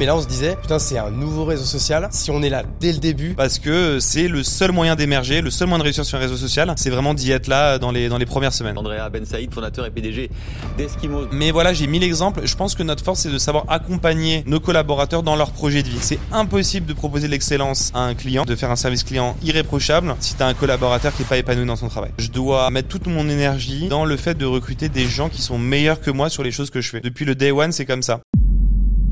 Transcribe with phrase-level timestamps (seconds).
[0.00, 2.08] Mais là, on se disait, putain, c'est un nouveau réseau social.
[2.10, 5.50] Si on est là dès le début, parce que c'est le seul moyen d'émerger, le
[5.50, 8.08] seul moyen de réussir sur un réseau social, c'est vraiment d'y être là dans les
[8.08, 8.76] dans les premières semaines.
[8.76, 10.30] Andrea Ben Saïd, fondateur et PDG
[10.76, 11.28] d'Eskimo.
[11.30, 12.40] Mais voilà, j'ai mis l'exemple.
[12.44, 15.88] Je pense que notre force, c'est de savoir accompagner nos collaborateurs dans leur projet de
[15.88, 16.00] vie.
[16.00, 20.34] C'est impossible de proposer l'excellence à un client, de faire un service client irréprochable si
[20.34, 22.10] t'as un collaborateur qui est pas épanoui dans son travail.
[22.18, 25.56] Je dois mettre toute mon énergie dans le fait de recruter des gens qui sont
[25.56, 27.00] meilleurs que moi sur les choses que je fais.
[27.00, 28.22] Depuis le day one, c'est comme ça.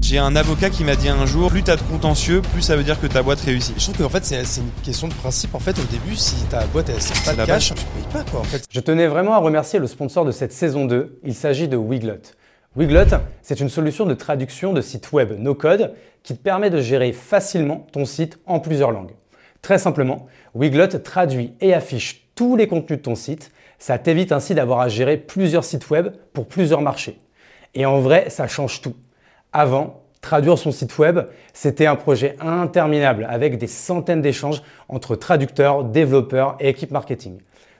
[0.03, 2.83] J'ai un avocat qui m'a dit un jour, plus t'as de contentieux, plus ça veut
[2.83, 3.79] dire que ta boîte réussit.
[3.79, 5.55] je trouve qu'en fait, c'est une question de principe.
[5.55, 8.13] En fait, au début, si ta boîte, elle sert pas de la cash, tu payes
[8.13, 8.65] pas, quoi, en fait.
[8.69, 11.21] Je tenais vraiment à remercier le sponsor de cette saison 2.
[11.23, 12.21] Il s'agit de Wiglot.
[12.75, 15.95] Wiglot, c'est une solution de traduction de site web no-code
[16.25, 19.13] qui te permet de gérer facilement ton site en plusieurs langues.
[19.63, 23.53] Très simplement, Wiglot traduit et affiche tous les contenus de ton site.
[23.79, 27.21] Ça t'évite ainsi d'avoir à gérer plusieurs sites web pour plusieurs marchés.
[27.75, 28.95] Et en vrai, ça change tout.
[29.53, 31.21] Avant, traduire son site web,
[31.53, 37.39] c'était un projet interminable avec des centaines d'échanges entre traducteurs, développeurs et équipes marketing.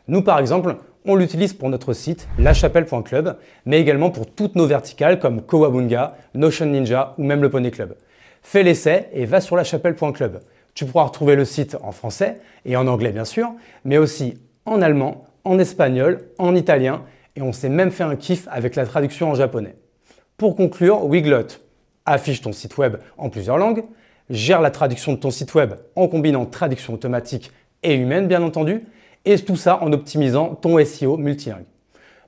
[0.09, 5.19] Nous, par exemple, on l'utilise pour notre site lachapelle.club, mais également pour toutes nos verticales
[5.19, 7.97] comme Kowabunga, Notion Ninja ou même le Pony Club.
[8.43, 10.41] Fais l'essai et va sur lachapelle.club.
[10.75, 13.51] Tu pourras retrouver le site en français et en anglais bien sûr,
[13.85, 17.03] mais aussi en allemand, en espagnol, en italien
[17.37, 19.75] et on s'est même fait un kiff avec la traduction en japonais.
[20.43, 21.47] Pour conclure, Wiglot
[22.05, 23.85] affiche ton site web en plusieurs langues,
[24.29, 27.53] gère la traduction de ton site web en combinant traduction automatique
[27.85, 28.85] et humaine bien entendu,
[29.25, 31.67] et tout ça en optimisant ton SEO multilingue.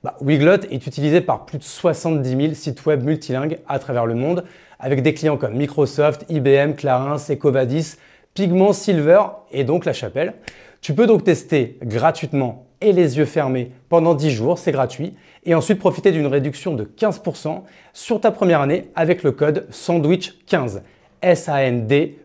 [0.01, 4.15] Bah, Wiglot est utilisé par plus de 70 000 sites web multilingues à travers le
[4.15, 4.45] monde,
[4.79, 7.95] avec des clients comme Microsoft, IBM, Clarins, Ecovadis,
[8.33, 10.35] Pigment, Silver et donc La Chapelle.
[10.79, 15.13] Tu peux donc tester gratuitement et les yeux fermés pendant 10 jours, c'est gratuit,
[15.45, 17.61] et ensuite profiter d'une réduction de 15%
[17.93, 20.81] sur ta première année avec le code SANDWICH15.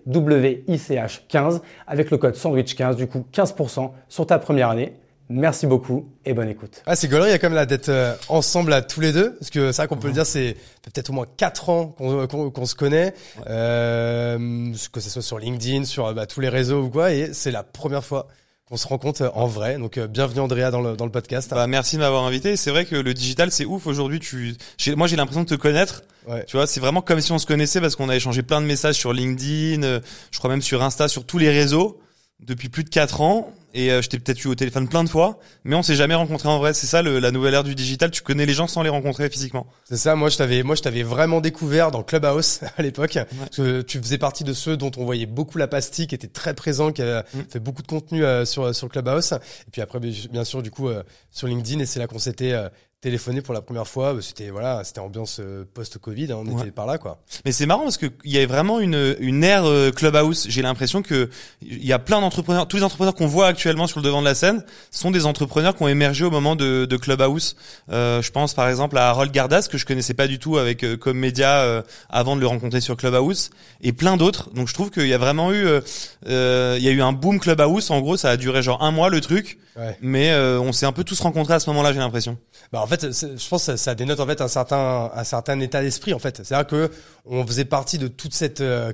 [0.07, 4.95] S-A-N-D-W-I-C-H 15 avec le code SANDWICH15, du coup 15% sur ta première année.
[5.33, 6.83] Merci beaucoup et bonne écoute.
[6.87, 9.13] Ah, c'est gaulerie, il y a quand même là d'être euh, ensemble à tous les
[9.13, 11.87] deux, parce que c'est vrai qu'on peut le dire, c'est peut-être au moins quatre ans
[11.87, 13.15] qu'on qu'on- se connaît,
[13.49, 17.33] euh, que ce soit sur LinkedIn, sur euh, bah, tous les réseaux ou quoi, et
[17.33, 18.27] c'est la première fois
[18.71, 19.79] qu'on se rencontre en vrai.
[19.79, 21.51] Donc euh, bienvenue Andrea dans le, dans le podcast.
[21.51, 22.57] Bah, merci de m'avoir invité.
[22.57, 23.89] C'est vrai que le digital, c'est ouf.
[23.89, 24.57] Aujourd'hui, tu,
[24.97, 26.03] moi, j'ai l'impression de te connaître.
[26.29, 26.45] Ouais.
[26.47, 28.67] Tu vois, c'est vraiment comme si on se connaissait parce qu'on a échangé plein de
[28.67, 30.01] messages sur LinkedIn, euh,
[30.31, 32.01] je crois même sur Insta, sur tous les réseaux
[32.47, 33.53] depuis plus de quatre ans.
[33.73, 36.17] Et euh, je t'ai peut-être eu au téléphone plein de fois, mais on s'est jamais
[36.17, 36.75] rencontré en vrai.
[36.75, 38.11] C'est ça le- la nouvelle ère du digital.
[38.11, 39.69] Tu connais les gens sans les rencontrer physiquement.
[39.85, 43.57] C'est ça, moi je t'avais moi je t'avais vraiment découvert dans Clubhouse à l'époque parce
[43.57, 46.53] que tu faisais partie de ceux dont on voyait beaucoup la pastille qui était très
[46.55, 47.43] présent qui a Mm.
[47.49, 50.73] fait beaucoup de contenu euh, sur sur Clubhouse et puis après bien bien sûr du
[50.73, 52.53] coup euh, sur LinkedIn et c'est là qu'on s'était
[53.01, 56.47] euh, téléphoné pour la première fois, Bah, c'était voilà, c'était ambiance euh, post-Covid, hein, on
[56.47, 56.63] Ouais.
[56.63, 57.19] était par là quoi.
[57.45, 60.47] Mais c'est marrant parce que il y a vraiment une une ère euh, clubhouse.
[60.49, 61.31] J'ai l'impression que
[61.63, 64.27] il y a plein d'entrepreneurs, tous les entrepreneurs qu'on voit actuellement sur le devant de
[64.27, 67.57] la scène sont des entrepreneurs qui ont émergé au moment de, de clubhouse.
[67.91, 70.85] Euh, je pense par exemple à Harold Gardas que je connaissais pas du tout avec
[70.85, 73.51] euh, comme média euh, avant de le rencontrer sur clubhouse
[73.83, 74.51] et plein d'autres.
[74.51, 75.81] Donc je trouve qu'il y a vraiment eu euh,
[76.29, 77.91] euh, il y a eu un boom clubhouse.
[77.91, 79.97] En gros, ça a duré genre un mois le truc, Ouais.
[80.01, 81.93] mais euh, on s'est un peu tous rencontrés à ce moment-là.
[81.93, 82.39] J'ai l'impression.
[82.73, 85.83] Bah en fait, je pense que ça, dénote en fait un certain un certain état
[85.83, 86.45] d'esprit en fait.
[86.45, 86.91] C'est-à-dire que
[87.25, 88.93] on faisait partie de toute cette euh,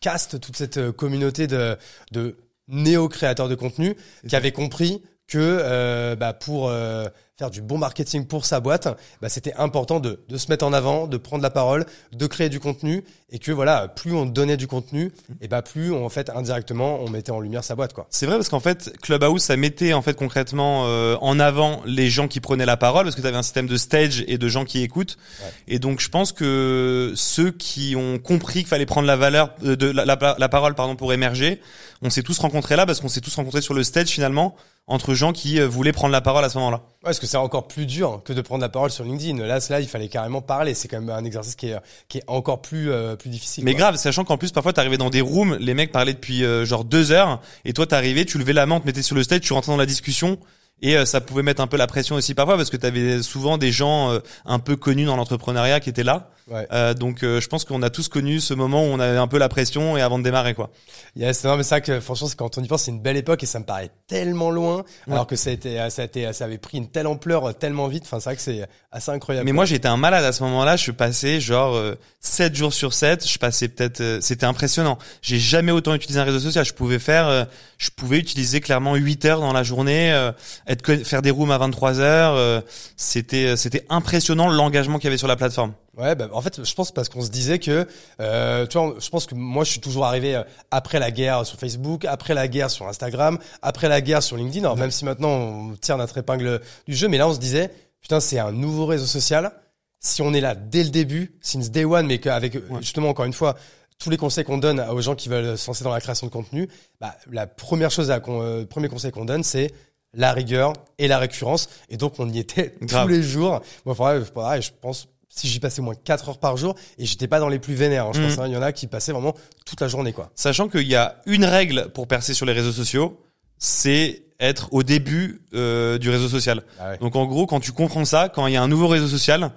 [0.00, 1.76] caste, toute cette euh, communauté de
[2.12, 2.36] de
[2.68, 3.96] néo créateurs de contenu
[4.28, 8.88] qui avaient compris que euh, bah, pour euh, faire du bon marketing pour sa boîte,
[9.20, 12.48] bah, c'était important de, de se mettre en avant, de prendre la parole, de créer
[12.48, 16.08] du contenu et que voilà, plus on donnait du contenu, et bah plus on, en
[16.08, 18.06] fait indirectement on mettait en lumière sa boîte quoi.
[18.08, 22.08] C'est vrai parce qu'en fait Clubhouse ça mettait en fait concrètement euh, en avant les
[22.08, 24.48] gens qui prenaient la parole parce que tu avais un système de stage et de
[24.48, 25.50] gens qui écoutent Ouais.
[25.66, 29.74] et donc je pense que ceux qui ont compris qu'il fallait prendre la valeur euh,
[29.74, 31.60] de la, la- la parole pardon pour émerger
[32.02, 34.54] on s'est tous rencontrés là parce qu'on s'est tous rencontrés sur le stage finalement
[34.86, 36.76] entre gens qui euh, voulaient prendre la parole à ce moment-là.
[36.76, 39.38] Ouais, parce que c'est encore plus dur que de prendre la parole sur LinkedIn.
[39.44, 40.74] Là, là, il fallait carrément parler.
[40.74, 41.76] C'est quand même un exercice qui est,
[42.08, 43.64] qui est encore plus, euh, plus difficile.
[43.64, 43.80] Mais quoi.
[43.80, 46.84] grave, sachant qu'en plus parfois t'arrivais dans des rooms, les mecs parlaient depuis euh, genre
[46.84, 49.52] deux heures, et toi t'arrivais, tu levais la main, te mettais sur le stage, tu
[49.52, 50.38] rentrais dans la discussion,
[50.82, 53.56] et euh, ça pouvait mettre un peu la pression aussi parfois parce que t'avais souvent
[53.56, 56.30] des gens euh, un peu connus dans l'entrepreneuriat qui étaient là.
[56.48, 56.66] Ouais.
[56.72, 59.26] Euh, donc euh, je pense qu'on a tous connu ce moment où on avait un
[59.26, 60.70] peu la pression et avant de démarrer quoi.
[61.16, 63.16] Yes, non, mais c'est vrai que franchement, c'est- quand on y pense, c'est une belle
[63.16, 64.76] époque et ça me paraît tellement loin,
[65.08, 65.12] Ouais.
[65.14, 67.52] alors que ça a été, ça a été, ça avait pris une telle ampleur euh,
[67.52, 68.04] tellement vite.
[68.06, 69.44] Enfin, c'est vrai que c'est assez incroyable.
[69.44, 72.92] Mais moi j'étais un malade à ce moment-là, je passais genre euh, 7 jours sur
[72.92, 74.98] 7, je passais peut-être euh, c'était impressionnant.
[75.22, 77.44] J'ai jamais autant utilisé un réseau social, je pouvais faire euh,
[77.78, 80.30] je pouvais utiliser clairement 8 heures dans la journée euh,
[80.68, 82.60] être faire des rooms à 23 heures, euh,
[82.96, 85.72] c'était c'était impressionnant l'engagement qu'il y avait sur la plateforme.
[85.96, 87.86] Ouais, bah, en fait, je pense parce qu'on se disait que,
[88.20, 91.46] euh, tu vois, je pense que moi, je suis toujours arrivé euh, après la guerre
[91.46, 94.64] sur Facebook, après la guerre sur Instagram, après la guerre sur LinkedIn.
[94.64, 97.70] Alors même si maintenant on tire notre épingle du jeu, mais là on se disait,
[98.00, 99.52] putain, c'est un nouveau réseau social.
[99.98, 103.32] Si on est là dès le début, since day one, mais qu'avec justement encore une
[103.32, 103.56] fois
[103.98, 106.32] tous les conseils qu'on donne aux gens qui veulent se lancer dans la création de
[106.32, 106.68] contenu,
[107.00, 109.72] bah, la première chose, à, qu'on, euh, premier conseil qu'on donne, c'est
[110.12, 111.68] la rigueur et la récurrence.
[111.88, 113.06] Et donc on y était Grave.
[113.06, 113.62] tous les jours.
[113.84, 117.06] Moi, pareil, pareil, je pense si j'y passais au moins 4 heures par jour et
[117.06, 118.06] j'étais pas dans les plus vénères.
[118.06, 118.28] hein, je Mhm.
[118.28, 119.34] pense, hein, il y en a qui passaient vraiment
[119.64, 120.30] toute la journée, quoi.
[120.34, 123.20] Sachant qu'il y a une règle pour percer sur les réseaux sociaux,
[123.58, 126.62] c'est être au début euh, du réseau social.
[126.78, 126.98] Ah ouais.
[126.98, 129.50] Donc en gros, quand tu comprends ça, quand il y a un nouveau réseau social,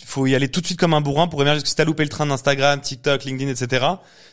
[0.00, 1.56] il faut y aller tout de suite comme un bourrin pour émerger.
[1.56, 3.86] Parce que si t'as loupé le train d'Instagram, TikTok, LinkedIn, etc.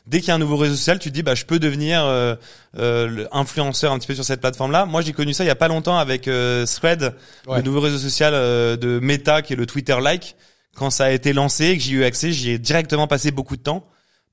[0.06, 2.04] Dès qu'il y a un nouveau réseau social, tu te dis bah je peux devenir
[2.06, 2.36] euh,
[2.78, 4.86] euh, influenceur un petit peu sur cette plateforme-là.
[4.86, 7.16] Moi j'ai connu ça il y a pas longtemps avec euh, Thread,
[7.48, 7.58] Ouais.
[7.58, 10.36] le nouveau réseau social euh, de Meta qui est le Twitter Like.
[10.76, 13.32] Quand ça a été lancé et que j'y ai eu accès, j'y ai directement passé
[13.32, 13.86] beaucoup de temps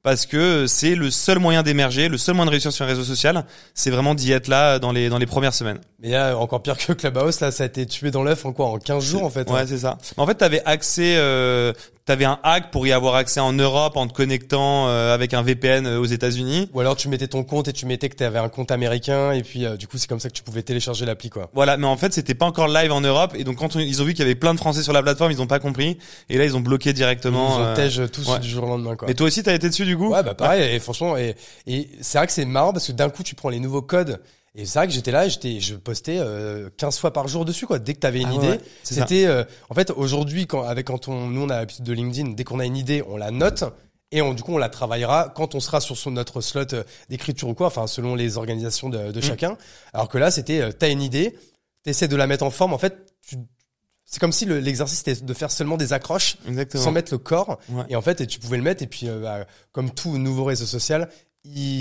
[0.03, 3.05] parce que c'est le seul moyen d'émerger, le seul moyen de réussir sur un réseau
[3.05, 5.79] social, c'est vraiment d'y être là dans les dans les premières semaines.
[6.01, 8.67] Mais là, encore pire que Clubhouse, là, ça a été tué dans l'œuf en quoi?
[8.67, 9.49] En 15 jours, en fait.
[9.49, 9.65] Ouais, hein.
[9.67, 9.99] c'est ça.
[10.17, 11.73] En fait, t'avais accès, euh,
[12.05, 15.43] t'avais un hack pour y avoir accès en Europe en te connectant euh, avec un
[15.43, 16.69] VPN aux États-Unis.
[16.75, 19.33] Ou alors tu mettais ton compte et tu mettais que tu avais un compte américain
[19.33, 21.49] et puis euh, du coup c'est comme ça que tu pouvais télécharger l'appli quoi.
[21.55, 24.03] Voilà, mais en fait, c'était pas encore live en Europe et donc quand on- ils
[24.03, 25.99] ont vu qu'il y avait plein de Français sur la plateforme, ils ont pas compris
[26.29, 27.51] et là ils ont bloqué Ils directement.
[27.59, 28.39] nous ont euh, tège tous ouais.
[28.41, 29.07] du jour au lendemain quoi.
[29.09, 30.11] Mais toi aussi, t'as été dessus du coup?
[30.13, 33.11] Ouais bah pareil et franchement et, et c'est vrai que c'est marrant parce que d'un
[33.11, 34.21] coup tu prends les nouveaux codes
[34.55, 37.45] et c'est vrai que j'étais là et j'étais je postais euh, 15 fois par jour
[37.45, 40.47] dessus quoi dès que tu avais une Ah idée ouais, c'était euh, en fait aujourd'hui
[40.47, 43.03] quand avec quand on nous on a l'habitude de LinkedIn dès qu'on a une idée
[43.09, 43.65] on la note
[44.11, 46.85] et on, du coup on la travaillera quand on sera sur son, notre slot euh,
[47.09, 49.13] d'écriture ou quoi enfin selon les organisations de, Mm.
[49.13, 49.57] de chacun
[49.95, 51.35] alors que là c'était euh, t'as une idée
[51.83, 52.95] t'essaies de la mettre en forme en fait
[53.27, 53.37] tu-
[54.05, 56.85] c'est comme si le- l'exercice était de faire seulement des accroches Exactement.
[56.85, 57.59] sans mettre le corps.
[57.71, 57.85] Ouais.
[57.89, 58.83] Et en fait, et tu pouvais le mettre.
[58.83, 61.09] Et puis, euh, bah, comme tout nouveau réseau social,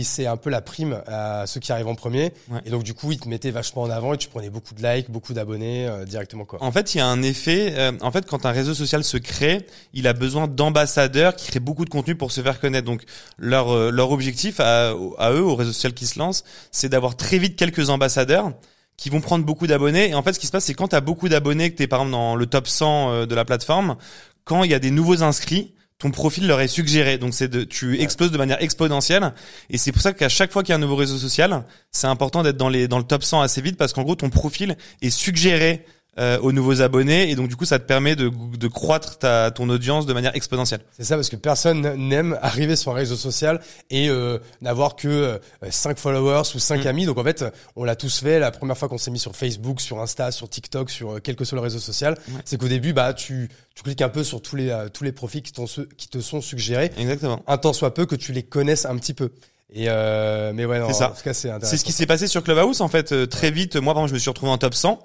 [0.04, 2.34] c'est un peu la prime à ceux qui arrivent en premier.
[2.50, 2.60] Ouais.
[2.66, 4.82] Et donc, du coup, ils te mettaient vachement en avant et tu prenais beaucoup de
[4.82, 6.46] likes, beaucoup d'abonnés euh, directement.
[6.46, 6.62] quoi.
[6.64, 7.74] En fait, il y a un effet.
[7.78, 11.60] euh, en fait, quand un réseau social se crée, il a besoin d'ambassadeurs qui créent
[11.60, 12.86] beaucoup de contenu pour se faire connaître.
[12.86, 13.04] Donc,
[13.38, 17.16] leur euh, leur objectif à, à eux, au réseau social qui se lance, c'est d'avoir
[17.16, 18.52] très vite quelques ambassadeurs
[18.98, 20.10] qui vont prendre beaucoup d'abonnés.
[20.10, 21.84] Et en fait, ce qui se passe, c'est quand tu as beaucoup d'abonnés, que tu
[21.84, 23.96] es par exemple dans le top 100 euh, de la plateforme,
[24.44, 27.18] quand il y a des nouveaux inscrits, ton profil leur est suggéré.
[27.18, 29.34] Donc c'est de, tu exploses de manière exponentielle.
[29.70, 32.08] Et c'est pour ça qu'à chaque fois qu'il y a un nouveau réseau social, c'est
[32.08, 34.76] important d'être dans les, dans le top 100 assez vite parce qu'en gros, ton profil
[35.02, 35.86] est suggéré
[36.20, 39.50] euh, aux nouveaux abonnés et donc du coup ça te permet de, de croître ta,
[39.50, 40.82] ton audience de manière exponentielle.
[40.98, 45.08] C'est ça, parce que personne n'aime arriver sur un réseau social et euh, n'avoir que
[45.08, 45.38] euh,
[45.70, 46.88] 5 followers ou 5 Mm.
[46.88, 47.06] amis.
[47.06, 47.46] Donc, en fait,
[47.78, 48.40] on l'a tous fait.
[48.40, 51.36] La première fois qu'on s'est mis sur Facebook, sur Insta, sur TikTok, sur euh, quel
[51.38, 52.42] que soit le réseau social, Ouais.
[52.44, 55.12] c'est qu'au début, bah, tu, tu cliques un peu sur tous les, euh, tous les
[55.14, 55.54] profils qui,
[55.98, 56.92] qui te sont suggérés.
[56.98, 57.42] Exactement.
[57.48, 59.32] un temps soit peu que tu les connaisses un petit peu.
[59.74, 61.12] Et euh, mais ouais, non, C'est ça.
[61.12, 61.50] en tout cas, c'est.
[61.64, 63.78] C'est ce qui s'est passé sur Clubhouse en fait très vite.
[63.78, 65.02] Moi par exemple je me suis retrouvé en top 100.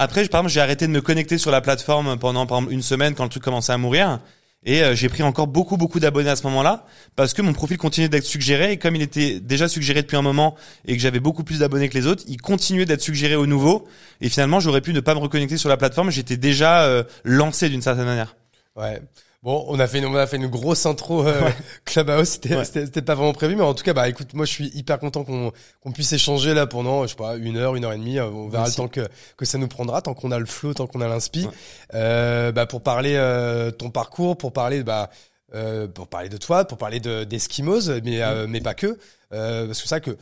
[0.00, 2.82] Après par exemple j'ai arrêté de me connecter sur la plateforme pendant par exemple une
[2.82, 4.20] semaine quand le truc commençait à mourir.
[4.64, 6.84] Et euh, j'ai pris encore beaucoup beaucoup d'abonnés à ce moment-là
[7.16, 10.22] parce que mon profil continuait d'être suggéré et comme il était déjà suggéré depuis un
[10.22, 10.56] moment
[10.86, 13.86] et que j'avais beaucoup plus d'abonnés que les autres, il continuait d'être suggéré aux nouveaux
[14.20, 17.68] et finalement j'aurais pu ne pas me reconnecter sur la plateforme, j'étais déjà euh, lancé
[17.68, 18.36] d'une certaine manière.
[18.76, 19.00] Ouais.
[19.44, 21.48] Bon, on a fait une, on a fait une grosse intro euh,
[21.84, 22.28] Clubhouse.
[22.28, 23.02] C'était, Ouais.
[23.02, 25.52] pas vraiment prévu, mais en tout cas, bah écoute, moi je suis hyper content qu'on,
[25.80, 28.18] qu'on puisse échanger là pendant, je sais pas, une heure, une heure et demie.
[28.18, 28.80] Euh, On verra Merci.
[28.80, 31.06] le temps que que ça nous prendra, tant qu'on a le flow, tant qu'on a
[31.06, 31.44] l'inspi.
[31.46, 31.52] Ouais.
[31.94, 35.08] Euh, bah pour parler euh, ton parcours, pour parler bah
[35.54, 38.98] euh, pour parler de toi, pour parler de d'Eskimos, mais euh, mais pas que,
[39.32, 40.16] euh, parce que c'est ça que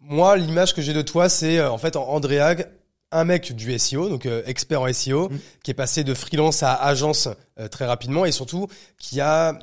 [0.00, 2.68] moi l'image que j'ai de toi, c'est en fait en Andréag
[3.10, 5.38] un mec du SEO, donc euh, expert en SEO, Mm.
[5.62, 9.58] qui est passé de freelance à agence euh, très rapidement et surtout qui a,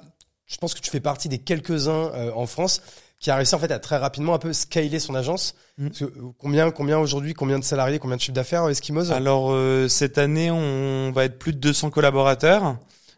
[0.48, 2.82] je pense que tu fais partie des quelques-uns euh, en France
[3.20, 5.56] qui a réussi en fait à très rapidement un peu scaler son agence.
[5.78, 5.88] Mm.
[5.88, 9.12] Parce que, euh, combien, combien aujourd'hui, combien de salariés, combien de chiffre d'affaires euh, Eskimos?
[9.12, 12.78] Alors euh, cette année, on va être plus de 200 collaborateurs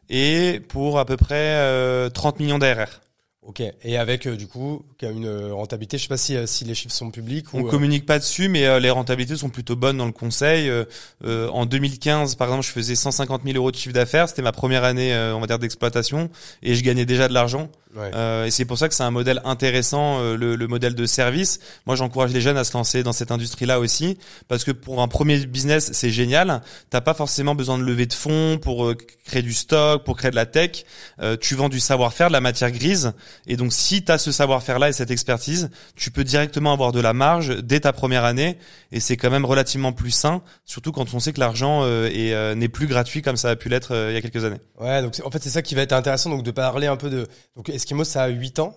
[0.10, 3.02] et pour à peu près euh, 30 millions d'ARR.
[3.48, 3.64] Ok.
[3.84, 6.76] Et avec euh, du coup une euh, rentabilité, je sais pas si, euh, si les
[6.76, 7.68] chiffres sont publics On ou.
[7.68, 10.70] euh, communique pas dessus, mais euh, les rentabilités sont plutôt bonnes dans le conseil.
[10.70, 14.28] Euh, en 2015, par exemple, je faisais 150 000 euros de chiffre d'affaires.
[14.28, 16.30] C'était ma première année, on va dire, d'exploitation,
[16.62, 17.70] et je gagnais déjà de l'argent.
[17.96, 18.12] ouais.
[18.14, 21.60] Euh, et c'est pour ça que c'est un modèle intéressant, le, le modèle de service.
[21.86, 24.18] Moi, j'encourage les jeunes à se lancer dans cette industrie-là aussi,
[24.50, 26.62] parce que pour un premier business, c'est génial.
[26.90, 30.36] T'as pas forcément besoin de lever de fonds pour créer du stock, pour créer de
[30.36, 30.84] la tech.
[31.22, 33.14] Euh, tu vends du savoir-faire, de la matière grise.
[33.46, 37.00] Et donc, si tu as ce savoir-faire-là et cette expertise, tu peux directement avoir de
[37.00, 38.58] la marge dès ta première année.
[38.92, 42.56] Et c'est quand même relativement plus sain, surtout quand on sait que l'argent euh, euh,
[42.56, 44.60] n'est plus gratuit comme ça a pu l'être euh, il y a quelques années.
[44.80, 47.10] Ouais, donc en fait c'est ça qui va être intéressant donc de parler un peu
[47.10, 48.76] de donc Eskimo ça a 8 ans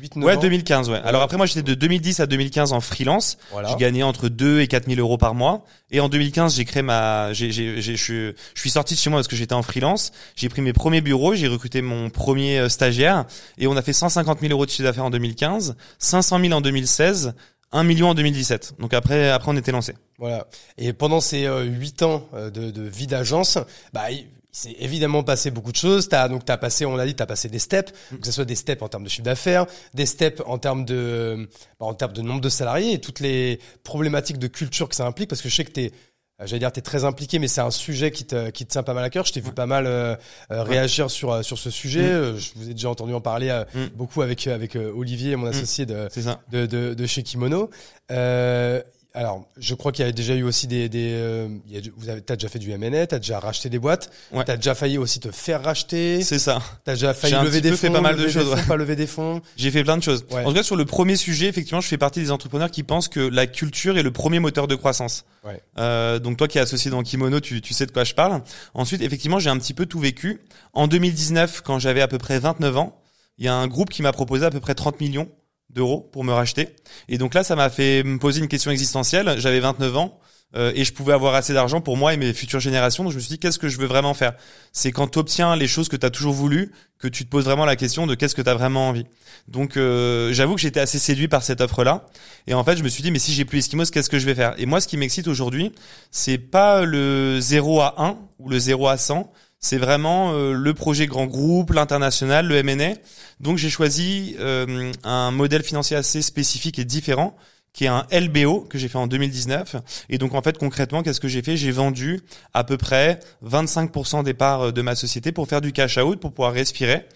[0.00, 0.40] 8 9 Ouais, ans.
[0.40, 1.00] 2015, ouais.
[1.04, 3.38] Alors après, moi, j'étais de 2010 à 2015 en freelance.
[3.52, 3.68] Voilà.
[3.70, 5.64] Je gagnais entre 2 et 4 000 euros par mois.
[5.90, 8.98] Et en 2015, j'ai créé ma, j'ai, j'ai, j'ai- je, suis- je suis sorti de
[8.98, 10.10] chez moi parce que j'étais en freelance.
[10.36, 13.24] J'ai pris mes premiers bureaux, j'ai recruté mon premier euh, stagiaire
[13.56, 16.60] et on a fait 150 000 euros de chiffre d'affaires en 2015, 500 000 en
[16.60, 17.34] 2016,
[17.72, 18.74] 1 million en 2017.
[18.80, 19.94] Donc après, après, on était lancé.
[20.18, 20.46] Voilà.
[20.78, 23.58] Et pendant ces euh, huit ans euh, de, de vie d'agence,
[23.92, 24.06] bah,
[24.52, 26.08] il, il s'est évidemment passé beaucoup de choses.
[26.08, 28.54] T'as donc t'as passé, on l'a dit, t'as passé des steps, que ce soit des
[28.56, 32.22] steps en termes de chiffre d'affaires, des steps en termes de, bah, en termes de
[32.22, 35.28] nombre de salariés et toutes les problématiques de culture que ça implique.
[35.28, 35.92] Parce que je sais que t'es
[36.40, 38.84] euh, J'allais dire, t'es très impliqué, mais c'est un sujet qui te, qui te tient
[38.84, 39.24] pas mal à cœur.
[39.26, 40.14] Je t'ai vu pas mal euh,
[40.52, 42.12] euh, réagir sur euh, sur ce sujet.
[42.12, 42.36] Mm.
[42.36, 43.86] Je vous ai déjà entendu en parler Mm.
[43.96, 47.70] beaucoup avec avec Olivier, mon associé de C'est de, de, de chez Kimono.
[48.12, 48.80] Euh,
[49.14, 51.90] alors, je crois qu'il y a déjà eu aussi des, des euh, il y a,
[51.96, 54.44] vous avez, t'as déjà fait du M&A, t'as déjà racheté des boîtes, Ouais.
[54.44, 56.60] t'as déjà failli aussi te faire racheter, C'est ça.
[56.84, 58.54] t'as déjà failli J'ai lever petit des peu fonds, fait pas mal de choses, fonds,
[58.56, 58.62] ouais.
[58.66, 59.40] pas lever des fonds.
[59.56, 60.24] J'ai fait plein de choses.
[60.30, 60.44] Ouais.
[60.44, 63.08] En tout cas, sur le premier sujet, effectivement, je fais partie des entrepreneurs qui pensent
[63.08, 65.24] que la culture est le premier moteur de croissance.
[65.44, 65.60] Ouais.
[65.78, 68.40] Euh, donc toi qui es associé dans Kimono, tu, tu sais de quoi je parle.
[68.74, 70.40] Ensuite, effectivement, j'ai un petit peu tout vécu.
[70.74, 73.00] En 2019, quand j'avais à peu près 29 ans,
[73.38, 75.28] il y a un groupe qui m'a proposé à peu près 30 millions
[75.70, 76.70] d'euros pour me racheter.
[77.08, 79.36] Et donc là, ça m'a fait me poser une question existentielle.
[79.38, 80.18] J'avais 29 ans.
[80.56, 83.04] euh, et je pouvais avoir assez d'argent pour moi et mes futures générations.
[83.04, 84.32] Donc je me suis dit, qu'est-ce que je veux vraiment faire?
[84.72, 87.44] C'est quand tu obtiens les choses que tu as toujours voulu, que tu te poses
[87.44, 89.04] vraiment la question de qu'est-ce que tu as vraiment envie.
[89.46, 92.06] Donc euh, j'avoue que j'étais assez séduit par cette offre-là.
[92.46, 94.24] Et en fait, je me suis dit, mais si j'ai plus Eskimos, qu'est-ce que je
[94.24, 94.54] vais faire?
[94.56, 95.72] Et moi, ce qui m'excite aujourd'hui,
[96.10, 99.30] c'est pas le 0 à 1 ou le 0 à 100.
[99.60, 102.94] C'est vraiment euh, le projet grand groupe, l'international, le M&A.
[103.40, 107.36] Donc j'ai choisi euh, un modèle financier assez spécifique et différent
[107.72, 109.76] qui est un LBO que j'ai fait en 2019.
[110.08, 111.56] Et donc en fait concrètement, qu'est-ce que j'ai fait?
[111.56, 112.20] J'ai vendu
[112.52, 116.32] à peu près 25% des parts de ma société pour faire du cash out, pour
[116.32, 117.06] pouvoir respirer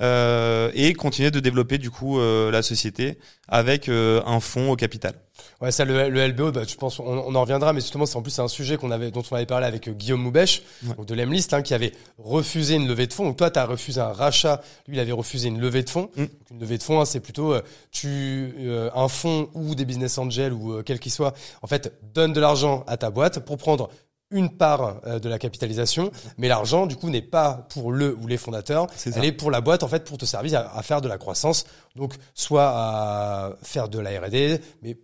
[0.00, 3.18] euh, et continuer de développer du coup euh, la société
[3.48, 5.14] avec euh, un fonds au capital.
[5.62, 8.16] Ouais, ça, le, le LBO, bah, je pense, on, on en reviendra, mais justement, c'est
[8.16, 11.04] en plus un sujet qu'on avait, dont on avait parlé avec euh, Guillaume Moubèche, Ouais.
[11.04, 13.24] de l'Emlist, hein, qui avait refusé une levée de fonds.
[13.24, 16.10] Donc toi, tu as refusé un rachat, lui, il avait refusé une levée de fonds.
[16.16, 16.20] Mm.
[16.22, 19.84] Donc, une levée de fonds, hein, c'est plutôt euh, tu euh, un fonds ou des
[19.84, 23.38] business angels ou euh, quel qu'il soit, en fait, donne de l'argent à ta boîte
[23.38, 23.88] pour prendre
[24.32, 28.38] une part de la capitalisation, mais l'argent, du coup, n'est pas pour le ou les
[28.38, 29.18] fondateurs, C'est ça.
[29.20, 31.18] elle est pour la boîte, en fait, pour te servir à, à faire de la
[31.18, 31.66] croissance.
[31.96, 34.96] Donc, soit à faire de la R&D, mais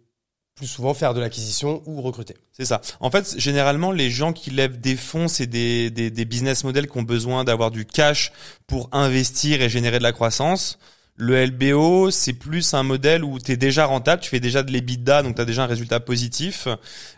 [0.59, 2.35] plus souvent faire de l'acquisition ou recruter.
[2.53, 2.81] C'est ça.
[2.99, 6.89] En fait, généralement, les gens qui lèvent des fonds, c'est des, des, des business models
[6.89, 8.33] qui ont besoin d'avoir du cash
[8.67, 10.81] pour investir et générer de la croissance.
[11.15, 14.73] Le LBO, c'est plus un modèle où tu es déjà rentable, tu fais déjà de
[14.73, 16.67] l'EBITDA, donc tu as déjà un résultat positif.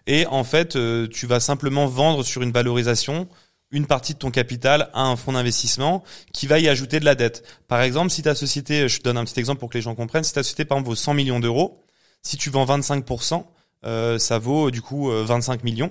[0.07, 3.27] Et en fait, euh, tu vas simplement vendre sur une valorisation
[3.73, 7.15] une partie de ton capital à un fonds d'investissement qui va y ajouter de la
[7.15, 7.45] dette.
[7.69, 9.95] Par exemple, si ta société, je te donne un petit exemple pour que les gens
[9.95, 11.85] comprennent, si ta société par exemple vaut 100 millions d'euros,
[12.23, 13.45] si tu vends 25%,
[13.87, 15.91] euh, ça vaut du coup euh, 25 millions.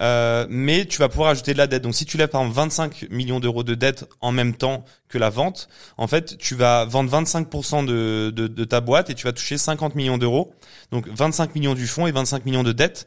[0.00, 1.82] Euh, mais tu vas pouvoir ajouter de la dette.
[1.82, 5.18] Donc si tu lèves par exemple 25 millions d'euros de dette en même temps que
[5.18, 9.24] la vente, en fait tu vas vendre 25% de, de, de ta boîte et tu
[9.24, 10.54] vas toucher 50 millions d'euros.
[10.90, 13.06] Donc 25 millions du fonds et 25 millions de dettes.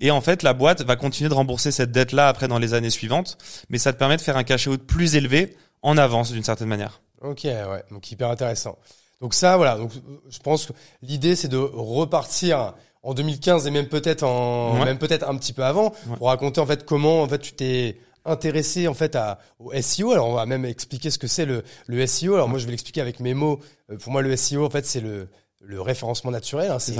[0.00, 2.90] Et en fait, la boîte va continuer de rembourser cette dette-là après dans les années
[2.90, 6.42] suivantes, mais ça te permet de faire un cash out plus élevé en avance d'une
[6.42, 7.00] certaine manière.
[7.20, 8.76] Ok, ouais, donc hyper intéressant.
[9.20, 9.90] Donc ça, voilà, donc
[10.28, 14.84] je pense que l'idée c'est de repartir en 2015 et même peut-être en, Ouais.
[14.84, 16.16] même peut-être un petit peu avant Ouais.
[16.18, 20.12] pour raconter en fait comment en fait tu t'es intéressé en fait à, au SEO.
[20.12, 22.34] Alors on va même expliquer ce que c'est le, le SEO.
[22.34, 23.60] Alors moi je vais l'expliquer avec mes mots.
[23.90, 25.28] Euh, Pour moi le SEO en fait c'est le,
[25.60, 26.70] le référencement naturel.
[26.70, 26.78] hein.
[26.78, 26.96] C'est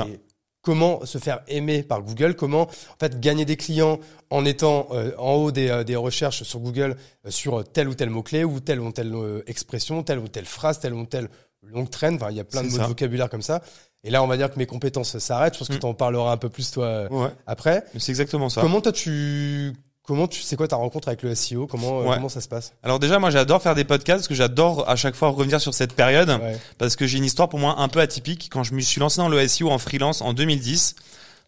[0.62, 3.99] comment se faire aimer par Google, comment en fait gagner des clients
[4.30, 7.94] en étant euh, en haut des, euh, des recherches sur Google euh, sur tel ou
[7.94, 9.14] tel mot clé ou telle ou telle
[9.47, 11.28] expression, telle ou telle phrase, telle ou telle
[11.73, 12.16] longue traîne.
[12.16, 13.62] Enfin il y a plein de mots de vocabulaire comme ça.
[14.02, 15.54] Et là on va dire que mes compétences s'arrêtent.
[15.54, 15.78] Je pense que Mm.
[15.80, 17.85] tu en parleras un peu plus toi euh, Ouais, après.
[17.99, 18.61] c'est exactement ça.
[18.61, 22.28] Comment toi tu comment tu c'est quoi ta rencontre avec le SEO Comment euh, comment
[22.28, 22.75] ça se passe?
[22.83, 25.73] Alors déjà, moi j'adore faire des podcasts parce que j'adore à chaque fois revenir sur
[25.73, 26.28] cette période.
[26.28, 26.59] Ouais.
[26.78, 28.49] parce que j'ai une histoire pour moi un peu atypique.
[28.52, 30.94] Quand je me suis lancé dans le SEO en freelance en 2010,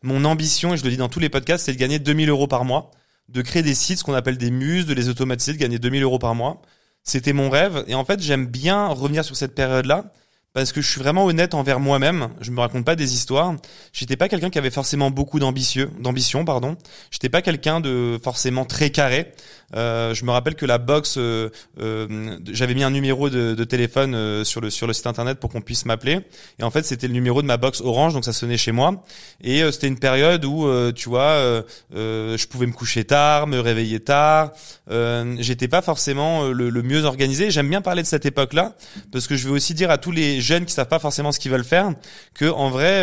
[0.02, 2.46] mon ambition, et je le dis dans tous les podcasts, c'est de gagner 2000 euros
[2.46, 2.90] par mois,
[3.28, 6.02] de créer des sites, ce qu'on appelle des muses, de les automatiser, de gagner 2000
[6.02, 6.62] euros par mois.
[7.06, 7.84] C'était mon rêve.
[7.86, 10.12] Et en fait, j'aime bien revenir sur cette période-là
[10.56, 12.30] parce que je suis vraiment honnête envers moi-même.
[12.40, 13.56] Je me raconte pas des histoires.
[13.92, 16.78] J'étais pas quelqu'un qui avait forcément beaucoup d'ambitieux, d'ambition, pardon.
[17.10, 19.34] J'étais pas quelqu'un de forcément très carré.
[19.74, 23.64] Euh, je me rappelle que la box, euh, euh, j'avais mis un numéro de, de
[23.64, 26.20] téléphone euh, sur le sur le site internet pour qu'on puisse m'appeler.
[26.58, 29.04] Et en fait, c'était le numéro de ma box Orange, donc ça sonnait chez moi.
[29.42, 34.00] Et euh, c'était une période où, tu vois, je pouvais me coucher tard, me réveiller
[34.00, 34.52] tard.
[34.88, 37.50] J'étais pas forcément le, le mieux organisé.
[37.50, 38.74] J'aime bien parler de cette époque-là
[39.12, 41.38] parce que je veux aussi dire à tous les jeunes qui savent pas forcément ce
[41.38, 41.90] qu'ils veulent faire
[42.34, 43.02] que en vrai,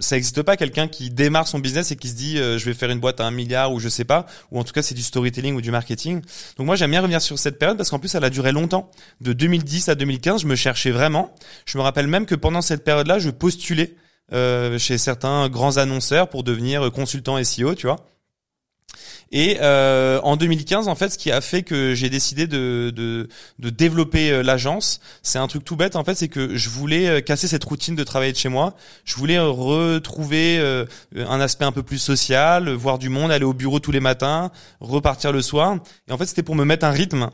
[0.00, 2.90] ça n'existe pas quelqu'un qui démarre son business et qui se dit je vais faire
[2.90, 5.02] une boîte à un milliard ou je sais pas, ou en tout cas c'est du
[5.02, 6.20] storytelling du marketing.
[6.58, 8.90] Donc moi j'aime bien revenir sur cette période parce qu'en plus elle a duré longtemps.
[9.20, 11.34] De 2010 à 2015, je me cherchais vraiment.
[11.64, 13.94] Je me rappelle même que pendant cette période-là, je postulais
[14.32, 18.11] euh, chez certains grands annonceurs pour devenir consultant SEO, tu vois.
[19.32, 23.70] Et euh, en 2015, en fait, ce qui a fait que j'ai décidé de, de,
[23.70, 25.96] développer euh, l'agence, c'est un truc tout bête.
[25.96, 28.74] En fait, c'est que je voulais euh, casser cette routine de travailler de chez moi.
[29.04, 30.58] Je voulais retrouver
[31.16, 34.50] un aspect un peu plus social, voir du monde, aller au bureau tous les matins,
[34.80, 35.78] repartir le soir.
[36.08, 37.30] Et en fait, c'était pour me mettre un rythme.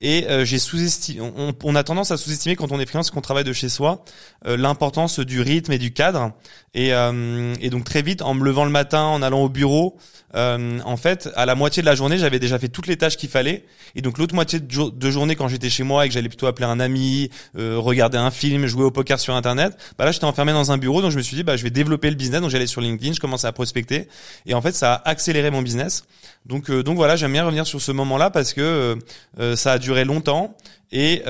[0.00, 1.20] Et j'ai sous-estimé.
[1.20, 4.02] On, on, a tendance à sous-estimer quand on est freelance, qu'on travaille de chez soi,
[4.46, 6.32] l'importance du rythme et du cadre.
[6.72, 9.98] Et, et donc très vite, en me levant le matin, en allant au bureau,
[10.36, 13.16] euh, en fait, à la moitié de la journée, j'avais déjà fait toutes les tâches
[13.16, 13.64] qu'il fallait.
[13.96, 16.66] Et donc l'autre moitié de, journée, quand j'étais chez moi et que j'allais plutôt appeler
[16.66, 20.52] un ami, euh, regarder un film, jouer au poker sur Internet, bah là j'étais enfermé
[20.52, 21.02] dans un bureau.
[21.02, 22.40] Donc je me suis dit, bah je vais développer le business.
[22.40, 24.08] Donc j'allais sur LinkedIn, je commençais à prospecter.
[24.46, 26.04] Et en fait, ça a accéléré mon business.
[26.46, 28.96] Donc euh, donc voilà, j'aime bien revenir sur ce moment-là parce que
[29.38, 30.56] euh, ça a duré longtemps.
[30.92, 31.22] Et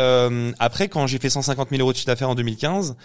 [0.58, 2.96] après, quand j'ai fait 150 000 euros de chiffre d'affaires en 2015,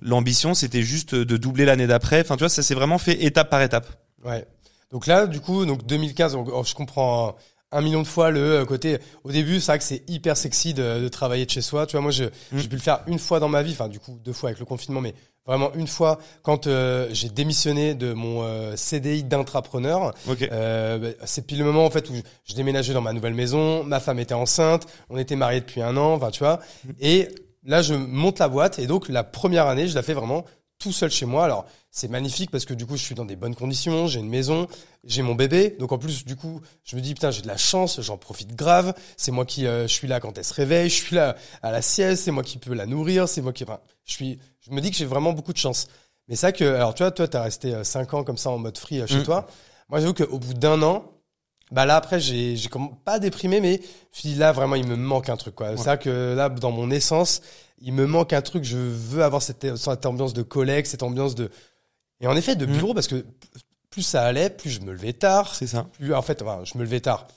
[0.00, 2.20] l'ambition c'était juste de doubler l'année d'après.
[2.20, 3.86] Enfin, tu vois, ça s'est vraiment fait étape par étape.
[4.24, 4.46] Ouais.
[4.90, 7.36] Donc là, du coup, donc 2015, oh, je comprends
[7.74, 8.98] un million de fois le euh, côté.
[9.24, 11.86] Au début, c'est vrai que c'est hyper sexy de, de, travailler de chez soi.
[11.86, 12.58] Tu vois, moi, mm.
[12.58, 14.60] j'ai pu le faire une fois dans ma vie, enfin du coup deux fois avec
[14.60, 15.14] le confinement, mais
[15.46, 20.14] vraiment une fois quand euh, j'ai démissionné de mon euh, CDI d'intrapreneur.
[20.52, 22.14] Euh, bah, c'est pile le moment en fait où
[22.44, 25.96] je déménageais dans ma nouvelle maison, ma femme était enceinte, on était mariés depuis un
[25.96, 26.60] an, enfin tu vois.
[26.84, 26.90] Mm.
[27.00, 27.28] Et
[27.64, 30.44] là, je monte la boîte et donc la première année, je la fais vraiment
[30.78, 31.44] tout seul chez moi.
[31.44, 34.28] Alors c'est magnifique parce que du coup je suis dans des bonnes conditions, j'ai une
[34.28, 34.66] maison,
[35.04, 37.56] j'ai mon bébé, donc en plus du coup je me dis putain j'ai de la
[37.56, 38.94] chance, j'en profite grave.
[39.16, 41.70] C'est moi qui euh, je suis là quand elle se réveille, je suis là à
[41.70, 44.72] la sieste, c'est moi qui peux la nourrir, c'est moi qui enfin je suis je
[44.72, 45.86] me dis que j'ai vraiment beaucoup de chance.
[46.26, 48.58] Mais ça que alors tu vois toi t'as resté 5 euh, ans comme ça en
[48.58, 49.22] mode free euh, chez mm.
[49.22, 49.46] toi.
[49.88, 51.12] Moi j'avoue qu'au bout d'un an
[51.70, 52.70] bah là après j'ai j'ai
[53.04, 53.80] pas déprimé mais
[54.12, 55.76] je me là vraiment il me manque un truc quoi.
[55.76, 57.40] C'est ça que là dans mon essence
[57.84, 61.34] il me manque un truc, je veux avoir cette, cette ambiance de collègue, cette ambiance
[61.34, 61.50] de...
[62.24, 63.22] Et en effet, de bureau, parce que
[63.90, 65.54] plus ça allait, plus je me levais tard.
[65.54, 65.86] C'est ça.
[65.92, 67.28] Plus, en fait, je me levais tard.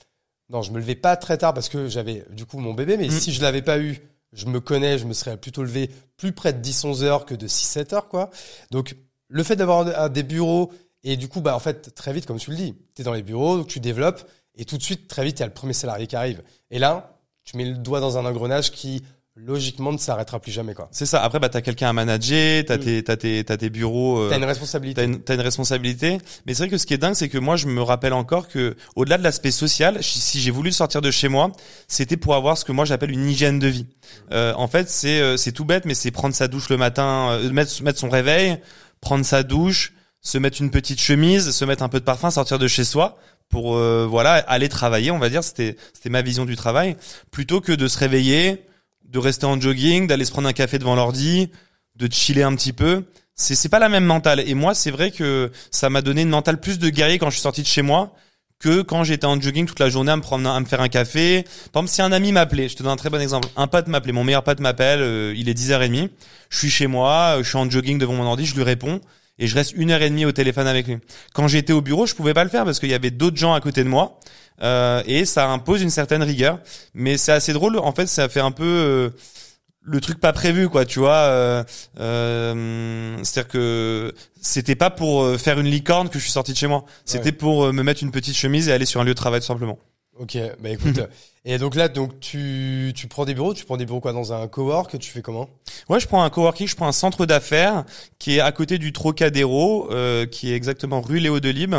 [0.48, 3.08] Non, je me levais pas très tard parce que j'avais du coup mon bébé, mais
[3.08, 3.20] mhm.
[3.20, 4.00] si je l'avais pas eu,
[4.32, 7.46] je me connais, je me serais plutôt levé plus près de 10-11 heures que de
[7.46, 8.30] 6-7 heures, quoi.
[8.70, 8.96] Donc,
[9.28, 10.72] le fait d'avoir des bureaux,
[11.04, 13.12] et du coup, bah, en fait, très vite, comme tu le dis, tu es dans
[13.12, 15.52] les bureaux, donc tu développes, et tout de suite, très vite, il y a le
[15.52, 16.42] premier salarié qui arrive.
[16.70, 19.02] Et là, tu mets le doigt dans un engrenage qui
[19.46, 20.88] logiquement ne s'arrêtera plus jamais quoi.
[20.90, 21.22] C'est ça.
[21.22, 22.80] Après bah t'as quelqu'un à manager, t'as mm.
[22.80, 24.18] tes t'as tes t'as tes bureaux.
[24.18, 25.00] Euh, t'as une responsabilité.
[25.00, 26.18] T'as une, as une responsabilité.
[26.46, 28.48] Mais c'est vrai que ce qui est dingue, c'est que moi je me rappelle encore
[28.48, 31.52] que au-delà de l'aspect social, si j'ai voulu sortir de chez moi,
[31.86, 33.86] c'était pour avoir ce que moi j'appelle une hygiène de vie.
[34.32, 37.30] Euh, en fait c'est euh, c'est tout bête, mais c'est prendre sa douche le matin,
[37.30, 38.58] euh, mettre mettre son réveil,
[39.00, 42.58] prendre sa douche, se mettre une petite chemise, se mettre un peu de parfum, sortir
[42.58, 45.10] de chez soi pour voilà aller travailler.
[45.10, 46.96] On va dire c'était c'était ma vision du travail
[47.30, 48.67] plutôt que de se réveiller
[49.08, 51.50] de rester en jogging, d'aller se prendre un café devant l'ordi,
[51.96, 53.04] de chiller un petit peu.
[53.34, 54.40] C'est c'est pas la même mentale.
[54.46, 57.36] Et moi, c'est vrai que ça m'a donné une mentale plus de guerrier quand je
[57.36, 58.14] suis sorti de chez moi
[58.58, 60.88] que quand j'étais en jogging toute la journée à me prendre à me faire un
[60.88, 61.44] café.
[61.72, 63.48] Par exemple, si un ami m'appelait, je te donne un très bon exemple.
[63.56, 66.10] Un pote m'appelait, mon meilleur pote m'appelle, euh, il est 10h30,
[66.50, 69.00] je suis chez moi, euh, je suis en jogging devant mon ordi, je lui réponds
[69.38, 70.98] et je reste une heure et demie au téléphone avec lui.
[71.32, 73.54] Quand j'étais au bureau, je pouvais pas le faire parce qu'il y avait d'autres gens
[73.54, 74.18] à côté de moi
[74.62, 76.60] euh, et ça impose une certaine rigueur.
[76.94, 77.78] Mais c'est assez drôle.
[77.78, 79.10] En fait, ça fait un peu euh,
[79.82, 80.84] le truc pas prévu, quoi.
[80.84, 81.16] Tu vois.
[81.16, 81.64] Euh,
[82.00, 86.56] euh C'est-à-dire que c'était pas pour euh, faire une licorne que je suis sorti de
[86.56, 86.84] chez moi.
[87.04, 89.46] C'était pour me mettre une petite chemise et aller sur un lieu de travail tout
[89.46, 89.78] simplement.
[90.20, 91.00] Ok, bah écoute,
[91.44, 94.32] et donc là, donc tu, tu prends des bureaux, tu prends des bureaux quoi dans
[94.32, 95.48] un cowork, tu fais comment?
[95.88, 97.84] Ouais, je prends un coworking, je prends un centre d'affaires
[98.18, 101.76] qui est à côté du Trocadéro, euh, qui est exactement rue Léo Delibes.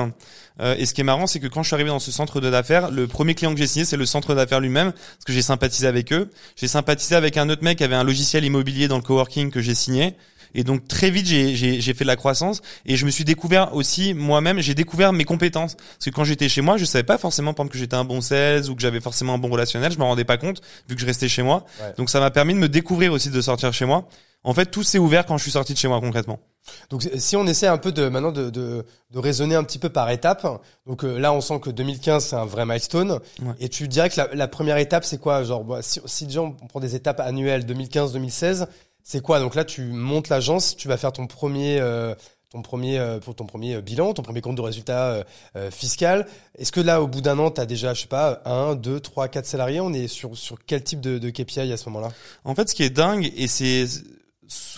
[0.62, 2.40] Euh, et ce qui est marrant, c'est que quand je suis arrivé dans ce centre
[2.40, 5.42] d'affaires, le premier client que j'ai signé, c'est le centre d'affaires lui-même, parce que j'ai
[5.42, 6.30] sympathisé avec eux.
[6.56, 9.62] J'ai sympathisé avec un autre mec qui avait un logiciel immobilier dans le coworking que
[9.62, 10.16] j'ai signé.
[10.56, 13.24] Et donc très vite, j'ai j'ai j'ai fait de la croissance et je me suis
[13.24, 14.60] découvert aussi moi-même.
[14.62, 17.64] J'ai découvert mes compétences parce que quand j'étais chez moi, je savais pas forcément par
[17.66, 19.92] exemple, que j'étais un bon sales ou que j'avais forcément un bon relationnel.
[19.92, 21.66] Je me rendais pas compte vu que je restais chez moi.
[21.82, 21.94] Ouais.
[21.98, 24.08] Donc ça m'a permis de me découvrir aussi de sortir chez moi.
[24.46, 26.40] En fait, tout s'est ouvert quand je suis sorti de chez moi concrètement.
[26.90, 29.90] Donc si on essaie un peu de maintenant de, de, de raisonner un petit peu
[29.90, 30.46] par étapes,
[30.86, 33.54] donc euh, là on sent que 2015 c'est un vrai milestone, Ouais.
[33.60, 35.44] et tu dirais que la, la première étape c'est quoi?
[35.44, 38.68] Genre bah, si, si déjà on prend des étapes annuelles 2015-2016,
[39.04, 39.40] c'est quoi?
[39.40, 42.14] Donc là tu montes l'agence, tu vas faire ton premier euh,
[42.52, 45.24] ton premier euh, pour ton premier euh, bilan, ton premier compte de résultat euh,
[45.56, 46.26] euh, fiscal.
[46.58, 49.00] Est-ce que là au bout d'un an tu as déjà je sais pas un, deux,
[49.00, 49.80] trois, quatre salariés?
[49.80, 52.12] On est sur sur quel type de, de KPI à ce moment-là?
[52.46, 53.86] En fait, ce qui est dingue, et c'est,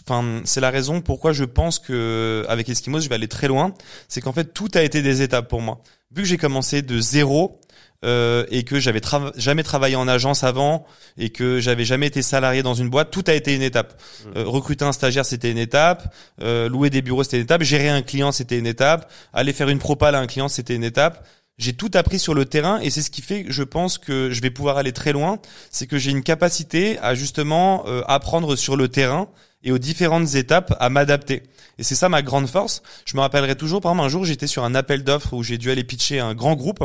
[0.05, 3.73] enfin, c'est la raison pourquoi je pense que avec Eskimos, je vais aller très loin,
[4.09, 5.81] c'est qu'en fait, tout a été des étapes pour moi.
[6.11, 7.57] Vu que j'ai commencé de zéro.
[8.03, 9.01] Euh, et que j'avais
[9.35, 10.85] jamais travaillé en agence avant
[11.17, 14.01] et que j'avais jamais été salarié dans une boîte, tout a été une étape.
[14.35, 16.13] Euh, recruter un stagiaire, c'était une étape.
[16.41, 17.63] Euh, louer des bureaux, c'était une étape.
[17.63, 19.11] Gérer un client, c'était une étape.
[19.33, 21.25] Aller faire une propale à un client, c'était une étape.
[21.57, 24.31] J'ai tout appris sur le terrain et c'est ce qui fait que je pense que
[24.31, 25.39] je vais pouvoir aller très loin.
[25.69, 29.27] C'est que j'ai une capacité à justement euh, apprendre sur le terrain
[29.63, 31.43] et aux différentes étapes à m'adapter.
[31.77, 32.83] Et c'est ça ma grande force.
[33.05, 35.57] Je me rappellerai toujours, par exemple, un jour j'étais sur un appel d'offres où j'ai
[35.57, 36.83] dû aller pitcher un grand groupe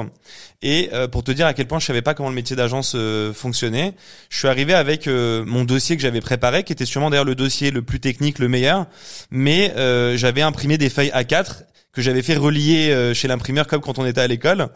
[0.62, 2.94] et euh, pour te dire à quel point je savais pas comment le métier d'agence
[2.94, 3.94] euh, fonctionnait,
[4.30, 7.34] je suis arrivé avec euh, mon dossier que j'avais préparé, qui était sûrement d'ailleurs le
[7.34, 8.86] dossier le plus technique, le meilleur,
[9.30, 11.64] mais euh, j'avais imprimé des feuilles A4
[11.96, 14.68] que j'avais fait relier euh, chez l'imprimeur comme quand on était à l'école.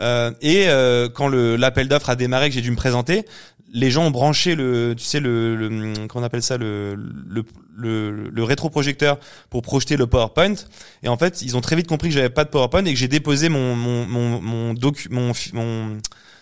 [0.00, 3.24] Euh, et euh, quand l'appel d'offres a démarré, que j'ai dû me présenter,
[3.72, 7.44] les gens ont branché le, tu sais le, le comment on appelle ça le le,
[7.76, 9.18] le, le rétroprojecteur
[9.50, 10.54] pour projeter le PowerPoint.
[11.02, 12.98] Et en fait, ils ont très vite compris que j'avais pas de PowerPoint et que
[12.98, 15.98] j'ai déposé mon mon mon mon, docu, mon, mon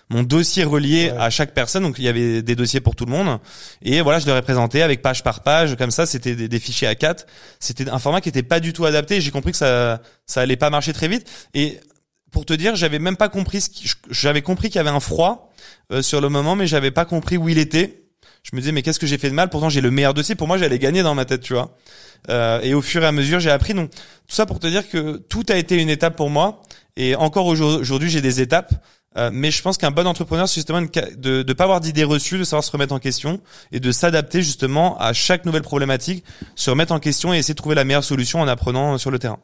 [0.09, 1.19] mon dossier relié Ouais.
[1.19, 3.41] à chaque personne, donc il y avait des dossiers pour tout le monde.
[3.83, 6.61] Et voilà, je leur ai présenté avec page par page, comme ça, c'était des, des
[6.61, 7.25] fichiers A4.
[7.59, 9.21] C'était un format qui était pas du tout adapté.
[9.21, 11.29] J'ai compris que ça, ça allait pas marcher très vite.
[11.55, 11.81] Et
[12.37, 15.01] pour te dire, j'avais même pas compris ce qui, j'avais compris qu'il y avait un
[15.01, 15.55] froid
[15.91, 18.05] euh, sur le moment, mais j'avais pas compris où il était.
[18.43, 19.49] Je me disais, mais qu'est-ce que j'ai fait de mal?
[19.49, 20.35] Pourtant, j'ai le meilleur dossier.
[20.35, 21.75] Pour moi, j'allais gagner dans ma tête, tu vois.
[22.29, 23.73] Euh, et au fur et à mesure, j'ai appris.
[23.73, 26.61] Donc, tout ça pour te dire que tout a été une étape pour moi.
[26.99, 28.75] Et encore aujourd'hui, j'ai des étapes.
[29.17, 32.37] Euh, mais je pense qu'un bon entrepreneur, c'est justement de ne pas avoir d'idées reçues,
[32.37, 33.41] de savoir se remettre en question
[33.73, 36.23] et de s'adapter justement à chaque nouvelle problématique,
[36.55, 39.19] se remettre en question et essayer de trouver la meilleure solution en apprenant sur le
[39.19, 39.39] terrain.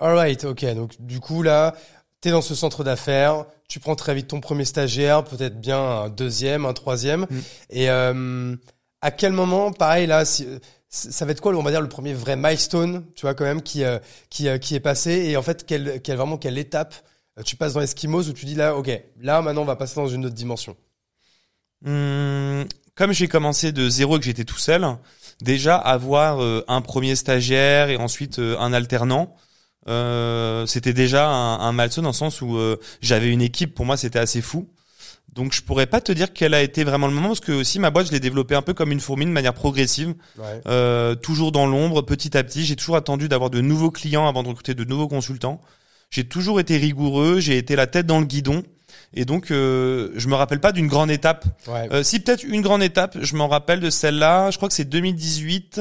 [0.00, 0.64] Alright, ok.
[0.74, 1.74] Donc du coup là,
[2.20, 6.08] t'es dans ce centre d'affaires, tu prends très vite ton premier stagiaire, peut-être bien un
[6.08, 7.22] deuxième, un troisième.
[7.22, 7.38] Mm.
[7.70, 8.56] Et euh,
[9.00, 10.46] à quel moment, pareil là, si,
[10.88, 13.62] ça va être quoi, on va dire le premier vrai milestone, tu vois quand même,
[13.62, 13.98] qui euh,
[14.30, 15.12] qui euh, qui est passé?
[15.12, 16.94] Et en fait, quelle, quelle vraiment quelle étape
[17.38, 19.96] euh, tu passes dans Eskimos où tu dis là, ok, là maintenant on va passer
[19.96, 20.76] dans une autre dimension?
[21.86, 24.84] Hum, comme j'ai commencé de zéro et que j'étais tout seul,
[25.40, 29.36] déjà avoir euh, un premier stagiaire et ensuite euh, un alternant,
[29.88, 33.74] euh, c'était déjà un, un milestone dans le sens où euh, j'avais une équipe.
[33.74, 34.68] Pour moi, c'était assez fou.
[35.34, 37.78] Donc je pourrais pas te dire quel a été vraiment le moment parce que aussi
[37.78, 40.60] ma boîte je l'ai développée un peu comme une fourmi de manière progressive, Ouais.
[40.66, 42.64] euh, toujours dans l'ombre, petit à petit.
[42.64, 45.60] J'ai toujours attendu d'avoir de nouveaux clients avant de recruter de nouveaux consultants.
[46.10, 48.62] J'ai toujours été rigoureux, j'ai été la tête dans le guidon
[49.14, 51.88] et donc euh, je me rappelle pas d'une grande étape Ouais.
[51.92, 54.50] euh, si peut-être une grande étape, je m'en rappelle de celle-là.
[54.50, 55.80] Je crois que c'est 2018,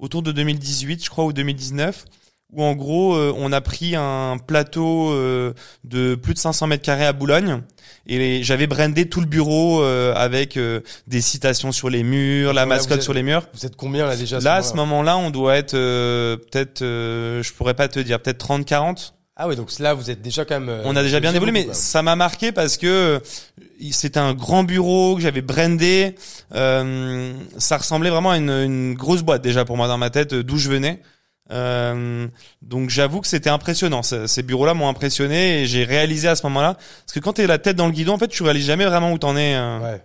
[0.00, 2.04] autour de 2018, je crois, ou 2019,
[2.52, 5.52] où en gros euh, on a pris un plateau euh,
[5.84, 7.62] de plus de 500 mètres carrés à Boulogne
[8.06, 12.64] et j'avais brandé tout le bureau euh, avec euh, des citations sur les murs, la
[12.64, 13.44] Voilà, mascotte êtes- sur les murs.
[13.54, 17.42] Vous êtes combien là déjà Là, à ce moment-là on doit être euh, peut-être, euh,
[17.42, 19.14] je pourrais pas te dire, peut-être 30, 40.
[19.36, 20.80] Ah ouais, donc là vous êtes déjà quand même.
[20.84, 23.22] On a déjà bien évolué, mais ça m'a marqué parce que
[23.92, 26.14] c'était un grand bureau que j'avais brandé.
[26.54, 30.34] Euh, ça ressemblait vraiment à une, une grosse boîte déjà pour moi dans ma tête,
[30.34, 31.00] d'où je venais.
[31.50, 32.28] Euh,
[32.62, 34.02] donc j'avoue que c'était impressionnant.
[34.02, 37.46] Ce- Ces bureaux-là m'ont impressionné et j'ai réalisé à ce moment-là parce que quand t'es
[37.46, 39.54] la tête dans le guidon, en fait, tu réalises jamais vraiment où t'en es.
[39.54, 39.78] euh.
[39.80, 40.02] Ouais.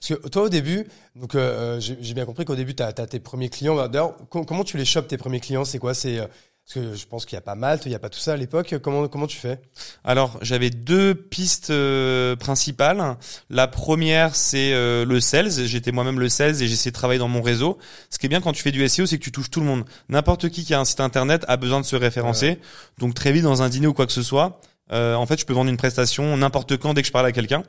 [0.00, 2.92] Parce que toi au début, donc euh, j'ai j'ai bien compris qu'au début tu as,
[2.92, 3.76] tes premiers clients.
[3.88, 5.64] D'ailleurs, com- comment tu les chopes tes premiers clients?
[5.64, 5.94] C'est quoi?
[5.94, 6.26] C'est euh,
[6.66, 8.32] parce que je pense qu'il y a pas Malte, il y a pas tout ça
[8.32, 8.74] à l'époque.
[8.82, 9.60] Comment comment tu fais?
[10.02, 13.16] Alors, j'avais deux pistes euh, principales.
[13.50, 15.52] La première, c'est euh, le sales.
[15.52, 17.78] J'étais moi-même le sales et j'essayais de travailler dans mon réseau.
[18.10, 19.66] Ce qui est bien quand tu fais du SEO, c'est que tu touches tout le
[19.66, 19.84] monde.
[20.08, 22.58] N'importe qui qui a un site internet a besoin de se référencer.
[22.98, 24.60] Donc très vite dans un dîner ou quoi que ce soit,
[24.92, 27.32] euh, en fait, je peux vendre une prestation n'importe quand dès que je parle à
[27.32, 27.64] quelqu'un.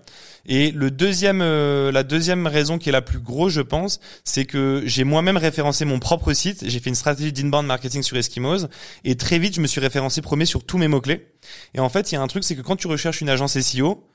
[0.45, 4.45] Et le deuxième, euh, la deuxième raison qui est la plus grosse, je pense, c'est
[4.45, 6.63] que j'ai moi-même référencé mon propre site.
[6.67, 8.67] J'ai fait une stratégie d'inbound marketing sur Eskimos
[9.03, 11.27] et très vite, je me suis référencé premier sur tous mes mots clés.
[11.73, 13.59] Et en fait, il y a un truc, c'est que quand tu recherches une agence
[13.59, 14.07] SEO,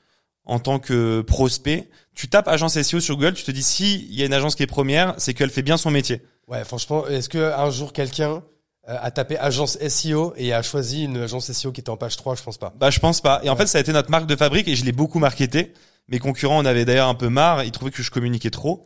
[0.45, 4.15] en tant que prospect, tu tapes agence SEO sur Google, tu te dis si il
[4.15, 6.21] y a une agence qui est première, c'est qu'elle fait bien son métier.
[6.47, 8.43] Ouais, franchement, est-ce que un jour quelqu'un
[8.85, 12.35] a tapé agence SEO et a choisi une agence SEO qui était en page 3
[12.35, 12.73] Je pense pas.
[12.77, 13.39] Bah, je pense pas.
[13.43, 15.73] Et en fait, ça a été notre marque de fabrique et je l'ai beaucoup marketé.
[16.09, 17.63] Mes concurrents en avaient d'ailleurs un peu marre.
[17.63, 18.85] Ils trouvaient que je communiquais trop.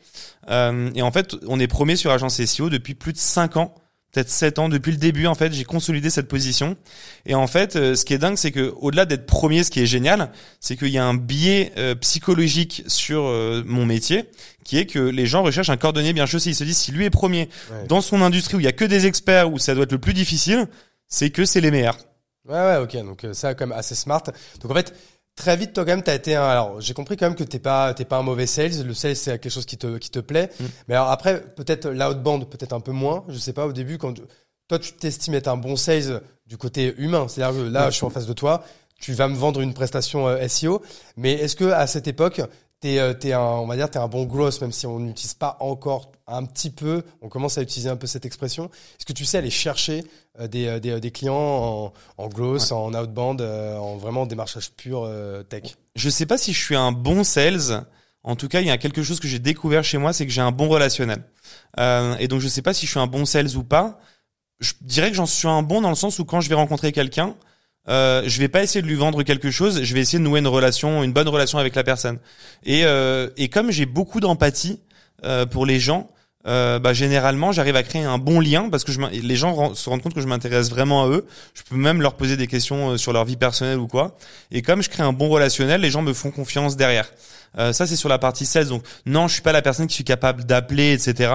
[0.50, 3.74] Euh, et en fait, on est premier sur agence SEO depuis plus de 5 ans
[4.18, 4.70] peut-être 7 ans.
[4.70, 6.76] Depuis le début en fait j'ai consolidé cette position.
[7.26, 9.80] Et en fait euh, ce qui est dingue c'est que au-delà d'être premier ce qui
[9.80, 14.26] est génial c'est qu'il y a un biais euh, psychologique sur euh, mon métier
[14.64, 16.50] qui est que les gens recherchent un cordonnier bien chaussé.
[16.50, 17.48] Ils se disent si lui est premier
[17.88, 20.00] dans son industrie où il y a que des experts où ça doit être le
[20.00, 20.68] plus difficile
[21.08, 21.98] c'est que c'est les meilleurs.
[22.50, 22.96] Ouais ouais ok.
[23.06, 24.24] Donc ça quand même assez smart.
[24.62, 24.96] Donc en fait
[25.38, 27.60] Très vite, toi, quand même, t'as été un, alors, j'ai compris quand même que t'es
[27.60, 28.84] pas, t'es pas un mauvais sales.
[28.84, 30.50] Le sales, c'est quelque chose qui te, qui te plaît.
[30.60, 30.65] Mm.
[30.88, 33.23] Mais alors après, peut-être l'outbound, peut-être un peu moins.
[33.30, 34.15] Je sais pas, au début, quand
[34.67, 37.28] toi, tu t'estimes être un bon sales du côté humain.
[37.28, 38.63] C'est-à-dire que là, je suis en face de toi.
[39.00, 40.82] Tu vas me vendre une prestation euh, SEO.
[41.17, 42.41] Mais est-ce que, à cette époque,
[42.80, 45.34] t'es, euh, t'es un, on va dire, t'es un bon gross, même si on n'utilise
[45.34, 48.66] pas encore un petit peu, on commence à utiliser un peu cette expression.
[49.00, 50.04] Est-ce que tu sais aller chercher
[50.40, 55.10] euh, des, euh, des, des clients en, en gloss, en outbound, en vraiment démarchage pur
[55.50, 55.76] tech?
[55.96, 57.86] Je sais pas si je suis un bon sales.
[58.24, 60.34] En tout cas, il y a quelque chose que j'ai découvert chez moi, c'est que
[60.34, 61.24] j'ai un bon relationnel.
[61.80, 64.02] Euh, et donc, je sais pas si je suis un bon sales ou pas.
[64.60, 66.92] Je dirais que j'en suis un bon dans le sens où quand je vais rencontrer
[66.92, 67.36] quelqu'un,
[67.89, 70.39] euh, je vais pas essayer de lui vendre quelque chose, je vais essayer de nouer
[70.39, 72.19] une relation, une bonne relation avec la personne.
[72.65, 74.80] Et, euh, et comme j'ai beaucoup d'empathie
[75.23, 76.10] euh, pour les gens,
[76.47, 79.89] euh, bah, généralement, j'arrive à créer un bon lien parce que je les gens se
[79.89, 81.26] rendent compte que je m'intéresse vraiment à eux.
[81.54, 84.15] Je peux même leur poser des questions euh, sur leur vie personnelle ou quoi.
[84.52, 87.12] Et comme je crée un bon relationnel, les gens me font confiance derrière.
[87.58, 88.67] Euh, ça, c'est sur la partie sales.
[88.67, 91.34] Donc, non, je suis pas la personne qui suis capable d'appeler, etc.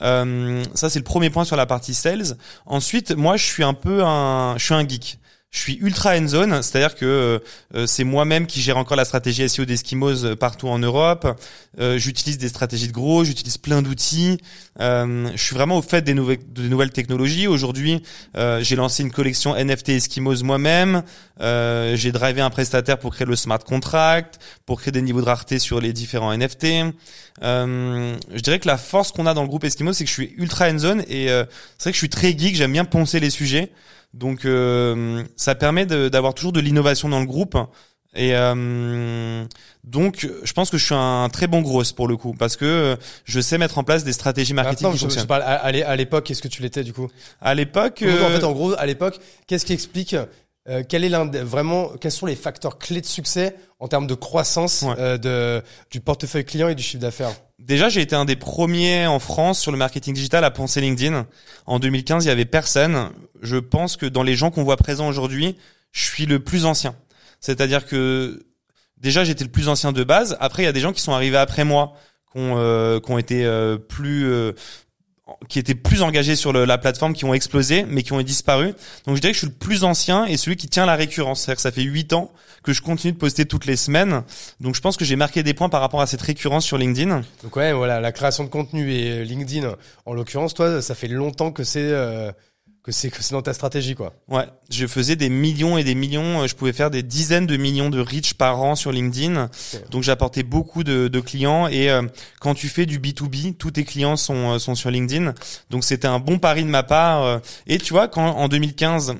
[0.00, 2.36] Euh, ça, c'est le premier point sur la partie sales.
[2.64, 5.18] Ensuite, moi, je suis un peu un, je suis un geek
[5.56, 7.40] je suis ultra end zone, c'est-à-dire que
[7.74, 11.40] euh, c'est moi-même qui gère encore la stratégie SEO d'Eskimos euh, partout en Europe.
[11.80, 14.38] Euh, j'utilise des stratégies de gros, j'utilise plein d'outils.
[14.78, 17.46] je suis vraiment au fait des nouvelles, des nouvelles technologies.
[17.46, 18.02] Aujourd'hui,
[18.34, 21.02] j'ai lancé une collection NFT Eskimos moi-même.
[21.40, 25.58] j'ai drivé un prestataire pour créer le smart contract, pour créer des niveaux de rareté
[25.58, 26.66] sur les différents NFT.
[27.42, 30.34] je dirais que la force qu'on a dans le groupe Eskimos, c'est que je suis
[30.36, 32.56] ultra end zone et c'est vrai que je suis très geek.
[32.56, 33.70] J'aime bien poncer les sujets.
[34.14, 37.56] Donc euh, ça permet d'avoir toujours de l'innovation dans le groupe.
[38.16, 39.44] Et euh,
[39.84, 42.96] donc, je pense que je suis un très bon gros pour le coup, parce que
[43.24, 45.22] je sais mettre en place des stratégies marketing qui fonctionnent.
[45.22, 47.08] Je parle à, l'époque, qu'est-ce que tu l'étais du coup?
[47.40, 50.16] À l'époque, en fait, euh, en gros, à l'époque, qu'est-ce qui explique
[50.68, 54.14] euh, quel est l'un vraiment quels sont les facteurs clés de succès en termes de
[54.14, 57.32] croissance euh, de du portefeuille client et du chiffre d'affaires?
[57.58, 61.26] Déjà, j'ai été un des premiers en France sur le marketing digital à penser LinkedIn.
[61.66, 63.10] En 2015, il y avait personne.
[63.42, 65.56] Je pense que dans les gens qu'on voit présents aujourd'hui,
[65.92, 66.94] je suis le plus ancien.
[67.40, 68.44] C'est-à-dire que
[68.98, 70.36] déjà, j'étais le plus ancien de base.
[70.40, 71.94] Après, il y a des gens qui sont arrivés après moi,
[72.32, 74.52] qui ont, euh, qui ont été euh, plus euh,
[75.48, 78.74] qui étaient plus engagés sur la plateforme, qui ont explosé, mais qui ont disparu.
[79.06, 81.40] Donc je dirais que je suis le plus ancien et celui qui tient la récurrence.
[81.40, 82.30] C'est-à-dire que ça fait huit ans
[82.62, 84.22] que je continue de poster toutes les semaines.
[84.60, 87.22] Donc je pense que j'ai marqué des points par rapport à cette récurrence sur LinkedIn.
[87.42, 91.50] Donc ouais, voilà, la création de contenu et LinkedIn, en l'occurrence, toi, ça fait longtemps
[91.50, 92.30] que c'est euh,
[92.86, 94.14] que c'est que c'est dans ta stratégie quoi.
[94.28, 97.56] Ouais, je faisais des millions et des millions, euh, je pouvais faire des dizaines de
[97.56, 99.50] millions de reach par an sur LinkedIn.
[99.90, 102.02] Donc j'apportais beaucoup de, de, clients et euh,
[102.40, 105.34] quand tu fais du B2B, tous tes clients sont euh, sont sur LinkedIn.
[105.68, 109.16] Donc c'était un bon pari de ma part et tu vois quand en 2015,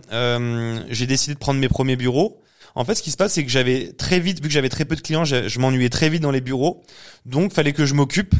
[0.90, 2.40] j'ai décidé de prendre mes premiers bureaux,
[2.76, 4.84] en fait, ce qui se passe, c'est que j'avais très vite, vu que j'avais très
[4.84, 6.82] peu de clients, je, je m'ennuyais très vite dans les bureaux.
[7.24, 8.34] Donc, fallait que je m'occupe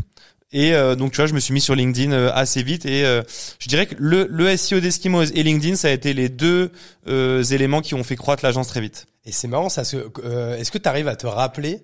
[0.53, 3.05] et euh, donc tu vois, je me suis mis sur LinkedIn euh, assez vite et
[3.05, 3.23] euh,
[3.59, 6.71] je dirais que le, le SEO d'Eskimos et LinkedIn, ça a été les deux
[7.07, 9.07] éléments qui ont fait croître l'agence très vite.
[9.25, 9.83] Et c'est marrant, ça.
[9.83, 11.83] Est-ce que tu arrives à te rappeler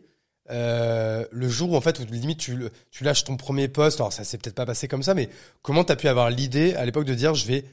[0.48, 2.57] le jour où en fait, où limite tu,
[2.90, 5.29] tu lâches ton premier poste Alors ça s'est peut-être pas passé comme ça, mais
[5.62, 7.64] comment tu as pu avoir l'idée à l'époque de dire je vais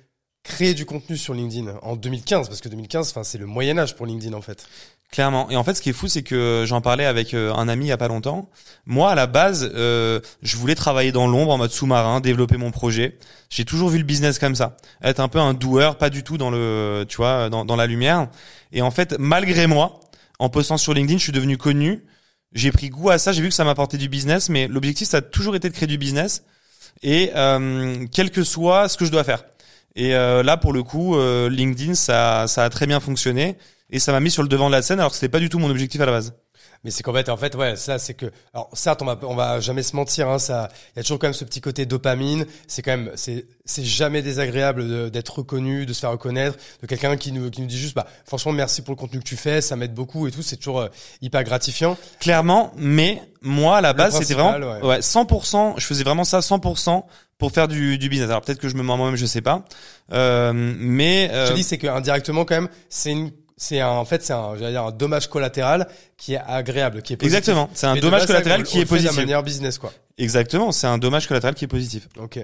[0.43, 3.95] créer du contenu sur LinkedIn en 2015 parce que 2015, enfin c'est le Moyen Âge
[3.95, 4.65] pour LinkedIn en fait.
[5.11, 5.49] Clairement.
[5.49, 7.85] Et en fait, ce qui est fou, c'est que j'en parlais avec euh, un ami
[7.85, 8.47] il y a pas longtemps.
[8.85, 12.69] Moi, à la base, euh, je voulais travailler dans l'ombre en mode sous-marin, développer mon
[12.69, 13.17] projet.
[13.49, 16.37] J'ai toujours vu le business comme ça, être un peu un doueur, pas du tout
[16.37, 18.27] dans le, tu vois, dans, la lumière.
[18.71, 19.99] Et en fait, malgré moi,
[20.37, 22.05] en postant sur LinkedIn, je suis devenu connu.
[22.53, 23.31] J'ai pris goût à ça.
[23.31, 25.87] J'ai vu que ça m'apportait du business, mais l'objectif, ça a toujours été de créer
[25.87, 26.43] du business
[27.01, 29.43] et euh, quel que soit ce que je dois faire.
[29.95, 33.57] Et euh, là, pour le coup, euh, LinkedIn, ça, ça a très bien fonctionné
[33.89, 35.49] et ça m'a mis sur le devant de la scène alors que c'était pas du
[35.49, 36.33] tout mon objectif à la base.
[36.83, 39.35] Mais c'est qu'en fait, en fait, ouais, ça, c'est que, alors, certes, on va, on
[39.35, 41.85] va jamais se mentir, hein, ça, il y a toujours quand même ce petit côté
[41.85, 42.45] dopamine.
[42.67, 47.17] C'est quand même, c'est, c'est jamais désagréable d'être reconnu, de se faire reconnaître, de quelqu'un
[47.17, 49.59] qui nous, qui nous dit juste, bah, franchement, merci pour le contenu que tu fais,
[49.59, 50.41] ça m'aide beaucoup et tout.
[50.41, 50.87] C'est toujours euh,
[51.21, 51.97] hyper gratifiant.
[52.21, 54.81] Clairement, mais moi à la base c'était vraiment ouais.
[54.81, 54.99] ouais.
[54.99, 55.73] 100%.
[55.77, 57.03] Je faisais vraiment ça 100%
[57.37, 58.29] pour faire du, du business.
[58.29, 59.65] Alors peut-être que je me mens moi-même, je sais pas.
[60.13, 63.89] Euh, mais euh, Je te dis, c'est que indirectement, quand même, c'est une, c'est un,
[63.89, 67.37] en fait, c'est un, j'allais dire, un dommage collatéral qui est agréable, qui est positif.
[67.37, 69.11] exactement, c'est un Mais de dommage collatéral qui est de positif.
[69.15, 69.91] la manière business, quoi.
[70.17, 72.07] Exactement, c'est un dommage collatéral qui est positif.
[72.17, 72.39] Ok.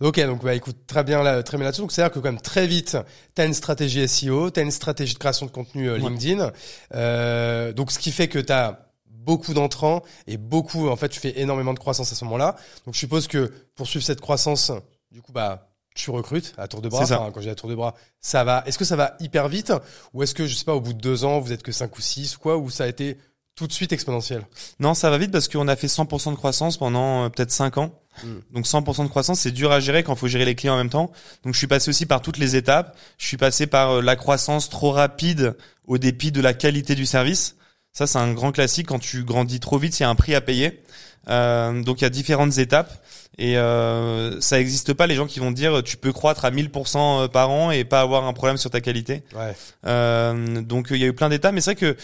[0.00, 1.80] Ok, donc bah écoute, très bien là, très bien là-dessus.
[1.82, 2.96] Donc c'est à dire que quand même très vite,
[3.36, 6.00] t'as une stratégie SEO, t'as une stratégie de création de contenu euh, Ouais.
[6.00, 6.50] LinkedIn.
[6.94, 11.40] Euh, donc ce qui fait que t'as beaucoup d'entrants et beaucoup, en fait, tu fais
[11.40, 12.56] énormément de croissance à ce moment-là.
[12.84, 14.72] Donc je suppose que pour suivre cette croissance,
[15.12, 15.67] du coup bah
[15.98, 17.02] tu recrutes à tour de bras.
[17.02, 18.62] Enfin, quand j'ai à tour de bras, ça va.
[18.66, 19.72] Est-ce que ça va hyper vite
[20.14, 21.98] ou est-ce que je sais pas, au bout de deux ans, vous êtes que cinq
[21.98, 23.18] ou six ou quoi, ou ça a été
[23.56, 24.46] tout de suite exponentiel?
[24.78, 27.78] Non, ça va vite parce qu'on a fait 100% de croissance pendant euh, peut-être 5
[27.78, 27.92] ans.
[28.22, 28.28] Mm.
[28.54, 30.90] Donc 100% de croissance, c'est dur à gérer quand faut gérer les clients en même
[30.90, 31.10] temps.
[31.44, 32.96] Donc je suis passé aussi par toutes les étapes.
[33.18, 35.56] Je suis passé par euh, la croissance trop rapide
[35.86, 37.56] au dépit de la qualité du service.
[37.92, 38.86] Ça, c'est un grand classique.
[38.86, 40.80] Quand tu grandis trop vite, il y a un prix à payer.
[41.28, 43.04] Euh, donc il y a différentes étapes.
[43.38, 47.28] Et euh, ça n'existe pas les gens qui vont dire tu peux croître à 1000%
[47.28, 49.22] par an et pas avoir un problème sur ta qualité.
[49.34, 49.54] Ouais.
[49.86, 51.96] Euh, donc il y a eu plein d'étapes, mais c'est vrai que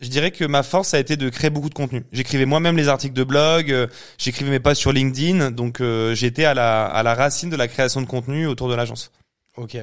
[0.00, 2.04] je dirais que ma force a été de créer beaucoup de contenu.
[2.12, 3.86] J'écrivais moi-même les articles de blog, euh,
[4.18, 7.68] j'écrivais mes posts sur LinkedIn, donc euh, j'étais à la, à la racine de la
[7.68, 9.10] création de contenu autour de l'agence.
[9.56, 9.78] Ok.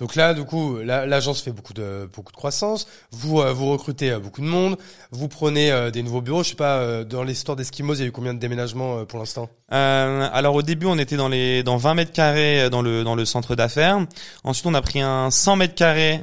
[0.00, 2.88] Donc là, du coup, la- l'agence fait beaucoup de beaucoup de croissance.
[3.12, 4.76] Vous euh, vous recrutez euh, beaucoup de monde.
[5.12, 6.42] Vous prenez euh, des nouveaux bureaux.
[6.42, 9.20] Je sais pas euh, dans l'histoire d'Eskimos, il y a eu combien de déménagements pour
[9.20, 9.48] l'instant?
[9.68, 13.24] Alors au début, on était dans les dans 20 mètres carrés dans le dans le
[13.24, 14.04] centre d'affaires.
[14.44, 16.22] Ensuite, on a pris un 100 mètres carrés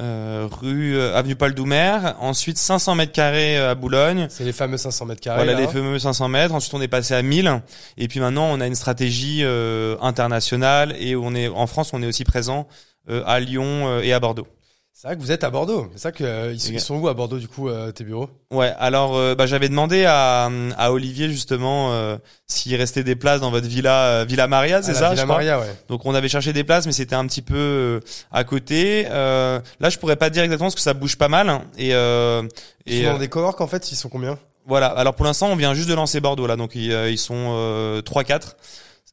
[0.00, 1.98] euh, rue euh, avenue Paul Doumer.
[2.18, 4.26] Ensuite, 500 mètres carrés euh, à Boulogne.
[4.30, 5.44] C'est les fameux 500 mètres carrés.
[5.44, 5.60] Voilà là.
[5.60, 6.54] les fameux 500 mètres.
[6.54, 7.60] Ensuite, on est passé à 1000.
[7.98, 12.02] Et puis maintenant, on a une stratégie euh, internationale et on est en France, on
[12.02, 12.66] est aussi présent
[13.10, 14.46] euh, à Lyon euh, et à Bordeaux.
[14.94, 15.88] C'est vrai que vous êtes à Bordeaux.
[15.92, 18.28] C'est ça que euh, ils, sont- ils où à Bordeaux du coup euh, tes bureaux?
[18.52, 18.72] Ouais.
[18.78, 23.50] Alors, euh, bah, j'avais demandé à, à Olivier justement euh, s'il restait des places dans
[23.50, 25.36] votre villa euh, Villa Maria, c'est ça Villa je crois?
[25.36, 25.74] Maria, ouais.
[25.88, 28.00] Donc, on avait cherché des places, mais c'était un petit peu
[28.30, 29.06] à côté.
[29.10, 31.62] Euh, là, je pourrais pas dire exactement parce que ça bouge pas mal.
[31.78, 32.42] Et, euh,
[32.86, 33.90] Ils sont dans des coworks en fait.
[33.90, 34.38] Ils sont combien?
[34.66, 34.86] voilà.
[34.86, 37.34] Alors pour l'instant, on vient juste de lancer Bordeaux là, donc ils, euh, ils sont
[37.56, 38.54] euh, 3-4.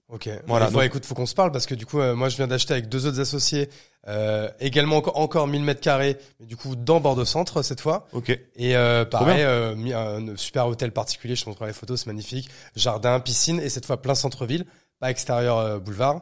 [0.10, 0.28] Ok.
[0.48, 2.48] Voilà, donc- écoute, faut qu'on se parle parce que du coup, euh, moi, je viens
[2.48, 3.70] d'acheter avec deux autres associés,
[4.08, 8.08] euh, également encore, encore 1000 mètres carrés, mais du coup dans Bordeaux Centre cette fois.
[8.14, 8.30] Ok.
[8.56, 12.50] Et euh, pareil, euh, un super hôtel particulier, je te montrerai les photos, c'est magnifique.
[12.76, 14.66] Jardin, piscine, et cette fois plein centre-ville,
[15.00, 16.22] pas extérieur euh, boulevard.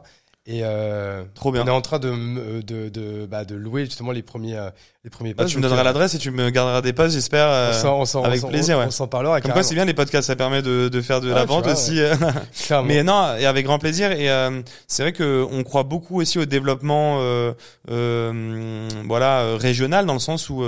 [0.50, 1.62] Et euh, Trop bien.
[1.62, 4.70] on est en train de, de, de, bah, de louer justement les premiers, euh,
[5.04, 7.48] les premiers Bah, tu me donneras euh, l'adresse et tu me garderas des postes, j'espère.
[7.50, 8.86] euh, on s'en- on avec on plaisir, on- ouais.
[8.86, 9.42] On s'en parlera.
[9.42, 11.64] Comme quoi, c'est bien les podcasts, ça permet de, de faire de Ouais, la vente
[11.64, 12.00] vois, aussi.
[12.86, 14.10] Mais non, et avec grand plaisir.
[14.12, 17.52] Et euh, c'est vrai que on croit beaucoup aussi au développement, euh,
[17.90, 20.64] euh, voilà, régional dans le sens où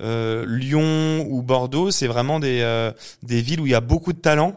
[0.00, 4.18] Lyon ou Bordeaux, c'est vraiment des euh, des villes où il y a beaucoup de
[4.20, 4.56] talents.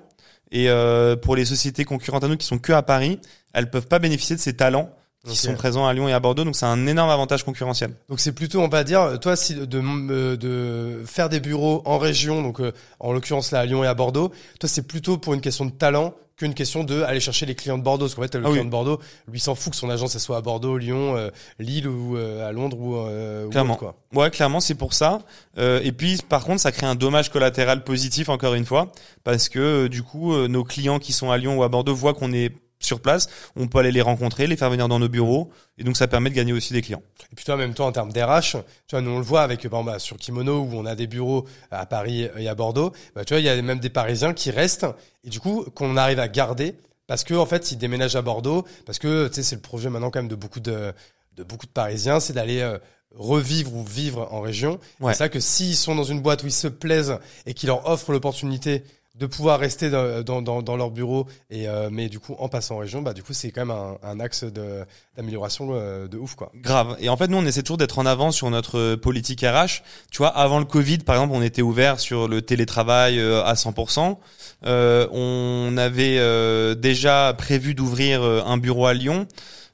[0.51, 3.19] Et euh, pour les sociétés concurrentes à nous qui sont que à Paris,
[3.53, 4.89] elles peuvent pas bénéficier de ces talents
[5.27, 6.43] qui sont présents à Lyon et à Bordeaux.
[6.43, 7.91] Donc c'est un énorme avantage concurrentiel.
[8.07, 11.97] Donc c'est plutôt, on va dire, toi, si de, de, de faire des bureaux en
[11.97, 15.33] région, donc euh, en l'occurrence là à Lyon et à Bordeaux, toi c'est plutôt pour
[15.33, 18.06] une question de talent qu'une question de aller chercher les clients de Bordeaux.
[18.06, 18.54] Parce qu'en fait, le Ah oui.
[18.54, 18.99] client de Bordeaux,
[19.32, 22.47] lui s'en fout que son agence elle soit à Bordeaux, Lyon, euh, Lille ou euh,
[22.47, 23.73] à Londres ou, euh, ou Clairement.
[23.73, 23.95] autre, quoi.
[24.13, 25.19] Ouais, clairement, c'est pour ça.
[25.58, 28.91] Euh, et puis, par contre, ça crée un dommage collatéral positif, encore une fois,
[29.23, 32.32] parce que du coup, nos clients qui sont à Lyon ou à Bordeaux voient qu'on
[32.34, 35.83] est sur place, on peut aller les rencontrer, les faire venir dans nos bureaux, et
[35.83, 37.03] donc ça permet de gagner aussi des clients.
[37.31, 38.51] Et puis toi, en même temps, en termes d'RH,
[38.87, 41.07] tu vois, nous on le voit avec, exemple, bah, sur Kimono où on a des
[41.07, 42.93] bureaux à Paris et à Bordeaux.
[43.15, 44.87] Bah, tu vois, il y a même des Parisiens qui restent
[45.23, 46.75] et du coup qu'on arrive à garder
[47.07, 49.89] parce que en fait, ils déménagent à Bordeaux parce que tu sais, c'est le projet
[49.89, 50.93] maintenant quand même de beaucoup de
[51.39, 52.77] de beaucoup de Parisiens, c'est d'aller euh,
[53.15, 54.79] revivre ou vivre en région.
[54.99, 55.13] Ouais.
[55.13, 57.87] C'est ça que s'ils sont dans une boîte où ils se plaisent et qui leur
[57.89, 58.83] offrent l'opportunité
[59.19, 62.75] de pouvoir rester dans, dans, dans, leur bureau et euh, mais du coup en passant
[62.75, 64.86] en région bah du coup c'est quand même un, axe de
[65.19, 66.95] d'amélioration euh, de ouf quoi Grave.
[66.99, 69.84] Et en fait, nous, on essaie toujours d'être en avance sur notre euh, politique RH.
[70.12, 74.17] Tu vois, avant le Covid, par exemple, on était ouvert sur le télétravail à 100%.
[74.65, 79.27] Euh, on avait déjà prévu d'ouvrir un bureau à Lyon.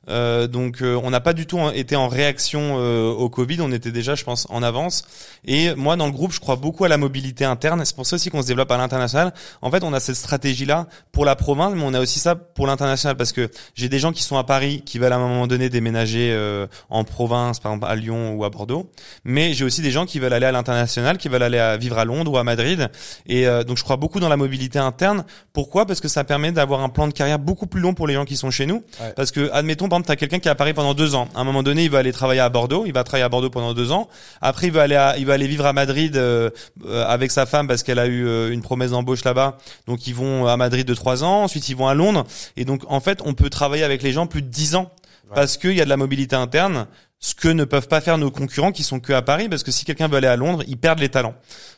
[0.09, 3.71] Euh, donc euh, on n'a pas du tout été en réaction euh, au Covid, on
[3.71, 5.05] était déjà, je pense, en avance.
[5.45, 7.83] Et moi, dans le groupe, je crois beaucoup à la mobilité interne.
[7.85, 9.33] C'est pour ça aussi qu'on se développe à l'international.
[9.61, 12.67] En fait, on a cette stratégie-là pour la province, mais on a aussi ça pour
[12.67, 15.47] l'international parce que j'ai des gens qui sont à Paris, qui veulent à un moment
[15.47, 18.91] donné déménager euh, en province, par exemple à Lyon ou à Bordeaux.
[19.23, 21.97] Mais j'ai aussi des gens qui veulent aller à l'international, qui veulent aller à vivre
[21.97, 22.89] à Londres ou à Madrid.
[23.27, 25.25] Et euh, donc je crois beaucoup dans la mobilité interne.
[25.53, 25.85] Pourquoi?
[25.85, 28.25] Parce que ça permet d'avoir un plan de carrière beaucoup plus long pour les gens
[28.25, 28.83] qui sont chez nous.
[28.99, 29.13] Ouais.
[29.15, 31.27] Parce que admettons exemple t'as quelqu'un qui est à Paris pendant deux ans.
[31.35, 32.83] À un moment donné, il va aller travailler à Bordeaux.
[32.85, 34.09] Il va travailler à Bordeaux pendant deux ans.
[34.41, 36.49] Après, il va aller à, il va aller vivre à Madrid euh,
[36.85, 39.57] euh, avec sa femme parce qu'elle a eu euh, une promesse d'embauche là-bas.
[39.87, 41.43] Donc ils vont à Madrid de trois ans.
[41.43, 42.25] Ensuite, ils vont à Londres.
[42.57, 44.91] Et donc en fait, on peut travailler avec les gens plus de dix ans
[45.33, 46.87] parce qu'il y a de la mobilité interne.
[47.19, 49.71] Ce que ne peuvent pas faire nos concurrents qui sont que à Paris, parce que
[49.71, 51.33] si quelqu'un veut aller à Londres, ils perdent les talents.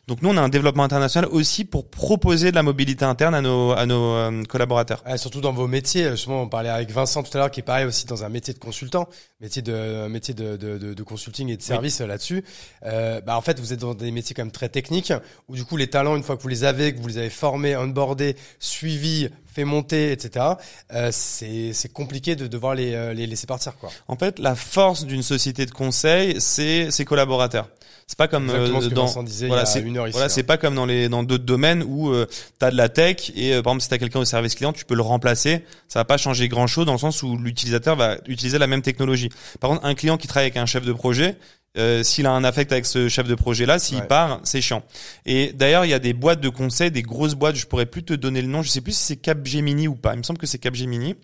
[0.08, 3.42] Donc nous, on a un développement international aussi pour proposer de la mobilité interne à
[3.42, 5.04] nos à nos euh, collaborateurs.
[5.06, 7.64] Ouais, surtout dans vos métiers, justement, on parlait avec Vincent tout à l'heure, qui est
[7.64, 9.08] pareil aussi dans un métier de consultant,
[9.40, 12.44] métier de métier de, de, de, de consulting et de service euh, là-dessus.
[12.86, 15.14] Euh, bah en fait, vous êtes dans des métiers quand même très techniques,
[15.48, 17.30] où du coup les talents, une fois que vous les avez, que vous les avez
[17.30, 20.46] formés, onboardés, suivis, fait monter, etc.
[20.94, 23.90] Euh, c'est compliqué de devoir les euh, les laisser partir, quoi.
[24.08, 27.68] En fait, la force d'une société de conseil, c'est ses collaborateurs.
[28.10, 30.30] C'est pas comme euh, ce que dans disait voilà, hein.
[30.30, 32.26] c'est pas comme dans les dans d'autres domaines où euh,
[32.58, 34.56] tu as de la tech et euh, par exemple si tu as quelqu'un au service
[34.56, 37.98] client, tu peux le remplacer, ça va pas changer grand-chose dans le sens où l'utilisateur
[37.98, 39.28] va utiliser la même technologie.
[39.60, 41.36] Par contre, un client qui travaille avec un chef de projet,
[41.78, 44.08] euh, s'il a un affect avec ce chef de projet là, s'il Ouais.
[44.08, 44.84] part, c'est chiant.
[45.26, 48.04] Et d'ailleurs, il y a des boîtes de conseil, des grosses boîtes, je pourrais plus
[48.04, 50.14] te donner le nom, je sais plus si c'est Capgemini ou pas.
[50.14, 51.16] Il me semble que c'est Capgemini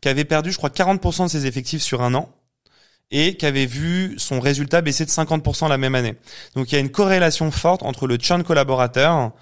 [0.00, 2.30] qui avait perdu je crois 40% de ses effectifs sur un an
[3.10, 6.14] et qui avait vu son résultat baisser de 50% la même année.
[6.54, 9.32] Donc il y a une corrélation forte entre le churn collaborateur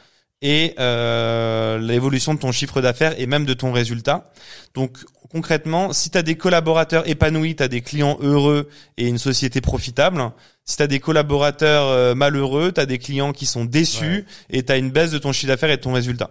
[0.43, 4.31] et euh, l'évolution de ton chiffre d'affaires et même de ton résultat.
[4.75, 4.99] Donc
[5.31, 9.61] concrètement, si tu as des collaborateurs épanouis, tu as des clients heureux et une société
[9.61, 10.31] profitable.
[10.65, 14.63] Si tu as des collaborateurs euh, malheureux, tu as des clients qui sont déçus et
[14.65, 16.31] tu as une baisse de ton chiffre d'affaires et de ton résultat.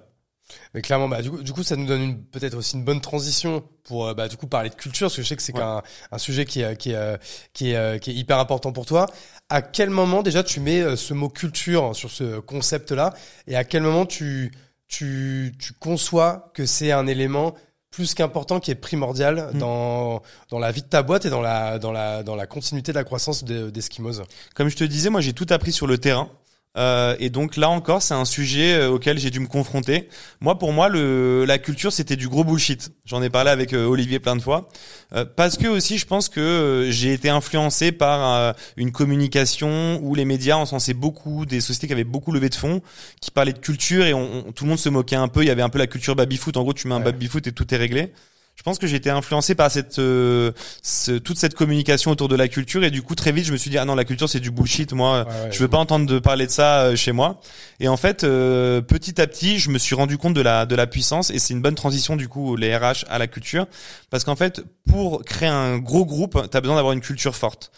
[0.76, 3.01] Mais clairement, bah, du, coup, du coup, ça nous donne une- peut-être aussi une bonne
[3.01, 5.56] transition pour euh, bah, du coup parler de culture, parce que je sais que c'est
[5.56, 5.62] Ouais.
[5.64, 5.82] un,
[6.12, 7.18] un sujet qui est, qui, est, euh,
[7.53, 9.08] qui, est, qui est hyper important pour toi.
[9.50, 13.14] À quel moment déjà tu mets euh, ce mot culture sur ce concept-là,
[13.48, 14.52] et à quel moment tu,
[14.88, 17.54] tu, tu conçois que c'est un élément
[17.91, 19.58] plus qu'important qui est primordial Mm.
[19.60, 22.91] dans, dans la vie de ta boîte et dans la, dans la, dans la continuité
[22.91, 24.22] de la croissance de- d'Eskimos?
[24.56, 26.30] Comme je te disais, moi j'ai tout appris sur le terrain.
[26.78, 30.09] Euh, et donc là encore, c'est un sujet euh, auquel j'ai dû me confronter.
[30.41, 32.91] Moi, pour moi, le, la culture, c'était du gros bullshit.
[33.05, 34.67] J'en ai parlé avec euh, Olivier plein de fois.
[35.13, 40.15] Euh, parce que aussi, je pense que euh, j'ai été influencé par une communication où
[40.15, 42.82] les médias encensaient beaucoup, des sociétés qui avaient beaucoup levé de fonds,
[43.21, 45.43] qui parlaient de culture et on, on- tout le monde se moquait un peu.
[45.43, 46.57] Il y avait un peu la culture baby-foot.
[46.57, 47.05] En gros, tu mets un Ouais.
[47.11, 48.11] baby-foot et tout est réglé.
[48.56, 50.51] Je pense que j'ai été influencé par cette euh,
[50.82, 53.58] ce- toute cette communication autour de la culture et du coup très vite je me
[53.58, 55.20] suis dit ah non la culture c'est du bullshit moi.
[55.24, 57.41] Ouais, ouais, je veux pas entendre de parler de ça euh, chez moi.
[57.80, 60.74] Et en fait euh, petit à petit je me suis rendu compte de la de
[60.76, 63.68] la puissance et c'est une bonne transition du coup les RH à la culture.
[64.10, 67.72] Parce qu'en fait pour créer un gros groupe tu as besoin d'avoir une culture forte.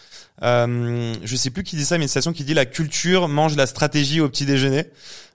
[0.44, 3.56] Euh, je sais plus qui dit ça mais une citation qui dit la culture mange
[3.58, 4.86] la stratégie au petit déjeuner.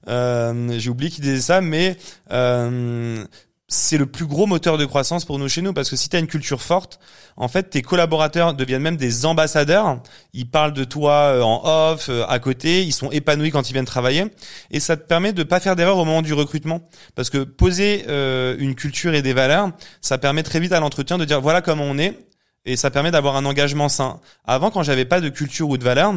[0.09, 1.97] Euh, j'ai oublié qui disait ça mais
[2.31, 3.25] euh,
[3.73, 6.17] c'est le plus gros moteur de croissance pour nous chez nous parce que si tu
[6.17, 7.01] as une culture forte,
[7.37, 10.01] en fait, tes collaborateurs deviennent même des ambassadeurs.
[10.35, 13.73] Ils parlent de toi euh, en off, euh, à côté, ils sont épanouis quand ils
[13.73, 14.27] viennent travailler
[14.71, 16.83] et ça te permet de pas faire d'erreur au moment du recrutement
[17.15, 19.71] parce que poser euh, une culture et des valeurs,
[20.03, 22.19] ça permet très vite à l'entretien de dire voilà comment on est
[22.67, 24.21] et ça permet d'avoir un engagement sain.
[24.45, 26.13] Avant quand j'avais pas de culture ou de valeurs,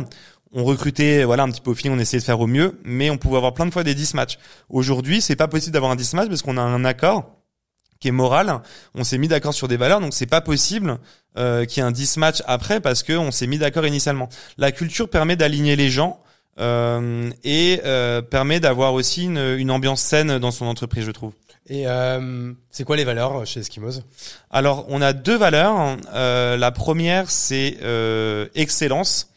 [0.51, 3.09] on recrutait voilà un petit peu au feeling, on essayait de faire au mieux, mais
[3.09, 4.37] on pouvait avoir plein de fois des 10 matchs.
[4.69, 7.34] Aujourd'hui, c'est pas possible d'avoir un 10 match parce qu'on a un accord
[8.05, 8.61] qui est moral.
[8.93, 10.99] On s'est mis d'accord sur des valeurs, donc c'est pas possible
[11.39, 14.29] euh, qu'il y ait un 10 match après parce que on s'est mis d'accord initialement.
[14.59, 16.21] La culture permet d'aligner les gens
[16.59, 21.33] euh, et euh, permet d'avoir aussi une, une ambiance saine dans son entreprise, je trouve.
[21.67, 24.03] Et euh, c'est quoi les valeurs chez Eskimos?
[24.51, 25.97] Alors, on a deux valeurs.
[26.13, 29.31] Euh, la première, c'est euh, excellence,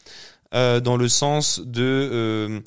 [0.53, 1.81] euh, dans le sens de
[2.13, 2.59] euh,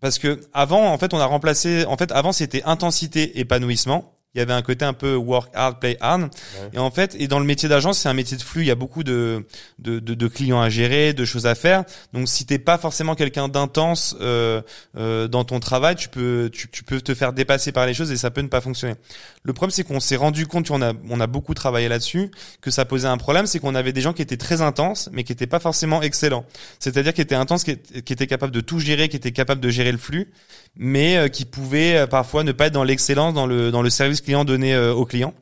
[0.00, 1.84] parce que avant, en fait, on a remplacé.
[1.84, 4.14] En fait, avant, c'était intensité, épanouissement.
[4.34, 6.30] Il y avait un côté un peu work hard, play hard.
[6.72, 8.62] Et en fait, et dans le métier d'agence, c'est un métier de flux.
[8.62, 9.44] Il y a beaucoup de,
[9.78, 11.84] de, de, de clients à gérer, de choses à faire.
[12.14, 14.62] Donc, si t'es pas forcément quelqu'un d'intense euh,
[14.96, 18.10] euh, dans ton travail, tu peux, tu, tu peux te faire dépasser par les choses
[18.10, 18.94] et ça peut ne pas fonctionner.
[19.42, 22.30] Le problème, c'est qu'on s'est rendu compte, on a, on a beaucoup travaillé là-dessus,
[22.62, 25.24] que ça posait un problème, c'est qu'on avait des gens qui étaient très intenses, mais
[25.24, 26.46] qui étaient pas forcément excellents.
[26.78, 29.68] C'est-à-dire qui étaient intenses, qui qui étaient capables de tout gérer, qui étaient capables de
[29.68, 30.32] gérer le flux,
[30.76, 33.90] mais euh, qui pouvaient euh, parfois ne pas être dans l'excellence, dans le, dans le
[33.90, 35.34] service client donné euh, au client.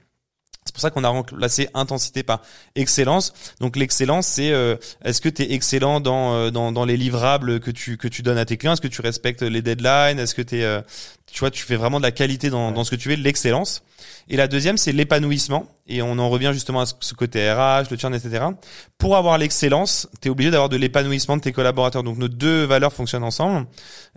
[0.67, 2.43] C'est pour ça qu'on a remplacé intensité par
[2.75, 3.33] excellence.
[3.61, 7.61] Donc l'excellence, c'est euh, est-ce que tu es excellent dans, euh, dans, dans les livrables
[7.61, 8.75] que tu que tu donnes à tes clients?
[8.75, 10.19] Est-ce que tu respectes les deadlines?
[10.19, 10.83] Est-ce que tu es
[11.33, 13.23] tu vois, tu fais vraiment de la qualité dans, dans ce que tu fais, de
[13.23, 13.83] l'excellence.
[14.29, 15.67] Et la deuxième, c'est l'épanouissement.
[15.87, 18.45] Et on en revient justement à ce côté RH, le churn, etc.
[18.97, 22.05] Pour avoir l'excellence, tu es obligé d'avoir de l'épanouissement de tes collaborateurs.
[22.05, 23.67] Donc nos deux valeurs fonctionnent ensemble.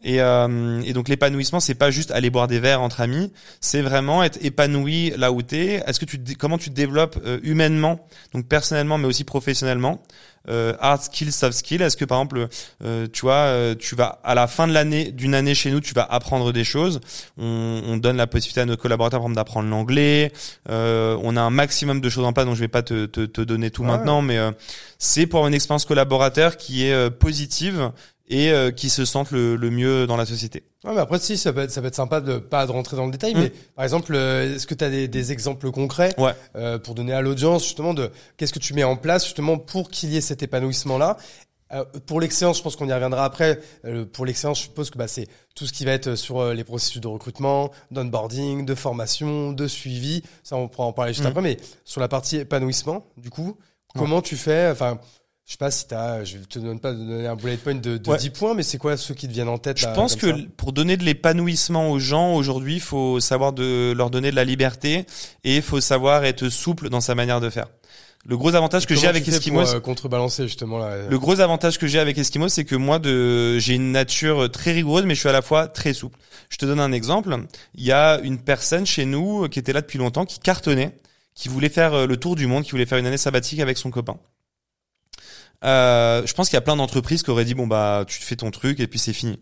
[0.04, 3.82] Et, euh, et donc l'épanouissement, c'est pas juste aller boire des verres entre amis, c'est
[3.82, 5.84] vraiment être épanoui là où t'es.
[5.88, 10.02] Est-ce que tu comment tu te développes euh, humainement, donc personnellement, mais aussi professionnellement?
[10.50, 12.48] Euh, hard skills, soft skills Est-ce que par exemple,
[12.84, 15.80] euh, tu vois, euh, tu vas à la fin de l'année, d'une année chez nous,
[15.80, 17.00] tu vas apprendre des choses.
[17.38, 20.32] On, on donne la possibilité à nos collaborateurs, par exemple, d'apprendre l'anglais.
[20.70, 23.26] Euh, on a un maximum de choses en place, donc je vais pas te, te,
[23.26, 24.52] te donner tout maintenant, mais euh,
[24.98, 27.92] c'est pour une expérience collaborateur qui est positive
[28.30, 30.64] et qui se sentent le, le mieux dans la société.
[30.86, 32.96] Ouais, mais après, si, ça peut être, ça peut être sympa de pas de rentrer
[32.98, 36.34] dans le détail, mais par exemple, est-ce que tu as des, des, exemples concrets ouais.
[36.56, 39.90] euh, pour donner à l'audience justement de qu'est-ce que tu mets en place justement pour
[39.90, 41.18] qu'il y ait cet épanouissement-là?
[41.74, 43.60] Euh, Pour l'excellence, je pense qu'on y reviendra après.
[43.86, 46.64] Euh, pour l'excellence, je suppose que bah, c'est tout ce qui va être sur les
[46.64, 50.22] processus de recrutement, d'onboarding, de formation, de suivi.
[50.44, 51.30] Ça, on pourra en parler juste Mm.
[51.30, 51.42] après.
[51.42, 53.58] Mais sur la partie épanouissement, du coup,
[53.96, 55.00] comment tu fais Enfin.
[55.46, 57.98] Je sais pas si t'as, je te donne pas de donner un bullet point de,
[57.98, 58.18] de Ouais.
[58.18, 60.48] 10 points, mais c'est quoi ceux qui te viennent en tête Je là, pense que
[60.56, 64.46] pour donner de l'épanouissement aux gens aujourd'hui, il faut savoir de leur donner de la
[64.46, 65.06] liberté
[65.44, 67.68] et il faut savoir être souple dans sa manière de faire.
[68.26, 71.10] Le gros avantage que j'ai avec Eskimos, pour, euh, contrebalancer justement là.
[71.10, 74.72] le gros avantage que j'ai avec Eskimos, c'est que moi, de, j'ai une nature très
[74.72, 76.18] rigoureuse, mais je suis à la fois très souple.
[76.48, 77.36] Je te donne un exemple.
[77.76, 80.98] Il y a une personne chez nous qui était là depuis longtemps, qui cartonnait,
[81.36, 83.78] qui voulait faire euh, le tour du monde, qui voulait faire une année sabbatique avec
[83.78, 84.18] son copain.
[85.64, 88.36] Euh, je pense qu'il y a plein d'entreprises qui auraient dit bon bah tu fais
[88.36, 89.40] ton truc et puis c'est fini.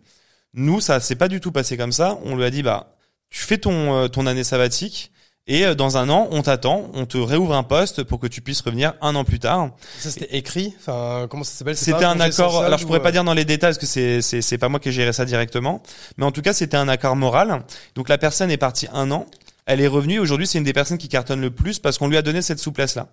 [0.53, 2.19] Nous ça s'est pas du tout passé comme ça.
[2.23, 2.95] On lui a dit bah
[3.29, 5.11] tu fais ton euh, ton année sabbatique
[5.47, 8.41] et euh, dans un an on t'attend, on te réouvre un poste pour que tu
[8.41, 9.71] puisses revenir un an plus tard.
[9.97, 10.75] Ça c'était écrit?
[10.79, 11.75] Enfin, comment ça s'appelle?
[11.75, 12.61] C'était un accord.
[12.61, 14.59] Alors je ou, pourrais euh, pas dire dans les détails parce que c'est c'est c'est
[14.59, 15.81] pas moi qui ai géré ça directement,
[16.17, 17.63] mais en tout cas c'était un accord moral.
[17.95, 19.25] Donc la personne est partie un an.
[19.65, 20.19] Elle est revenue.
[20.19, 22.59] Aujourd'hui, c'est une des personnes qui cartonne le plus parce qu'on lui a donné cette
[22.59, 23.07] souplesse-là.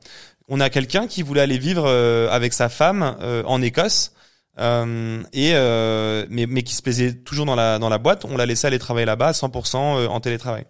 [0.48, 4.12] On a quelqu'un qui voulait aller vivre euh, avec sa femme euh, en Écosse.
[4.58, 8.36] euh, et euh, mais, mais qui se plaisait toujours dans la dans la boîte, on
[8.36, 10.64] l'a laissé aller travailler là-bas, 100% euh, en télétravail.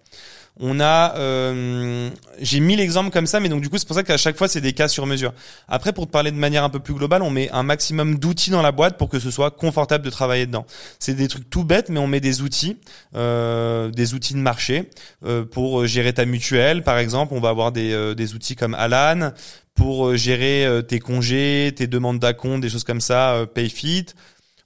[0.60, 4.02] On a, euh, j'ai mis l'exemple comme ça, mais donc du coup c'est pour ça
[4.02, 5.32] qu'à chaque fois c'est des cas sur mesure.
[5.68, 8.50] Après, pour te parler de manière un peu plus globale, on met un maximum d'outils
[8.50, 10.66] dans la boîte pour que ce soit confortable de travailler dedans.
[10.98, 12.76] C'est des trucs tout bêtes, mais on met des outils,
[13.14, 14.90] euh, des outils de marché
[15.24, 17.34] euh, pour gérer ta mutuelle, par exemple.
[17.34, 19.30] On va avoir des, des outils comme Alan
[19.76, 24.06] pour gérer tes congés, tes demandes d'acompte, des choses comme ça, Payfit.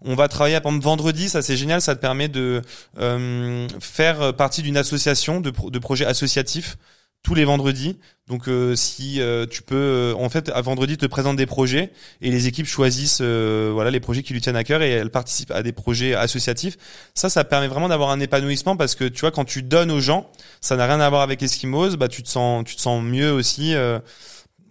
[0.05, 2.63] On va travailler par vendredi, ça c'est génial, ça te permet de
[2.99, 6.77] euh, faire partie d'une association de, pro- de projets associatifs
[7.23, 8.01] tous les vendredis.
[8.27, 12.31] Donc euh, si euh, tu peux, en fait, à vendredi te présente des projets et
[12.33, 15.63] les équipes choisissent voilà les projets qui lui tiennent à cœur et elles participent à
[15.63, 16.77] des projets associatifs.
[17.15, 20.01] Ça, ça permet vraiment d'avoir un épanouissement parce que tu vois quand tu donnes aux
[20.01, 20.31] gens,
[20.61, 23.31] ça n'a rien à voir avec Eskimos, bah tu te sens tu te sens mieux
[23.33, 23.75] aussi.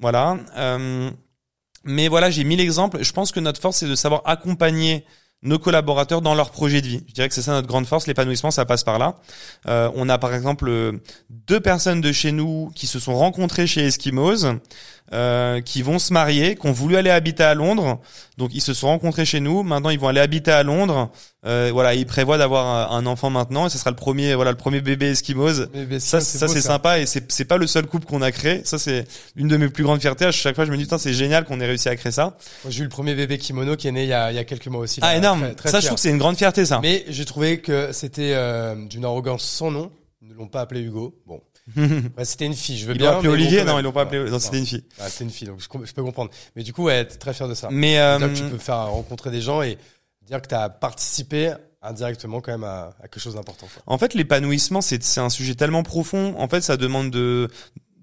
[0.01, 0.37] voilà.
[1.83, 3.03] Mais voilà, j'ai mis l'exemple.
[3.03, 5.03] Je pense que notre force, c'est de savoir accompagner
[5.43, 7.03] nos collaborateurs dans leur projet de vie.
[7.07, 8.05] Je dirais que c'est ça notre grande force.
[8.07, 9.15] L'épanouissement, ça passe par là.
[9.67, 10.91] Euh, on a par exemple euh,
[11.29, 14.45] deux personnes de chez nous qui se sont rencontrées chez Eskimos,
[15.13, 17.99] euh, qui vont se marier, qui ont voulu aller habiter à Londres.
[18.37, 19.61] Donc ils se sont rencontrés chez nous.
[19.63, 21.11] Maintenant, ils vont aller habiter à Londres.
[21.45, 23.67] Euh, voilà, ils prévoient d'avoir un un enfant maintenant.
[23.67, 25.13] Et ce sera le premier, voilà, le premier bébé
[25.73, 28.61] mais- mais Ça, c'est sympa et c'est c'est pas le seul couple qu'on a créé.
[28.63, 29.05] Ça, c'est
[29.35, 30.25] une de mes plus grandes fiertés.
[30.25, 32.37] À chaque fois, je me dis putain, c'est génial qu'on ait réussi à créer ça.
[32.69, 34.43] J'ai eu le premier bébé kimono qui est né il y a, il y a
[34.45, 34.99] quelques mois aussi.
[35.03, 35.41] Ah là, énorme.
[35.41, 36.79] très- très ça, je trouve que c'est une grande fierté, ça.
[36.81, 39.91] Mais j'ai trouvé que c'était euh, d'une arrogance sans nom.
[40.21, 41.15] Ils ne l'ont pas appelé Hugo.
[41.27, 41.41] Bon,
[42.17, 42.77] Ouais, c'était une fille.
[42.77, 43.11] Je veux Ils bien.
[43.11, 43.63] l'ont appelé bon, Olivier.
[43.63, 44.29] non, ils l'ont pas appelé.
[44.29, 44.83] Non, c'était une fille.
[44.99, 46.31] Ah, c'était une fille, donc je, peux comprendre.
[46.55, 47.69] Mais du coup, ouais, t'es très fier de ça.
[47.71, 49.77] Mais euh, que tu peux faire rencontrer des gens et
[50.25, 53.67] dire que tu as participé indirectement quand même à, à quelque chose d'important.
[53.87, 56.35] en fait, l'épanouissement, c'est c'est un sujet tellement profond.
[56.37, 57.49] En fait, ça demande de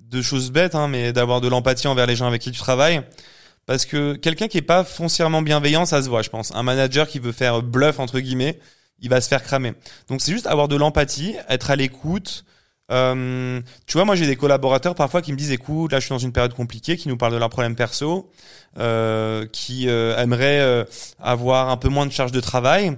[0.08, 3.02] de choses bêtes, hein, mais d'avoir de l'empathie envers les gens avec qui tu travailles.
[3.66, 6.54] Parce que quelqu'un qui est pas foncièrement bienveillant, ça se voit, je pense.
[6.54, 8.58] Un manager qui veut faire bluff entre guillemets,
[9.00, 9.74] il va se faire cramer.
[10.08, 12.44] Donc c'est juste avoir de l'empathie, être à l'écoute.
[12.90, 16.14] Euh, tu vois, moi j'ai des collaborateurs parfois qui me disent, écoute, là je suis
[16.14, 18.30] dans une période compliquée, qui nous parlent de leurs problèmes perso,
[18.78, 20.84] euh, qui euh, aimeraient euh,
[21.20, 22.96] avoir un peu moins de charge de travail.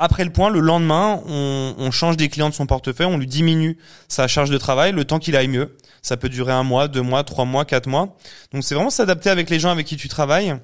[0.00, 3.26] Après le point, le lendemain, on, on change des clients de son portefeuille, on lui
[3.26, 5.76] diminue sa charge de travail, le temps qu'il aille mieux.
[6.02, 8.16] Ça peut durer un mois, deux mois, trois mois, quatre mois.
[8.52, 10.54] Donc c'est vraiment s'adapter avec les gens avec qui tu travailles.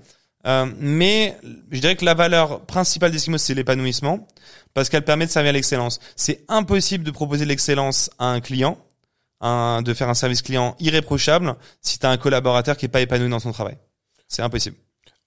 [0.47, 1.37] Euh, mais
[1.71, 4.27] je dirais que la valeur principale d'Eskimos, c'est l'épanouissement,
[4.75, 6.01] parce qu'elle permet de servir l'excellence.
[6.17, 8.79] C'est impossible de proposer l'excellence à un client,
[9.41, 13.01] un, de faire un service client irréprochable si tu as un collaborateur qui est pas
[13.01, 13.77] épanoui dans son travail.
[14.29, 14.77] C'est impossible.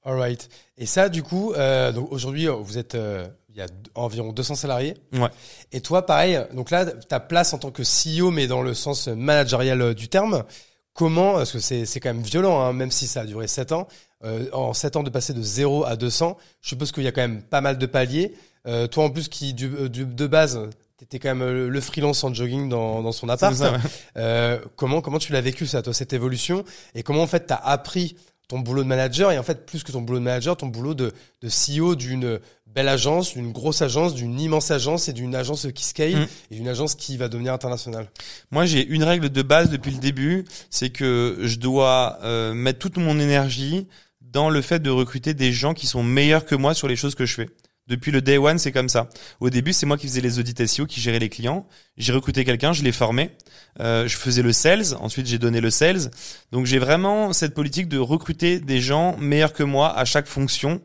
[0.03, 0.49] Alright.
[0.77, 4.55] Et ça, du coup, euh, donc aujourd'hui, vous êtes, euh, il y a environ 200
[4.55, 4.95] salariés.
[5.13, 5.27] Ouais.
[5.73, 6.39] Et toi, pareil.
[6.53, 10.07] Donc là, ta place en tant que CEO, mais dans le sens managérial euh, du
[10.07, 10.45] terme.
[10.93, 13.71] Comment, parce que c'est c'est quand même violent, hein, même si ça a duré 7
[13.71, 13.87] ans.
[14.23, 17.11] Euh, en 7 ans de passer de 0 à 200, je suppose qu'il y a
[17.11, 18.33] quand même pas mal de paliers.
[18.65, 20.59] Euh, toi, en plus, qui du, euh, du- de base,
[20.97, 23.53] t'étais quand même euh, le freelance en jogging dans, dans son appart.
[23.55, 23.77] Ça, ouais.
[24.17, 26.65] Euh, comment comment tu l'as vécu ça, toi, cette évolution?
[26.95, 28.15] Et comment en fait t'as appris
[28.47, 29.31] ton boulot de manager?
[29.31, 31.13] Et en fait plus que ton boulot de manager, ton boulot de,
[31.43, 35.83] de CEO d'une belle agence, d'une grosse agence, d'une immense agence et d'une agence qui
[35.83, 36.27] scale Mm.
[36.51, 38.07] et d'une agence qui va devenir internationale.
[38.51, 42.79] Moi, j'ai une règle de base depuis le début, c'est que je dois euh, mettre
[42.79, 43.87] toute mon énergie
[44.31, 47.15] dans le fait de recruter des gens qui sont meilleurs que moi sur les choses
[47.15, 47.49] que je fais.
[47.87, 49.07] Depuis le day one, c'est comme ça.
[49.39, 51.65] Au début, c'est moi qui faisais les audits SEO, qui gérais les clients.
[51.95, 53.31] J'ai recruté quelqu'un, je l'ai formé.
[53.79, 54.95] Euh, je faisais le sales.
[54.99, 56.11] Ensuite, j'ai donné le sales.
[56.51, 60.81] Donc, j'ai vraiment cette politique de recruter des gens meilleurs que moi à chaque fonction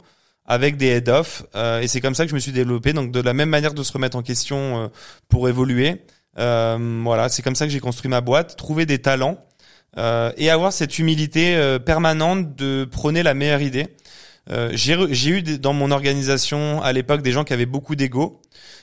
[0.46, 1.42] avec des head-off.
[1.56, 2.92] Euh, et c'est comme ça que je me suis développé.
[2.92, 4.88] Donc, de la même manière de se remettre en question euh,
[5.28, 6.02] pour évoluer.
[6.38, 8.56] Euh, voilà, c'est comme ça que j'ai construit ma boîte.
[8.56, 9.44] Trouver des talents
[9.98, 13.88] euh, et avoir cette humilité euh, permanente de prôner la meilleure idée.
[14.50, 18.40] Euh, j'ai eu dans mon organisation à l'époque des gens qui avaient beaucoup d'ego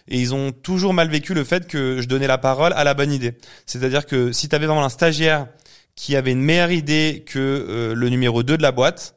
[0.07, 2.93] et ils ont toujours mal vécu le fait que je donnais la parole à la
[2.93, 3.33] bonne idée.
[3.65, 5.47] C'est-à-dire que si tu avais vraiment un stagiaire
[5.95, 9.15] qui avait une meilleure idée que euh, le numéro 2 de la boîte,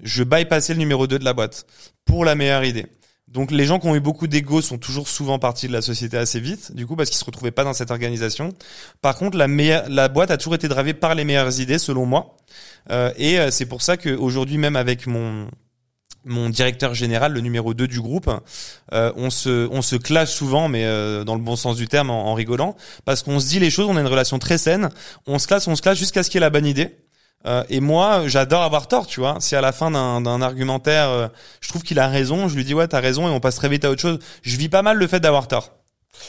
[0.00, 1.66] je bypassais le numéro 2 de la boîte
[2.06, 2.86] pour la meilleure idée.
[3.32, 6.18] Donc les gens qui ont eu beaucoup d'ego sont toujours souvent partis de la société
[6.18, 8.50] assez vite, du coup parce qu'ils se retrouvaient pas dans cette organisation.
[9.00, 12.04] Par contre, la meilleure, la boîte a toujours été dravée par les meilleures idées, selon
[12.04, 12.36] moi.
[12.90, 15.48] Euh, et euh, c'est pour ça qu'aujourd'hui, même avec mon
[16.24, 18.30] mon directeur général, le numéro 2 du groupe,
[18.92, 22.10] euh, on se on se clash souvent, mais euh, dans le bon sens du terme,
[22.10, 22.76] en, en rigolant,
[23.06, 24.90] parce qu'on se dit les choses, on a une relation très saine,
[25.26, 26.96] on se classe, on se clash jusqu'à ce qu'il y ait la bonne idée.
[27.46, 29.36] Euh, et moi, j'adore avoir tort, tu vois.
[29.40, 31.28] Si à la fin d'un d'un argumentaire, euh,
[31.60, 33.68] je trouve qu'il a raison, je lui dis ouais, t'as raison, et on passe très
[33.68, 34.18] vite à autre chose.
[34.42, 35.70] Je vis pas mal le fait d'avoir tort.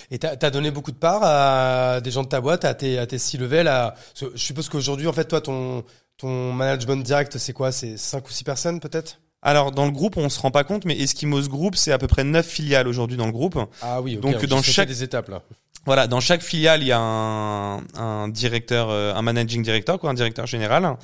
[0.09, 2.97] Et t'as as donné beaucoup de part à des gens de ta boîte, à tes
[2.97, 3.67] à tes six levels.
[3.67, 3.95] À...
[4.19, 5.83] Je suppose qu'aujourd'hui, en fait, toi, ton
[6.17, 7.71] ton management direct, c'est quoi?
[7.71, 9.19] C'est cinq ou six personnes peut-être?
[9.45, 12.07] Alors dans le groupe, on se rend pas compte, mais Eskimos Group, c'est à peu
[12.07, 13.59] près neuf filiales aujourd'hui dans le groupe.
[13.81, 14.15] Ah oui.
[14.15, 15.41] ok, Donc, dans chaque- des étapes là.
[15.85, 20.09] Voilà, dans chaque filiale, il y a un, un directeur, euh, un managing director, quoi,
[20.11, 20.95] un directeur général.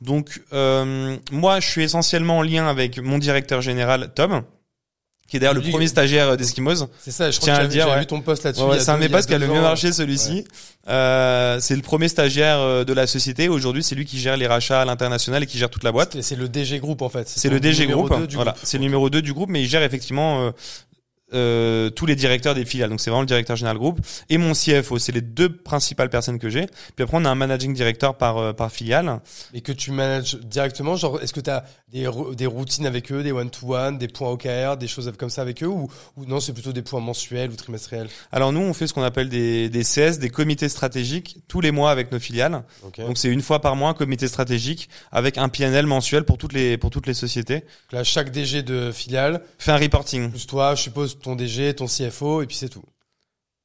[0.00, 4.42] Donc, euh, moi, je suis essentiellement en lien avec mon directeur général, Tom,
[5.28, 6.86] qui est d'ailleurs le premier stagiaire euh, d'Eskimos.
[7.00, 7.30] C'est ça.
[7.30, 8.00] Je Tiens crois à que le j'avais dire, ouais.
[8.00, 8.64] vu ton post là-dessus.
[8.64, 10.44] Ouais, c'est un des postes qui a le mieux marché, celui-ci.
[10.88, 13.48] Euh, c'est le premier stagiaire euh, de la société.
[13.48, 16.16] Aujourd'hui, c'est lui qui gère les rachats à l'international et qui gère toute la boîte.
[16.16, 17.28] Et C'est le DG Group en fait.
[17.28, 18.12] C'est le DG Group.
[18.32, 20.50] Voilà, c'est le numéro 2 du groupe, mais il gère effectivement euh,
[21.34, 22.90] euh, tous les directeurs des filiales.
[22.90, 24.98] Donc c'est vraiment le directeur général groupe et mon CFO.
[24.98, 26.66] C'est les deux principales personnes que j'ai.
[26.96, 29.20] Puis après on a un managing director par euh, par filiale.
[29.54, 33.22] Et que tu manages directement, genre, est-ce que tu as des, des routines avec eux,
[33.22, 36.52] des one-to-one, des points OKR, des choses comme ça avec eux, ou, ou non, c'est
[36.52, 38.08] plutôt des points mensuels ou trimestriels?
[38.30, 41.70] Alors nous on fait ce qu'on appelle des des CS, des comités stratégiques tous les
[41.70, 42.62] mois avec nos filiales.
[42.98, 46.52] Donc c'est une fois par mois un comité stratégique avec un PNL mensuel pour toutes
[46.52, 47.60] les pour toutes les sociétés.
[47.60, 50.30] Donc là, chaque DG de filiale, Fait un reporting.
[50.30, 52.84] plus toi, je suppose ton DG, ton CFO, et puis c'est tout.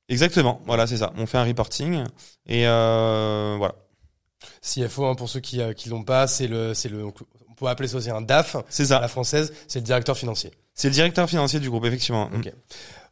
[0.09, 0.61] Exactement.
[0.65, 1.11] Voilà c'est ça.
[1.17, 2.03] On fait un reporting
[2.45, 3.75] et euh, voilà.
[4.61, 7.65] CFO, hein, pour ceux qui euh, qui l'ont pas, c'est le c'est le on peut
[7.67, 8.99] appeler ça aussi un DAF C'est ça.
[8.99, 10.51] la française, c'est le directeur financier.
[10.75, 12.29] C'est le directeur financier du groupe effectivement.
[12.35, 12.53] Ok.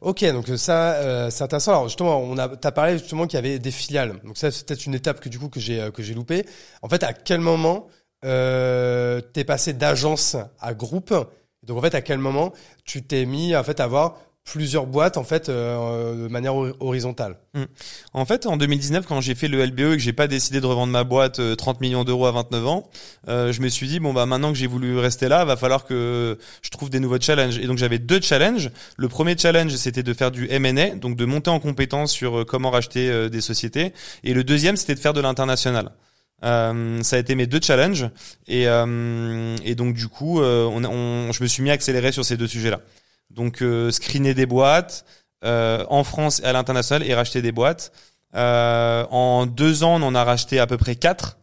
[0.00, 1.72] Ok, donc euh, ça euh, c'est intéressant.
[1.72, 4.20] Alors justement, on a t'as parlé justement qu'il y avait des filiales.
[4.24, 6.46] Donc ça c'est peut-être une étape que du coup que j'ai euh, que j'ai loupé.
[6.82, 7.88] En fait, à quel moment
[8.24, 11.12] euh, t'es passé d'agence à groupe?
[11.64, 12.52] Donc en fait, à quel moment
[12.84, 14.16] tu t'es mis en fait à avoir
[14.46, 17.36] plusieurs boîtes en fait euh, de manière hori- horizontale
[18.14, 20.66] En fait, en 2019, quand j'ai fait le LBE et que j'ai pas décidé de
[20.66, 22.88] revendre ma boîte euh, 30 millions d'euros à 29 ans,
[23.28, 25.84] euh, je me suis dit bon bah maintenant que j'ai voulu rester là, va falloir
[25.84, 27.58] que je trouve des nouveaux challenges.
[27.58, 28.70] Et donc j'avais deux challenges.
[28.96, 32.44] Le premier challenge, c'était de faire du M&A, donc de monter en compétence sur euh,
[32.44, 33.92] comment racheter euh, des sociétés.
[34.22, 35.90] Et le deuxième, c'était de faire de l'international.
[36.44, 38.10] Euh, ça a été mes deux challenges
[38.46, 42.12] et, euh, et donc du coup, euh, on, on- je me suis mis à accélérer
[42.12, 42.80] sur ces deux sujets-là.
[43.30, 45.04] Donc euh, screener des boîtes
[45.44, 47.92] euh, en France et à l'international et racheter des boîtes.
[48.34, 51.38] Euh, en deux ans, on en a racheté à peu près quatre.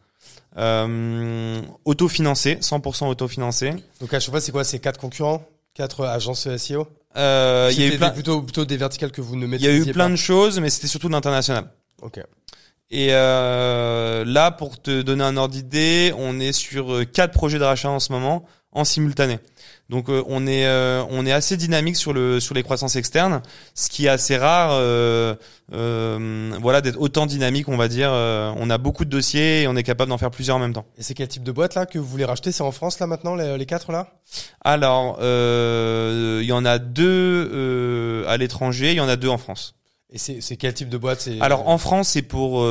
[0.58, 3.74] Euh, autofinancés, 100% autofinancés.
[4.00, 4.64] Donc à chaque fois, c'est quoi?
[4.64, 6.88] C'est quatre concurrents, quatre agences SEO.
[7.16, 9.68] Euh, Il y a eu plein, plutôt plutôt des verticales que vous ne il y
[9.68, 10.12] a eu plein pas.
[10.12, 11.66] de choses, mais c'était surtout de l'international.
[12.02, 12.20] Ok.
[12.92, 17.64] Et euh, là, pour te donner un ordre d'idée, on est sur quatre projets de
[17.64, 19.40] rachat en ce moment en simultané.
[19.90, 23.42] Donc euh, on est euh, on est assez dynamique sur le sur les croissances externes,
[23.76, 24.70] ce qui est assez rare.
[24.72, 25.36] Euh,
[25.70, 28.10] voilà d'être autant dynamique, on va dire.
[28.12, 30.86] on a beaucoup de dossiers et on est capable d'en faire plusieurs en même temps.
[30.98, 32.52] Et c'est quel type de boîte là que vous voulez racheter?
[32.52, 34.08] C'est en France là maintenant les, les quatre là?
[34.62, 39.76] Alors il y en a deux à l'étranger, il y en a deux en France.
[40.12, 41.28] Et c'est quel type de boîte?
[41.42, 42.66] Alors en France, c'est pour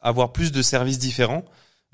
[0.00, 1.44] avoir plus de services différents.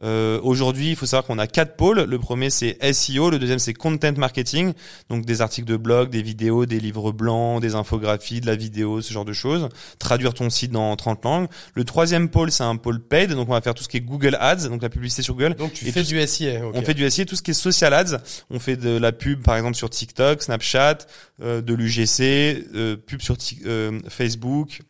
[0.03, 2.03] Euh, Aujourd'hui, il faut savoir qu'on a quatre pôles.
[2.03, 3.31] Le premier, c'est SEO.
[3.31, 4.73] Le deuxième, c'est content marketing.
[5.09, 9.01] Donc des articles de blog, des vidéos, des livres blancs, des infographies, de la vidéo,
[9.01, 9.69] ce genre de choses.
[9.99, 11.49] Traduire ton site dans 30 langues.
[11.75, 13.33] Le troisième pôle, c'est un pôle paid.
[13.33, 15.55] Donc on va faire tout ce qui est Google Ads, donc la publicité sur Google.
[15.55, 16.61] Donc tu fais du SIA.
[16.75, 18.19] On fait du SIA, tout ce qui est social ads.
[18.51, 20.99] On fait de la pub, par exemple, sur TikTok, Snapchat,
[21.43, 23.37] euh, de l'UGC, euh, pub sur
[23.67, 24.81] euh, Facebook,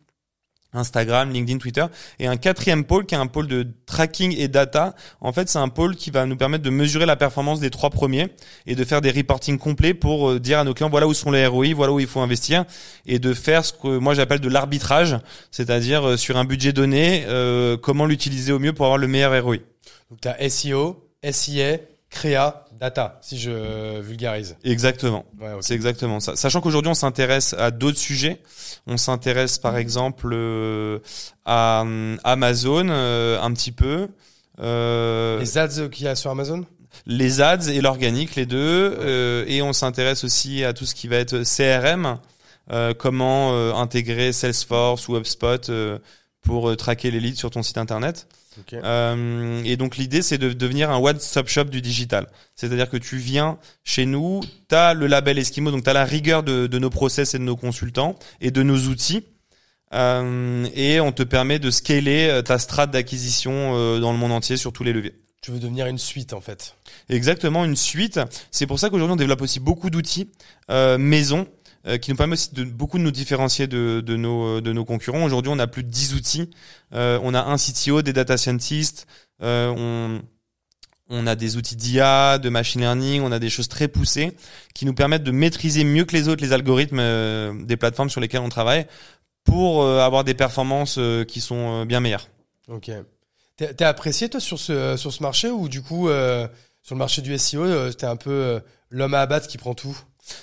[0.73, 1.85] Instagram, LinkedIn, Twitter,
[2.19, 4.95] et un quatrième pôle qui est un pôle de tracking et data.
[5.19, 7.89] En fait, c'est un pôle qui va nous permettre de mesurer la performance des trois
[7.89, 8.27] premiers
[8.67, 11.31] et de faire des reporting complets pour euh, dire à nos clients voilà où sont
[11.31, 12.65] les ROI, voilà où il faut investir,
[13.05, 15.17] et de faire ce que moi j'appelle de l'arbitrage,
[15.51, 19.43] c'est-à-dire euh, sur un budget donné, euh, comment l'utiliser au mieux pour avoir le meilleur
[19.43, 19.57] ROI.
[20.09, 21.77] Donc tu as SEO, SIA,
[22.09, 24.55] Créa, data, si je vulgarise.
[24.63, 25.25] Exactement.
[25.61, 26.35] C'est exactement ça.
[26.35, 28.41] Sachant qu'aujourd'hui, on s'intéresse à d'autres sujets.
[28.87, 30.99] On s'intéresse, par exemple, euh,
[31.45, 34.07] à euh, Amazon euh, un petit peu.
[34.57, 36.65] les ads qu'il y a sur Amazon?
[37.05, 39.45] Les ads et l'organique, les deux.
[39.47, 42.17] et on s'intéresse aussi à tout ce qui va être CRM.
[42.97, 45.71] comment intégrer Salesforce ou HubSpot
[46.41, 48.27] pour traquer les leads sur ton site internet.
[48.73, 52.27] Euh, et donc l'idée c'est de devenir un one-stop shop du digital.
[52.55, 56.05] C'est-à-dire que tu viens chez nous, tu as le label Eskimo, donc tu as la
[56.05, 59.23] rigueur de, de, nos process et de nos consultants et de nos outils.
[59.93, 64.57] Euh, et on te permet de scaler euh, ta strate d'acquisition dans le monde entier
[64.57, 65.15] sur tous les leviers.
[65.41, 66.75] Tu veux devenir une suite en fait.
[67.07, 68.19] Exactement, une suite.
[68.51, 70.29] C'est pour ça qu'aujourd'hui on développe aussi beaucoup d'outils
[70.69, 71.47] euh, maison
[71.89, 74.85] euh, qui nous permet aussi de beaucoup de nous différencier de, nos, euh, de nos
[74.85, 75.23] concurrents.
[75.23, 76.49] Aujourd'hui, on a plus de 10 outils.
[76.93, 79.07] Euh, on a un CTO, des data scientists,
[79.41, 80.21] on,
[81.09, 84.35] on a des outils d'IA, de machine learning, on a des choses très poussées
[84.75, 88.41] qui nous permettent de maîtriser mieux que les autres les algorithmes des plateformes sur lesquelles
[88.41, 88.85] on travaille
[89.43, 92.27] pour avoir des performances qui sont bien meilleures.
[92.67, 92.91] Ok.
[93.55, 96.09] T'es apprécié toi sur ce sur ce marché ou du coup
[96.83, 99.97] sur le marché du SEO t'es un peu l'homme à abattre qui prend tout?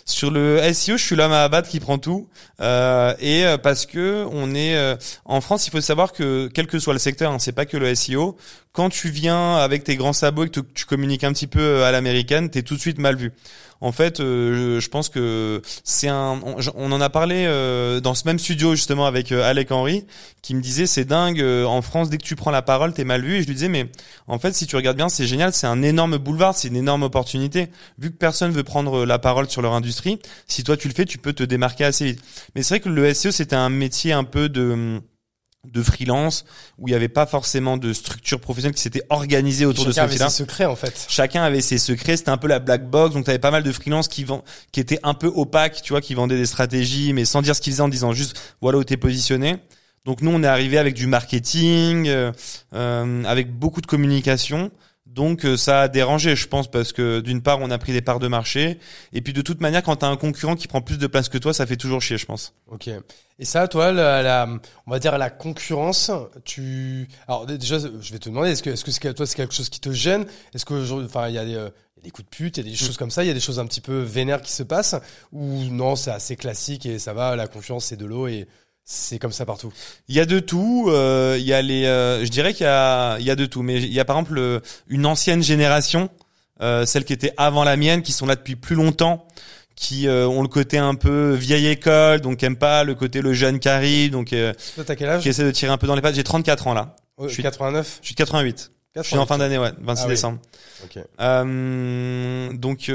[0.05, 2.29] Sur le SEO, je suis l'homme à abattre qui prend tout.
[2.61, 6.67] Euh, et euh, parce que on est euh, en France, il faut savoir que quel
[6.67, 8.37] que soit le secteur, hein, c'est pas que le SEO.
[8.73, 11.93] Quand tu viens avec tes grands sabots et que tu communiques un petit peu à
[11.93, 13.33] l'américaine, t'es tout de suite mal vu.
[13.81, 16.41] En fait, euh, je pense que c'est un.
[16.75, 20.07] On, en a parlé euh, dans ce même studio justement avec euh, Alec Henry,
[20.43, 23.23] qui me disait c'est dingue en France dès que tu prends la parole t'es mal
[23.23, 23.37] vu.
[23.37, 23.91] Et je lui disais mais
[24.27, 27.03] en fait si tu regardes bien c'est génial, c'est un énorme boulevard, c'est une énorme
[27.03, 27.69] opportunité.
[27.99, 30.19] Vu que personne veut prendre la parole sur leur industrie,
[30.49, 32.23] si toi tu le fais, tu peux te démarquer assez vite.
[32.55, 35.01] Mais c'est vrai que le SEO c'était un métier un peu de
[35.73, 36.45] de freelance
[36.79, 39.97] où il n'y avait pas forcément de structure professionnelle qui s'était organisée autour de ce.
[39.97, 41.07] Chacun avait ses secrets en fait.
[41.09, 43.63] Chacun avait ses secrets, c'était un peu la black box, donc tu avais pas mal
[43.63, 47.13] de freelance qui vend, qui étaient un peu opaques, tu vois, qui vendaient des stratégies
[47.13, 49.57] mais sans dire ce qu'ils faisaient en disant juste voilà où t'es positionné.
[50.05, 52.33] Donc nous on est arrivé avec du marketing, euh,
[52.75, 54.71] euh avec beaucoup de communication.
[55.17, 58.03] Donc euh, ça a dérangé, je pense, parce que d'une part, on a pris des
[58.03, 58.79] parts de marché,
[59.15, 61.31] et puis de toute manière, quand tu as un concurrent qui prend plus de place
[61.31, 62.53] que toi, ça fait toujours chier, je pense.
[62.71, 62.91] Ok.
[63.39, 64.47] Et ça, toi, la,
[64.87, 66.11] on va dire la concurrence,
[66.45, 67.09] tu...
[67.27, 69.81] Alors déjà, je vais te demander, est-ce que, est-ce que toi, c'est quelque chose qui
[69.81, 70.27] te gêne?
[70.55, 71.57] Est-ce que, enfin, il y a des...
[71.57, 71.71] Euh,
[72.03, 73.41] des coups de pute, il y a des choses comme ça, il y a des
[73.41, 74.95] choses un petit peu vénères qui se passent,
[75.33, 78.47] ou non, c'est assez classique et ça va, la confiance c'est de l'eau et
[78.89, 79.73] c'est comme ça partout.
[80.07, 80.87] Il y a de tout.
[80.89, 83.45] Euh, il y a les, euh, je dirais qu'il y a, il y a de
[83.45, 83.63] tout.
[83.63, 86.09] Mais il y a par exemple une ancienne génération,
[86.63, 89.27] euh, celle qui était avant la mienne, qui sont là depuis plus longtemps,
[89.75, 93.59] qui ont le côté un peu vieille école, donc aiment pas le côté le jeune
[93.59, 96.01] qui arrive, donc Toi, t'as quel âge qui essaie de tirer un peu dans les
[96.01, 96.15] pattes.
[96.15, 96.95] J'ai 34 ans là.
[97.21, 97.99] je suis 89.
[98.01, 98.71] Je suis 88.
[98.95, 100.39] Je suis en fin d'année, ouais, 26 ah décembre.
[100.85, 101.03] Okay.
[102.57, 102.89] donc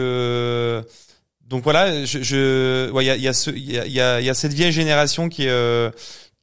[1.51, 5.91] donc voilà, je, je il y a, cette vieille génération qui est euh,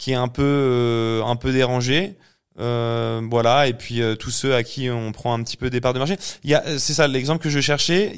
[0.09, 2.15] euh, un peu dérangée.
[2.61, 5.95] Euh, voilà et puis tous ceux à qui on prend un petit peu des parts
[5.95, 8.13] de marché c'est ça l'exemple que je cherchais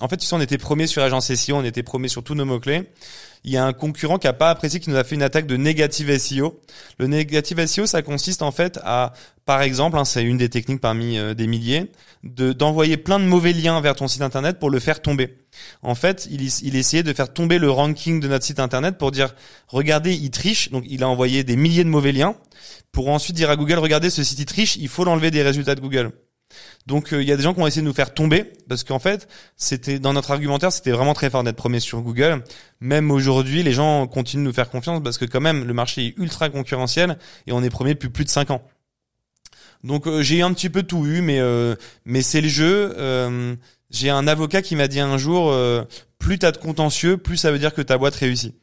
[0.00, 2.34] en fait tu sais on était premier sur agence SEO on était premier sur tous
[2.34, 2.88] nos mots clés
[3.44, 5.46] il y a un concurrent qui a pas apprécié, qui nous a fait une attaque
[5.46, 6.60] de négative SEO.
[6.98, 9.12] Le négative SEO, ça consiste en fait à,
[9.44, 11.90] par exemple, hein, c'est une des techniques parmi euh, des milliers,
[12.22, 15.36] de d'envoyer plein de mauvais liens vers ton site internet pour le faire tomber.
[15.82, 19.34] En fait, il essayait de faire tomber le ranking de notre site internet pour dire,
[19.68, 20.70] regardez, il triche.
[20.70, 22.36] Donc, il a envoyé des milliers de mauvais liens
[22.92, 25.74] pour ensuite dire à Google, regardez, ce site il triche, il faut l'enlever des résultats
[25.74, 26.12] de Google.
[26.86, 28.84] Donc euh, il y a des gens qui ont essayé de nous faire tomber parce
[28.84, 32.42] qu'en fait, c'était dans notre argumentaire, c'était vraiment très fort d'être premier sur Google.
[32.80, 36.06] Même aujourd'hui, les gens continuent de nous faire confiance parce que quand même le marché
[36.06, 38.62] est ultra concurrentiel et on est premier depuis plus de 5 ans.
[39.84, 41.74] Donc euh, j'ai un petit peu tout eu mais euh,
[42.04, 42.94] mais c'est le jeu
[43.90, 45.54] j'ai un avocat qui m'a dit un jour
[46.18, 48.54] plus t'as de contentieux, plus ça veut dire que ta boîte réussit.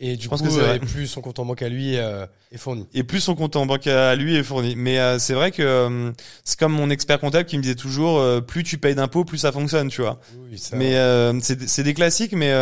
[0.00, 2.86] Et du coup, que plus son compte en banque à lui euh, est fourni.
[2.94, 4.76] Et plus son compte en banque à lui est fourni.
[4.76, 6.12] Mais euh, c'est vrai que euh,
[6.44, 9.50] c'est comme mon expert comptable qui me disait toujours, plus tu payes d'impôts, plus ça
[9.50, 10.20] fonctionne, tu vois.
[10.38, 10.94] Oui, ça mais
[11.40, 12.52] c'est des classiques, mais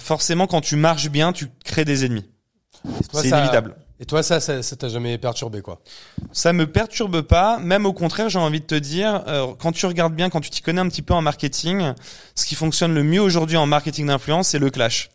[0.00, 2.28] forcément, quand tu marches bien, tu crées des ennemis.
[3.12, 3.76] C'est inévitable.
[4.00, 5.80] Et toi, ça, ça, t'a jamais perturbé, quoi?
[6.32, 7.60] Ça me perturbe pas.
[7.60, 9.22] Même au contraire, j'ai envie de te dire,
[9.60, 11.92] quand tu regardes bien, quand tu t'y connais un petit peu en marketing,
[12.34, 15.08] ce qui fonctionne le mieux aujourd'hui en marketing d'influence, c'est le clash.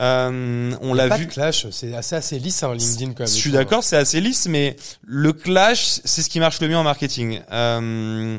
[0.00, 1.26] Euh, on l'a vu.
[1.26, 3.28] clash, c'est assez assez lisse hein, LinkedIn quand même.
[3.28, 6.76] Je suis d'accord, c'est assez lisse, mais le clash, c'est ce qui marche le mieux
[6.76, 7.40] en marketing.
[7.52, 8.38] Euh,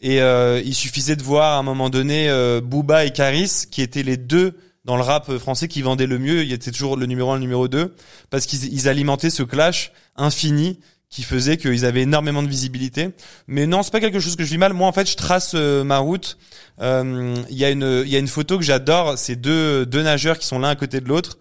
[0.00, 3.82] et euh, il suffisait de voir à un moment donné euh, Booba et Caris, qui
[3.82, 6.44] étaient les deux dans le rap français qui vendaient le mieux.
[6.44, 7.94] Il était toujours le numéro un, le numéro deux,
[8.30, 10.80] parce qu'ils alimentaient ce clash infini
[11.10, 13.10] qui faisait qu'ils avaient énormément de visibilité.
[13.46, 14.74] Mais non, c'est pas quelque chose que je vis mal.
[14.74, 16.36] Moi, en fait, je trace euh, ma route.
[16.80, 19.16] Euh, il y a une, il y a une photo que j'adore.
[19.16, 21.38] C'est deux, deux nageurs qui sont l'un à côté de l'autre.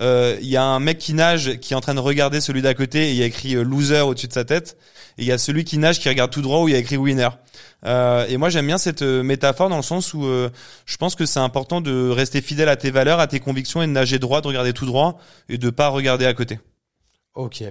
[0.00, 2.60] Euh, il y a un mec qui nage qui est en train de regarder celui
[2.60, 4.76] d'à côté et il y a écrit loser au-dessus de sa tête.
[5.16, 6.78] Et il y a celui qui nage qui regarde tout droit où il y a
[6.78, 7.30] écrit winner.
[7.84, 11.80] et moi, j'aime bien cette métaphore dans le sens où je pense que c'est important
[11.80, 14.74] de rester fidèle à tes valeurs, à tes convictions et de nager droit, de regarder
[14.74, 16.60] tout droit et de pas regarder à côté.
[17.34, 17.64] Ok.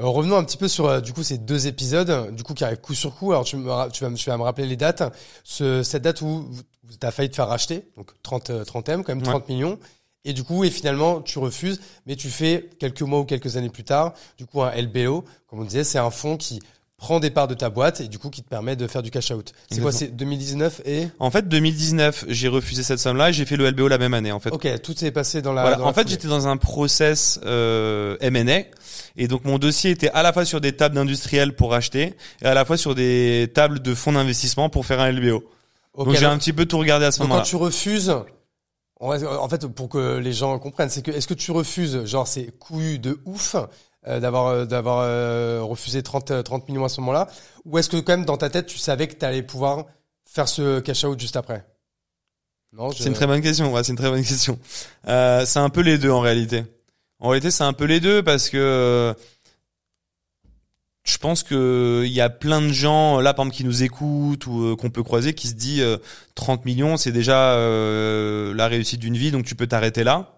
[0.00, 2.64] Euh, revenons un petit peu sur euh, du coup ces deux épisodes, du coup qui
[2.64, 3.32] arrivent coup sur coup.
[3.32, 5.02] Alors tu, me, tu, vas, tu vas me rappeler les dates.
[5.44, 6.48] Ce, cette date où
[6.88, 9.78] tu as failli te faire racheter, donc 30 30 M, quand même 30 millions.
[10.24, 13.70] Et du coup, et finalement, tu refuses, mais tu fais quelques mois ou quelques années
[13.70, 16.60] plus tard, du coup, un LBO, comme on disait, c'est un fonds qui
[16.98, 19.10] prend des parts de ta boîte et du coup qui te permet de faire du
[19.10, 19.52] cash out.
[19.70, 23.56] C'est quoi C'est 2019 et En fait 2019, j'ai refusé cette somme-là et j'ai fait
[23.56, 24.50] le LBO la même année en fait.
[24.50, 25.62] Ok, tout s'est passé dans la.
[25.62, 25.84] Voilà.
[25.84, 28.62] en fait, j'étais dans un process euh, M&A
[29.16, 32.46] et donc mon dossier était à la fois sur des tables d'industriels pour acheter et
[32.46, 35.44] à la fois sur des tables de fonds d'investissement pour faire un LBO.
[35.96, 37.40] donc j'ai un petit peu tout regardé à ce moment-là.
[37.42, 38.12] Quand tu refuses,
[38.98, 42.58] en fait, pour que les gens comprennent, c'est que est-ce que tu refuses, genre c'est
[42.58, 43.54] couillu de ouf,
[44.06, 47.26] euh, d'avoir euh, d'avoir euh, refusé 30 30 millions à ce moment-là
[47.64, 49.86] ou est-ce que quand même dans ta tête tu savais que tu allais pouvoir
[50.24, 51.66] faire ce cash out juste après?
[52.96, 53.74] C'est une très bonne question.
[53.82, 54.56] C'est une très bonne question.
[55.08, 56.64] Euh, c'est un peu les deux en réalité.
[57.18, 59.16] En réalité, c'est un peu les deux parce que
[61.02, 64.76] je pense que il y a plein de gens là par qui nous écoutent ou
[64.76, 65.82] qu'on peut croiser qui se dit
[66.36, 70.37] 30 millions, c'est déjà la réussite d'une vie donc tu peux t'arrêter là.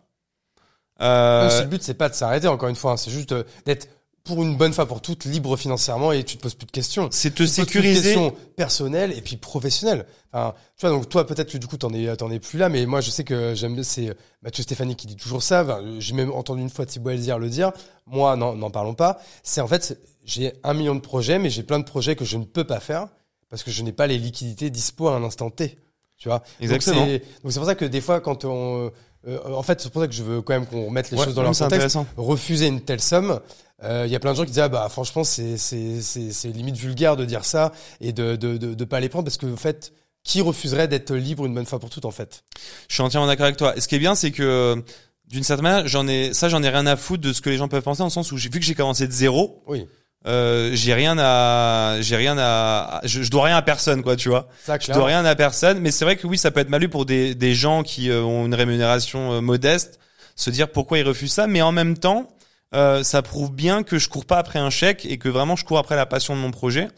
[1.00, 1.60] Euh...
[1.62, 2.92] le but, c'est pas de s'arrêter, encore une fois.
[2.92, 2.96] Hein.
[2.96, 3.88] C'est juste euh, d'être
[4.24, 7.08] pour une bonne fois pour toutes libre financièrement et tu te poses plus de questions.
[7.10, 8.02] C'est te sécuriser.
[8.02, 10.04] questions personnelles et puis professionnelles.
[10.32, 12.68] Enfin, tu vois, donc toi, peut-être que du coup, t'en es, t'en es plus là,
[12.68, 15.80] mais moi, je sais que j'aime, c'est Mathieu Stéphanie qui dit toujours ça.
[15.98, 17.72] j'ai même entendu une fois Thibaut Elzir le dire.
[18.06, 19.18] Moi, non, n'en parlons pas.
[19.42, 22.36] C'est en fait, j'ai un million de projets, mais j'ai plein de projets que je
[22.36, 23.08] ne peux pas faire
[23.48, 25.76] parce que je n'ai pas les liquidités dispo à un instant T.
[26.16, 26.42] Tu vois?
[26.60, 27.06] Exactement.
[27.06, 28.92] Donc c'est pour ça que des fois, quand on,
[29.28, 31.34] euh, en fait, c'est pour ça que je veux quand même qu'on remette les choses
[31.34, 31.98] dans leur contexte.
[32.16, 33.40] Refuser une telle somme,
[33.82, 36.48] il euh, y a plein de gens qui disent ah bah franchement c'est c'est c'est
[36.48, 39.46] limite vulgaire de dire ça et de de de, de pas les prendre parce que
[39.46, 39.92] en fait
[40.22, 42.44] qui refuserait d'être libre une bonne fois pour toutes en fait?
[42.88, 43.74] Je suis entièrement d'accord avec toi.
[43.76, 44.82] Et ce qui est bien c'est que
[45.26, 47.56] d'une certaine manière j'en ai ça j'en ai rien à foutre de ce que les
[47.56, 49.62] gens peuvent penser en le sens où vu que j'ai commencé de zéro.
[49.66, 49.86] Oui
[50.26, 54.48] euh, j'ai rien à j'ai rien à je, dois rien à personne quoi tu vois.
[54.66, 57.06] Je dois rien à personne mais c'est vrai que oui ça peut être malu pour
[57.06, 59.98] des des gens qui euh, ont une rémunération euh, modeste
[60.36, 62.28] se dire pourquoi ils refusent ça mais en même temps
[62.74, 65.64] euh, ça prouve bien que je cours pas après un chèque et que vraiment je
[65.64, 66.88] cours après la passion de mon projet.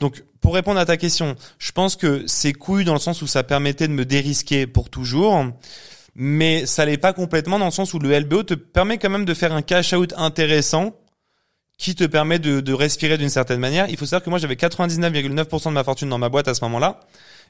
[0.00, 3.28] Donc pour répondre à ta question je pense que c'est couillu dans le sens où
[3.28, 5.46] ça permettait de me dérisquer pour toujours
[6.16, 9.24] mais ça l'est pas complètement dans le sens où le LBO te permet quand même
[9.24, 10.96] de faire un cash out intéressant
[11.78, 13.88] qui te permet de, de respirer d'une certaine manière.
[13.88, 16.62] Il faut savoir que moi j'avais 99,9% de ma fortune dans ma boîte à ce
[16.64, 17.00] moment-là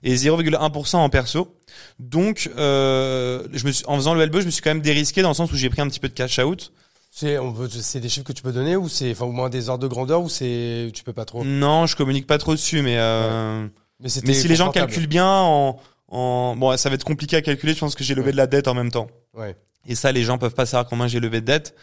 [0.03, 1.57] et 0,1% en perso.
[1.99, 5.23] Donc, euh, je me suis, en faisant le LBO, je me suis quand même dérisqué
[5.23, 6.73] dans le sens où j'ai pris un petit peu de cash out.
[7.11, 7.37] C'est,
[7.69, 9.89] c'est des chiffres que tu peux donner ou c'est, enfin, au moins des ordres de
[9.89, 11.45] grandeur ou c'est, tu peux pas trop?
[11.45, 13.67] Non, je communique pas trop dessus, mais euh,
[14.01, 15.79] mais, mais, si les gens calculent bien en
[16.13, 17.75] en bon, ça va être compliqué à calculer.
[17.75, 19.09] Je pense que j'ai levé de la dette en même temps.
[19.35, 19.57] Ouais.
[19.87, 21.75] Et ça, les gens peuvent pas savoir combien j'ai levé de dette.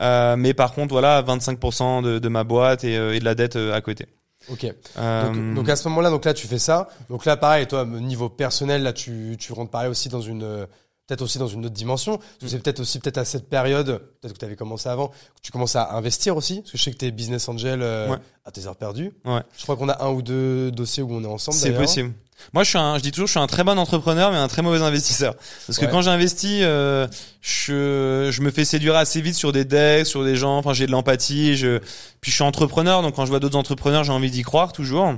[0.00, 3.34] Euh, mais par contre, voilà, 25% de, de ma boîte et, euh, et de la
[3.34, 4.06] dette euh, à côté.
[4.50, 4.66] Ok.
[4.98, 6.88] Euh, Donc, donc à ce moment-là, donc là tu fais ça.
[7.10, 10.66] Donc là pareil, toi niveau personnel, là tu tu rentres pareil aussi dans une
[11.06, 12.18] peut-être aussi dans une autre dimension.
[12.46, 15.52] C'est peut-être aussi peut-être à cette période, peut-être que tu avais commencé avant, que tu
[15.52, 16.60] commences à investir aussi.
[16.60, 18.16] Parce que je sais que tu es business angel euh, Ouais.
[18.46, 19.12] à tes heures perdues.
[19.26, 19.42] Ouais.
[19.58, 21.58] Je crois qu'on a un ou deux dossiers où on est ensemble.
[21.58, 22.12] C'est possible.
[22.52, 24.48] Moi, je suis un, je dis toujours, je suis un très bon entrepreneur, mais un
[24.48, 25.34] très mauvais investisseur.
[25.66, 25.90] Parce que Ouais.
[25.90, 27.06] quand j'investis, euh,
[27.40, 30.56] je, je me fais séduire assez vite sur des decks, sur des gens.
[30.58, 31.56] Enfin, j'ai de l'empathie.
[31.56, 31.78] Je,
[32.20, 35.14] puis je suis entrepreneur, donc quand je vois d'autres entrepreneurs, j'ai envie d'y croire toujours.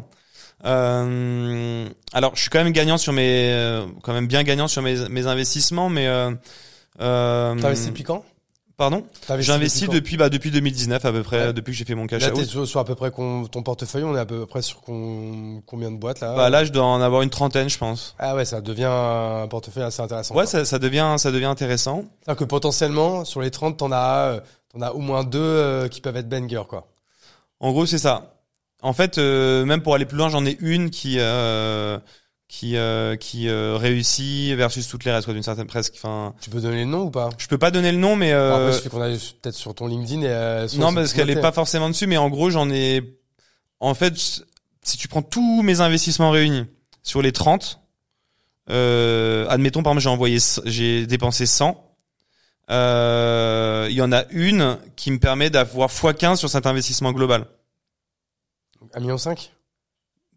[0.65, 4.83] Euh, alors, je suis quand même gagnant sur mes, euh, quand même bien gagnant sur
[4.83, 6.31] mes, mes investissements, mais euh,
[7.01, 8.25] euh, T'as investi depuis quand?
[8.77, 9.05] Pardon
[9.39, 11.53] J'investis depuis bah depuis 2019 à peu près, Ouais.
[11.53, 12.45] depuis que j'ai fait mon cash Là, out.
[12.45, 15.91] sur, sur à peu près ton portefeuille, on est à peu près sur con- combien
[15.91, 18.15] de boîtes là Bah là, je dois en avoir une trentaine, je pense.
[18.19, 20.35] Ah ouais, ça devient un portefeuille assez intéressant.
[20.35, 22.05] Ouais, ça, ça devient, ça devient intéressant.
[22.23, 24.41] C'est-à-dire que potentiellement, sur les 30, t'en as, euh,
[24.73, 26.89] t'en as au moins deux euh, qui peuvent être banger, quoi.
[27.61, 28.35] En gros, c'est ça.
[28.83, 31.99] En fait, euh, même pour aller plus loin, j'en ai une qui euh,
[32.53, 35.95] qui euh, qui euh, réussit versus toutes les restes, d'une certaine presque.
[35.97, 37.31] Enfin, Tu peux donner le nom ou pas?
[37.39, 40.21] Je peux pas donner le nom, mais euh, Après, qu'on aille peut-être sur ton LinkedIn
[40.21, 42.07] et euh, sur non, parce qu'elle est pas forcément dessus.
[42.07, 43.17] Mais en gros, j'en ai.
[43.81, 46.67] En fait, si tu prends tous mes investissements réunis
[47.03, 47.81] sur les 30,
[48.69, 51.83] euh, admettons par exemple, j'ai envoyé, j'ai dépensé 100.
[52.71, 57.47] euh, Il y en a une qui me permet d'avoir x15 sur cet investissement global.
[58.95, 59.55] 1,5 million cinq?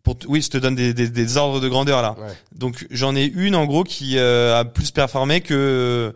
[0.05, 2.15] Pour oui, je te donne des, des, des ordres de grandeur là.
[2.17, 2.31] Ouais.
[2.55, 6.13] Donc j'en ai une en gros qui euh, a plus performé que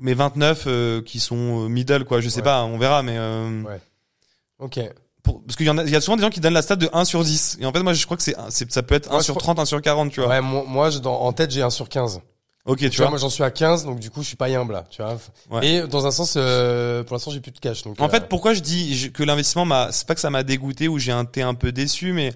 [0.00, 2.20] mes 29 euh, qui sont euh, middle quoi.
[2.20, 2.42] Je sais Ouais.
[2.42, 3.80] pas, on verra, mais euh, Ouais.
[4.58, 4.80] Ok.
[5.22, 6.62] pour- parce qu'il y en a, il y a souvent des gens qui donnent la
[6.62, 7.58] stat de 1 sur 10.
[7.60, 8.34] Et en fait moi je crois que c'est,
[8.72, 10.28] ça peut être 1 Moi, je sur crois- 30, 1 sur 40, tu vois.
[10.30, 12.20] Ouais, moi, moi, je- dans, en tête, j'ai 1 sur 15.
[12.64, 13.10] Ok, tu, Tu, vois, vois.
[13.10, 15.18] moi, j'en suis à 15, donc du coup, je suis pas humble, là, tu vois.
[15.50, 15.66] Ouais.
[15.66, 17.82] Et dans un sens, euh, pour l'instant, j'ai plus de cash.
[17.82, 20.44] Donc, En euh, fait, pourquoi je dis que l'investissement m'a, c'est pas que ça m'a
[20.44, 22.32] dégoûté ou j'ai été un peu déçu, mais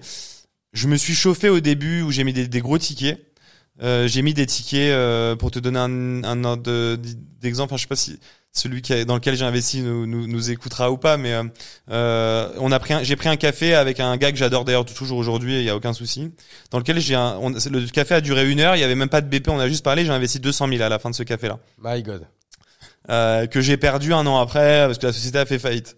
[0.73, 3.19] je me suis chauffé au début où j'ai mis des, des gros tickets.
[3.83, 6.99] Euh, j'ai mis des tickets euh, pour te donner un, un ordre de-
[7.41, 7.73] d'exemple.
[7.73, 8.19] Enfin, je sais pas si
[8.51, 11.43] celui qui a- dans lequel j'ai investi nous, nous, nous écoutera ou pas, mais euh,
[11.91, 15.19] euh, on a pris, j'ai pris un café avec un gars que j'adore d'ailleurs toujours
[15.19, 16.31] aujourd'hui, il y a aucun souci.
[16.71, 19.09] Dans lequel j'ai un, on- le café a duré une heure, il y avait même
[19.09, 20.05] pas de BP, on a juste parlé.
[20.05, 22.25] J'ai investi 200 000 à la fin de ce café-là My God.
[23.09, 25.95] euh, que j'ai perdu un an après parce que la société a fait faillite.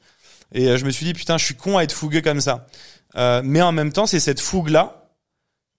[0.53, 2.67] Et euh, je me suis dit putain, je suis con à être fougueux comme ça.
[3.15, 4.95] Euh, mais en même temps, c'est cette fougue là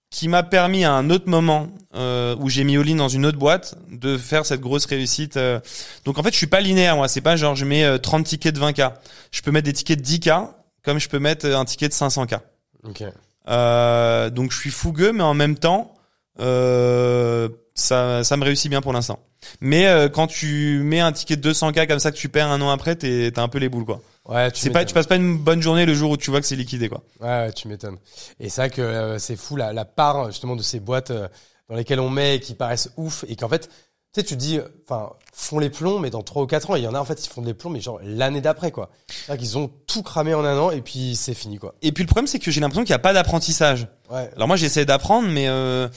[0.09, 3.37] qui m'a permis à un autre moment euh, où j'ai mis all-in dans une autre
[3.37, 5.37] boîte de faire cette grosse réussite.
[5.37, 5.61] euh.
[6.03, 8.25] Donc en fait, je suis pas linéaire moi, c'est pas genre je mets euh, 30
[8.25, 8.91] tickets de 20k.
[9.31, 10.49] Je peux mettre des tickets de 10k
[10.83, 12.39] comme je peux mettre euh, un ticket de 500k.
[12.83, 13.03] Ok.
[13.47, 15.93] Euh, donc je suis fougueux, mais en même temps,
[16.41, 19.19] euh, ça, ça me réussit bien pour l'instant.
[19.61, 22.61] Mais euh, quand tu mets un ticket de 200k comme ça que tu perds un
[22.61, 24.01] an après, t'es t'as un peu les boules quoi.
[24.27, 26.45] Ouais, tu pas, tu passes pas une bonne journée le jour où tu vois que
[26.45, 27.01] c'est liquidé quoi.
[27.21, 27.97] Ouais, tu m'étonnes.
[28.39, 31.27] Et c'est vrai que euh, c'est fou la, la part justement de ces boîtes euh,
[31.69, 33.67] dans lesquelles on met et qui paraissent ouf et qu'en fait,
[34.13, 36.75] tu sais, tu dis, euh, enfin, font les plombs, mais dans trois ou quatre ans,
[36.75, 38.89] il y en a en fait, ils font des plombs, mais genre l'année d'après quoi.
[39.07, 41.73] C'est-à-dire qu'ils ont tout cramé en un an et puis c'est fini quoi.
[41.81, 43.87] Et puis le problème c'est que j'ai l'impression qu'il y a pas d'apprentissage.
[44.11, 44.29] Ouais.
[44.35, 45.87] Alors moi j'essaie d'apprendre, mais euh,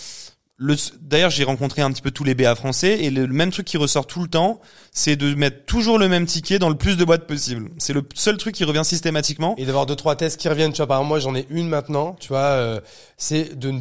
[0.58, 3.66] d'ailleurs j'ai rencontré un petit peu tous les BA français et le, le même truc
[3.66, 4.60] qui ressort tout le temps,
[4.92, 7.70] c'est de mettre toujours le même ticket dans le plus de boîtes possible.
[7.78, 9.54] C'est le seul truc qui revient systématiquement.
[9.58, 10.72] Et d'avoir deux trois tests qui reviennent.
[10.72, 12.16] Tu vois, par exemple, moi j'en ai une maintenant.
[12.20, 12.80] Tu vois, euh,
[13.16, 13.80] c'est de ne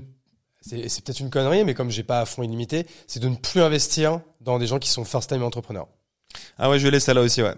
[0.62, 3.36] c'est c'est peut-être une connerie, mais comme j'ai pas à fond illimité, c'est de ne
[3.36, 5.88] plus investir dans des gens qui sont first time entrepreneurs.
[6.58, 7.54] Ah ouais, je laisse ça là aussi ouais.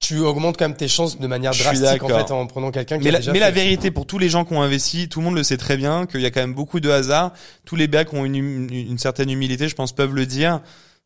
[0.00, 3.04] Tu augmentes quand même tes chances de manière drastique en fait en prenant quelqu'un qui
[3.04, 3.44] Mais, a la, déjà mais fait.
[3.44, 5.76] la vérité, pour tous les gens qui ont investi, tout le monde le sait très
[5.76, 7.32] bien, qu'il y a quand même beaucoup de hasard.
[7.66, 8.34] Tous les BA qui ont une,
[8.72, 10.60] une certaine humilité, je pense, peuvent le dire.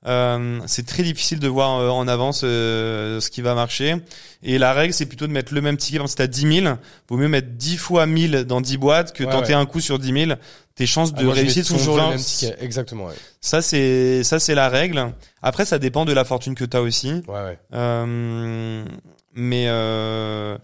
[0.07, 3.97] Euh, c'est très difficile de voir euh, en avance euh, ce qui va marcher.
[4.43, 5.97] Et la règle, c'est plutôt de mettre le même ticket.
[5.99, 6.77] Par exemple, si t'as 10 000,
[7.09, 9.61] vaut mieux mettre 10 fois 1000 dans 10 boîtes que Ouais, tenter ouais.
[9.61, 10.33] un coup sur 10 000.
[10.75, 12.11] Tes chances Ah, de moi, je mets réussite sont toujours le 20.
[12.11, 12.57] même ticket.
[12.61, 13.07] Exactement.
[13.07, 13.15] Ouais.
[13.41, 15.13] Ça, c'est ça, c'est la règle.
[15.41, 17.23] Après, ça dépend de la fortune que t'as aussi.
[17.29, 17.59] Ouais, ouais.
[17.73, 18.85] Euh,
[19.35, 20.59] mais euh,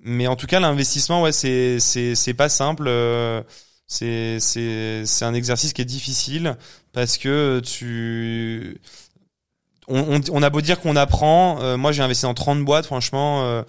[0.00, 3.42] mais en tout cas l'investissement ouais c'est c'est c'est pas simple euh,
[3.86, 6.56] c'est c'est c'est un exercice qui est difficile
[6.92, 8.78] parce que tu
[9.88, 12.86] on, on, on a beau dire qu'on apprend euh, moi j'ai investi dans 30 boîtes
[12.86, 13.62] franchement euh,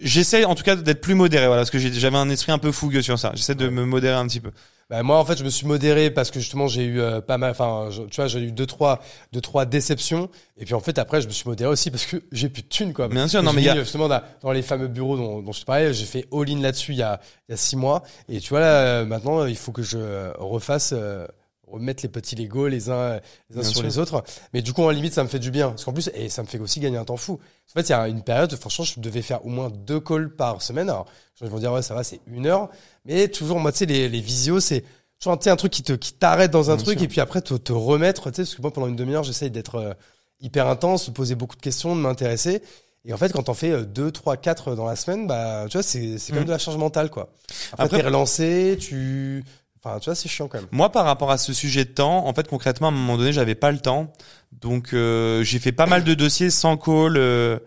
[0.00, 2.58] j'essaie en tout cas d'être plus modéré voilà parce que j'ai- j'avais un esprit un
[2.58, 3.32] peu fougueux sur ça.
[3.34, 4.50] J'essaie de me modérer un petit peu
[4.92, 7.38] Bah, moi en fait je me suis modéré parce que justement j'ai eu euh, pas
[7.38, 9.00] mal enfin tu vois j'ai eu deux trois
[9.32, 10.28] deux trois déceptions
[10.58, 12.68] et puis en fait après je me suis modéré aussi parce que j'ai plus de
[12.68, 13.08] thunes quoi.
[13.08, 15.52] bien sûr non mais il y a justement dans, dans les fameux bureaux dont, dont
[15.52, 17.74] je te parlais, j'ai fait all in là-dessus il y a il y a six
[17.74, 21.26] mois et tu vois là euh, maintenant il faut que je euh, refasse euh,
[21.72, 23.20] remettre les petits Lego les uns,
[23.50, 23.82] les uns sur sûr.
[23.82, 24.22] les autres.
[24.52, 25.70] Mais du coup, en limite, ça me fait du bien.
[25.70, 27.40] Parce qu'en plus, et ça me fait aussi gagner un temps fou.
[27.74, 30.28] En fait, il y a une période, franchement, je devais faire au moins deux calls
[30.34, 30.88] par semaine.
[30.90, 31.06] Alors,
[31.40, 32.68] je vais dire, ouais, ça va, c'est une heure.
[33.04, 34.84] Mais toujours, moi, tu sais, les, les visios, c'est
[35.20, 37.04] toujours un truc qui te, qui t'arrête dans un Bien truc sûr.
[37.04, 39.50] et puis après, te, te remettre, tu sais, parce que moi, pendant une demi-heure, j'essaye
[39.50, 39.92] d'être euh,
[40.40, 42.62] hyper intense, de poser beaucoup de questions, de m'intéresser.
[43.04, 45.72] Et en fait, quand t'en fais euh, deux, trois, quatre dans la semaine, bah, tu
[45.76, 46.46] vois, c'est, c'est quand même Mm.
[46.46, 47.32] de la charge mentale, quoi.
[47.72, 49.44] Après, Après- t'es relancé, tu,
[49.82, 50.68] enfin, tu vois, c'est chiant quand même.
[50.72, 53.32] Moi, par rapport à ce sujet de temps, en fait, concrètement, à un moment donné,
[53.32, 54.12] j'avais pas le temps.
[54.52, 57.58] Donc, euh, j'ai fait pas mal de dossiers sans call, euh,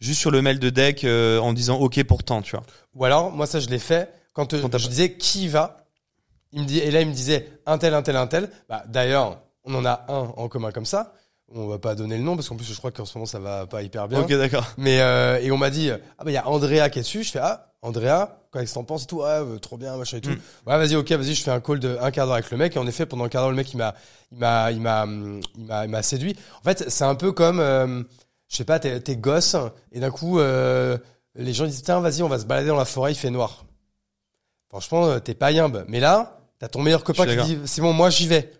[0.00, 2.64] juste sur le mail de deck, euh, en disant OK pour temps, tu vois.
[2.94, 5.78] Ou alors, moi, ça, je l'ai fait quand, euh, Quand je disais qui va.
[6.52, 8.50] Il me dit, et là, il me disait un tel, un tel, un tel.
[8.68, 11.14] Bah, d'ailleurs, on en a un en commun comme ça.
[11.54, 13.38] On va pas donner le nom parce qu'en plus, je crois qu'en ce moment, ça
[13.38, 14.20] va pas hyper bien.
[14.20, 14.66] Ok, d'accord.
[14.78, 17.22] Mais euh, et on m'a dit ah bah il y a Andrea qui est dessus.
[17.24, 19.22] Je fais ah Andrea, qu'est-ce que t'en penses et tout?
[19.22, 20.30] Ah euh, trop bien machin et tout.
[20.30, 20.40] Mm.
[20.66, 22.76] Ouais vas-y ok vas-y je fais un call de un quart d'heure avec le mec
[22.76, 23.94] et en effet pendant un quart d'heure le mec il m'a
[24.30, 26.36] il m'a il m'a il m'a il m'a séduit.
[26.60, 28.02] En fait c'est un peu comme euh,
[28.48, 29.56] je sais pas t'es t'es gosse
[29.90, 30.96] et d'un coup euh,
[31.34, 33.64] les gens disent tiens vas-y on va se balader dans la forêt il fait noir.
[34.68, 38.10] Franchement t'es pas yimbe mais là t'as ton meilleur copain qui dit c'est bon moi
[38.10, 38.52] j'y vais.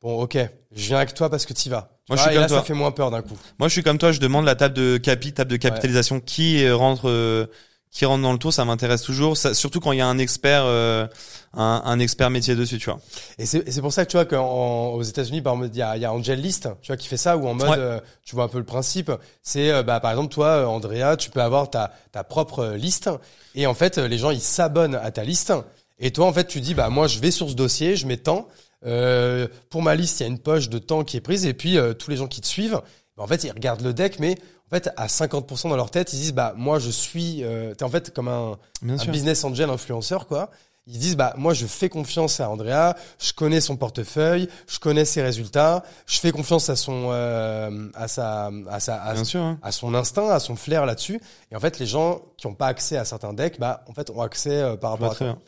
[0.00, 0.38] Bon ok
[0.70, 1.97] je viens avec toi parce que t'y vas.
[2.08, 2.58] Moi, je vois, suis comme là toi.
[2.58, 3.36] ça fait moins peur d'un coup.
[3.58, 6.68] Moi, je suis comme toi, je demande la table de capi, table de capitalisation qui
[6.70, 7.46] rentre, euh,
[7.90, 9.36] qui rentre dans le tour, ça m'intéresse toujours.
[9.36, 11.06] Ça, surtout quand il y a un expert, euh,
[11.54, 13.00] un, un expert métier dessus, tu vois.
[13.38, 16.02] Et c'est pour ça que tu vois qu'aux États-Unis, par exemple, il y a, il
[16.02, 17.76] y a Angel List, tu vois, qui fait ça, où en mode, Ouais.
[17.78, 19.10] euh, tu vois un peu le principe.
[19.42, 23.08] C'est, euh, bah, par exemple, toi, euh, Andrea, tu peux avoir ta, ta propre liste,
[23.54, 25.52] et en fait, les gens ils s'abonnent à ta liste,
[25.98, 28.18] et toi, en fait, tu dis, bah moi, je vais sur ce dossier, je mets
[28.18, 28.48] tant.
[28.86, 31.54] Euh, pour ma liste, il y a une poche de temps qui est prise, et
[31.54, 32.80] puis euh, tous les gens qui te suivent,
[33.16, 36.12] bah, en fait, ils regardent le deck, mais en fait, à 50% dans leur tête,
[36.12, 39.70] ils disent, bah moi, je suis, euh, t'es en fait comme un un business angel
[39.70, 40.50] influenceur quoi.
[40.90, 45.04] Ils disent bah moi je fais confiance à Andrea, je connais son portefeuille, je connais
[45.04, 49.40] ses résultats, je fais confiance à son euh, à sa à sa à, Bien sûr.
[49.42, 49.58] hein.
[49.62, 51.20] à son instinct, à son flair là-dessus.
[51.52, 54.08] Et en fait les gens qui ont pas accès à certains decks bah en fait
[54.10, 55.38] ont accès euh, par rapport à bien.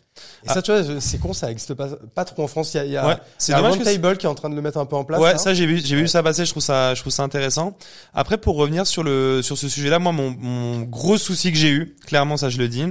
[0.45, 2.74] Et ça tu vois c'est con ça existe pas pas trop en France.
[2.74, 4.51] Il y a, y a, Ouais, c'est a dommage que Roundtable qui est en train
[4.51, 5.20] de le mettre un peu en place.
[5.20, 5.38] ouais, là.
[5.38, 6.45] ça j'ai vu, j'ai vu ça passer.
[6.45, 7.74] Je trouve ça, je trouve ça intéressant.
[8.12, 11.70] Après, pour revenir sur le sur ce sujet-là, moi, mon, mon gros souci que j'ai
[11.70, 12.84] eu, clairement, ça je le dis,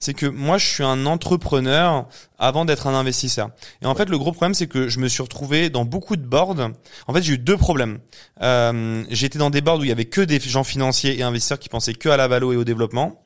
[0.00, 2.06] c'est que moi, je suis un entrepreneur
[2.38, 3.50] avant d'être un investisseur.
[3.82, 6.26] Et en fait, le gros problème, c'est que je me suis retrouvé dans beaucoup de
[6.26, 6.70] boards.
[7.06, 7.98] En fait, j'ai eu deux problèmes.
[8.42, 11.58] Euh, J'étais dans des boards où il y avait que des gens financiers et investisseurs
[11.58, 13.22] qui pensaient que à la valo et au développement.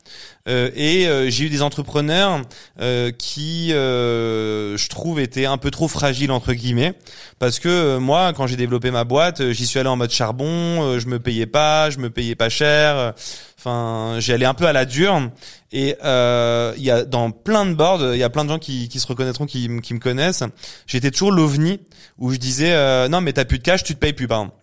[0.49, 2.43] Euh, et euh, j'ai eu des entrepreneurs
[2.81, 6.95] euh, qui, euh, je trouve, étaient un peu trop fragiles entre guillemets,
[7.39, 10.83] parce que euh, moi, quand j'ai développé ma boîte, j'y suis allé en mode charbon,
[10.83, 13.15] euh, je me payais pas, je me payais pas cher.
[13.61, 15.31] Enfin, j'y allais un peu à la dure.
[15.71, 18.59] Et euh, il y a dans plein de boards, il y a plein de gens
[18.59, 20.43] qui, qui se reconnaîtront, qui, qui me connaissent.
[20.87, 21.79] J'étais toujours l'ovni
[22.19, 24.41] où je disais euh, non mais t'as plus de cash, tu te payes plus par
[24.41, 24.57] exemple.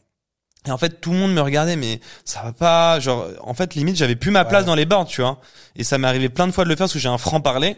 [0.66, 3.00] Et en fait, tout le monde me regardait, mais ça va pas.
[3.00, 4.68] Genre, en fait, limite, j'avais plus ma place Ouais.
[4.68, 5.40] dans les boards, tu vois.
[5.78, 7.40] Et ça m'est arrivé plein de fois de le faire parce que j'ai un franc
[7.40, 7.78] parler.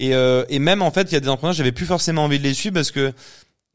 [0.00, 2.38] Et, euh, et même en fait, il y a des entrepreneurs, j'avais plus forcément envie
[2.38, 3.12] de les suivre parce que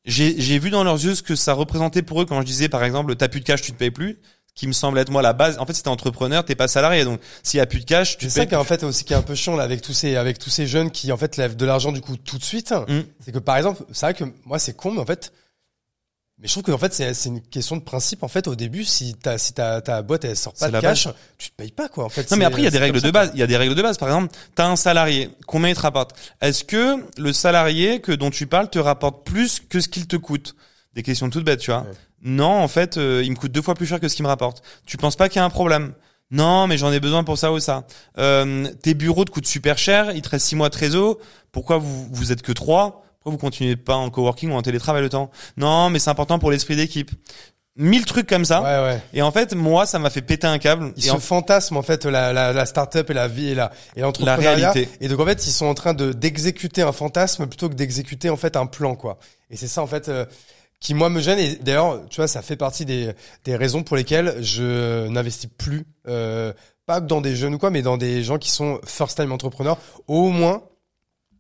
[0.06, 2.68] j'ai j'ai vu dans leurs yeux ce que ça représentait pour eux quand je disais,
[2.68, 4.18] par exemple, t'as plus de cash, tu te payes plus.
[4.56, 5.58] Qui me semble être moi la base.
[5.58, 8.18] En fait, si t'es entrepreneur, t'es pas salarié, donc s'il y a plus de cash,
[8.18, 9.94] tu C'est ça qui en fait aussi qui est un peu chiant là avec tous
[9.94, 12.44] ces avec tous ces jeunes qui en fait lèvent de l'argent du coup tout de
[12.44, 12.72] suite.
[12.72, 13.00] Mm.
[13.20, 15.34] C'est que par exemple, c'est vrai que moi c'est con mais en fait
[16.40, 18.56] mais je trouve que en fait c'est c'est une question de principe en fait au
[18.56, 21.72] début si ta si ta ta boîte elle sort pas de cash, tu te payes
[21.72, 22.30] pas quoi en fait.
[22.32, 23.32] Non mais après il y a des règles de base.
[23.34, 23.98] Il y a des règles de base.
[23.98, 26.16] Par exemple, t'as un salarié, combien il te rapporte?
[26.42, 30.16] Est-ce que le salarié que dont tu parles te rapporte plus que ce qu'il te
[30.16, 30.56] coûte?
[30.94, 31.82] Des questions toutes bêtes, tu vois.
[31.82, 31.92] Ouais.
[32.24, 34.30] Non, en fait, euh, il me coûte deux fois plus cher que ce qu'il me
[34.30, 34.64] rapporte.
[34.86, 35.94] Tu penses pas qu'il y a un problème?
[36.32, 37.84] Non, mais j'en ai besoin pour ça ou ça.
[38.18, 40.12] Euh, tes bureaux te coûtent super cher.
[40.16, 41.18] Il te reste six mois de trésor.
[41.52, 43.04] Pourquoi vous vous êtes que trois?
[43.20, 46.40] Pourquoi vous continuez pas en coworking ou en télétravail le temps Non, mais c'est important
[46.40, 47.12] pour l'esprit d'équipe.
[47.76, 48.62] Mille trucs comme ça.
[48.62, 49.02] Ouais ouais.
[49.14, 50.94] Et en fait, moi, ça m'a fait péter un câble.
[50.96, 53.56] Ils et se en- fantasment en fait la la, la start-up et la vie et
[53.56, 54.90] la et la l'entrepreneuriat réalité.
[55.02, 58.30] et donc en fait ils sont en train de d'exécuter un fantasme plutôt que d'exécuter
[58.30, 59.18] en fait un plan quoi.
[59.50, 60.26] Et c'est ça en fait euh,
[60.84, 63.14] qui moi me gêne et d'ailleurs tu vois ça fait partie des
[63.46, 66.54] des raisons pour lesquelles je n'investis plus euh,
[66.86, 69.32] pas que dans des jeunes ou quoi mais dans des gens qui sont first time
[69.32, 69.78] entrepreneurs
[70.08, 70.62] au moins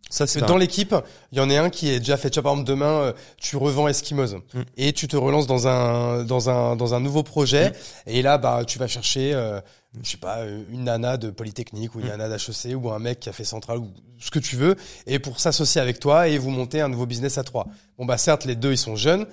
[0.09, 0.95] Ça, c'est dans l'équipe,
[1.31, 2.29] il y en a un qui est déjà fait.
[2.29, 4.61] Tu vois, par exemple, demain, euh, tu revends Eskimos Mm.
[4.77, 7.69] et tu te relances dans un dans un dans un nouveau projet.
[7.69, 7.73] Mm.
[8.07, 9.59] Et là, bah, tu vas chercher, euh,
[10.01, 12.17] je sais pas, euh, une nana de Polytechnique ou une Mm.
[12.17, 14.75] nana d'HEC ou un mec qui a fait Centrale ou ce que tu veux,
[15.05, 17.67] et pour s'associer avec toi et vous monter un nouveau business à trois.
[17.97, 19.25] Bon, bah, certes, les deux, ils sont jeunes.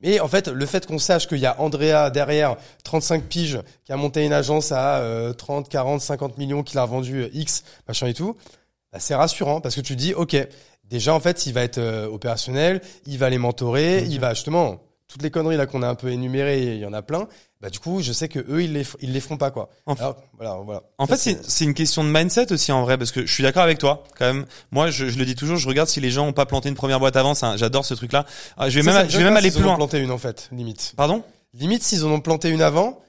[0.00, 3.92] Mais en fait, le fait qu'on sache qu'il y a Andrea derrière, 35 piges, qui
[3.92, 7.64] a monté une agence à euh, 30, 40, 50 millions, qu'il a revendu euh, X,
[7.88, 8.36] machin et tout,
[8.92, 10.36] bah, c'est rassurant parce que tu dis, ok,
[10.84, 14.10] déjà en fait, il va être euh, opérationnel, il va les mentorer, Mhm.
[14.10, 16.92] il va justement toutes les conneries là qu'on a un peu énumérées, il y en
[16.92, 17.26] a plein.
[17.60, 19.70] Bah du coup, je sais que eux ils les ils les feront pas quoi.
[19.86, 20.82] En- Alors, voilà, voilà.
[20.98, 23.32] En Ça, fait, c'est c'est une question de mindset aussi en vrai, parce que je
[23.32, 24.44] suis d'accord avec toi quand même.
[24.72, 26.74] Moi, je, je le dis toujours, je regarde si les gens ont pas planté une
[26.74, 27.34] première boîte avant.
[27.34, 28.26] ça, J'adore ce truc-là.
[28.58, 29.76] Ah, Je vais Ça, même, me je vais même aller plus en ont loin.
[29.76, 30.92] planté une en fait, limite.
[30.98, 31.22] Pardon?
[31.54, 33.00] Limite s'ils en ont planté une avant,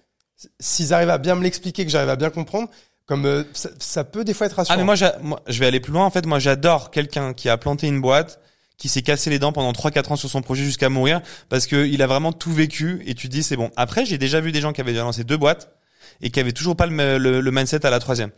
[0.61, 2.69] s'ils arrivent à bien me l'expliquer, que j'arrive à bien comprendre,
[3.05, 3.43] comme euh,
[3.79, 4.77] ça, peut des fois être Ah rassurant.
[4.77, 6.05] mais moi, moi, je vais aller plus loin.
[6.05, 8.39] En fait, moi, j'adore quelqu'un qui a planté une boîte,
[8.77, 11.85] qui s'est cassé les dents pendant 3-4 ans sur son projet jusqu'à mourir, parce que
[11.87, 13.01] il a vraiment tout vécu.
[13.05, 13.71] Et tu te dis c'est bon.
[13.75, 15.71] Après, j'ai déjà vu des gens qui avaient déjà lancé deux boîtes
[16.21, 18.29] et qui avaient toujours pas le, le, le mindset à la troisième.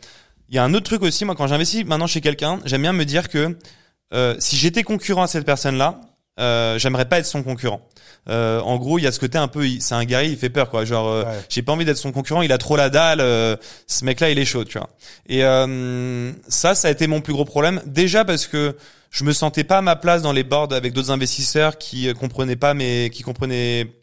[0.48, 1.24] Il y a un autre truc aussi.
[1.24, 3.56] Moi, quand j'investis maintenant chez quelqu'un, j'aime bien me dire que
[4.12, 6.00] euh, si j'étais concurrent à cette personne-là,
[6.40, 7.82] euh, j'aimerais pas être son concurrent.
[8.28, 10.48] Euh, en gros, il y a ce côté un peu, c'est un guerrier, il fait
[10.50, 10.84] peur quoi.
[10.84, 11.38] Genre, euh, Ouais.
[11.48, 13.20] j'ai pas envie d'être son concurrent, il a trop la dalle.
[13.20, 13.56] euh,
[13.86, 14.88] ce mec-là, il est chaud, tu vois.
[15.28, 17.80] Et euh, ça, ça a été mon plus gros problème.
[17.86, 18.74] Déjà parce que
[19.10, 22.14] je me sentais pas à ma place dans les boards avec d'autres investisseurs qui euh,
[22.14, 24.00] comprenaient pas mes, qui comprenaient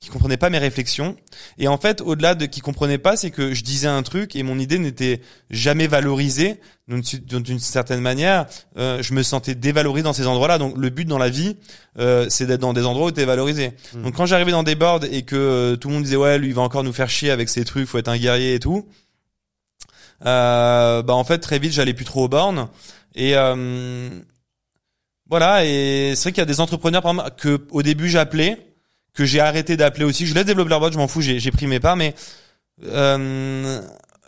[0.00, 1.14] qui comprenaient pas mes réflexions.
[1.58, 4.42] Et en fait, au-delà de qui comprenaient pas, c'est que je disais un truc et
[4.42, 5.20] mon idée n'était
[5.50, 6.58] jamais valorisée.
[6.88, 8.46] D'une certaine manière,
[8.78, 10.56] euh, je me sentais dévalorisé dans ces endroits-là.
[10.56, 11.56] Donc, le but dans la vie,
[11.98, 13.72] euh, c'est d'être dans des endroits où tu es valorisé.
[13.94, 14.02] Mm.
[14.02, 16.48] Donc, quand j'arrivais dans des boards et que euh, tout le monde disait ouais, lui
[16.48, 18.88] il va encore nous faire chier avec ses trucs, faut être un guerrier et tout.
[20.26, 22.68] Euh, bah en fait très vite j'allais plus trop aux bornes
[23.14, 24.08] et euh,
[25.28, 28.58] voilà et c'est vrai qu'il y a des entrepreneurs par exemple, que au début j'appelais
[29.14, 30.26] que j'ai arrêté d'appeler aussi.
[30.26, 32.14] Je laisse développer leur boîte je m'en fous j'ai pris mes parts mais
[32.84, 33.80] euh,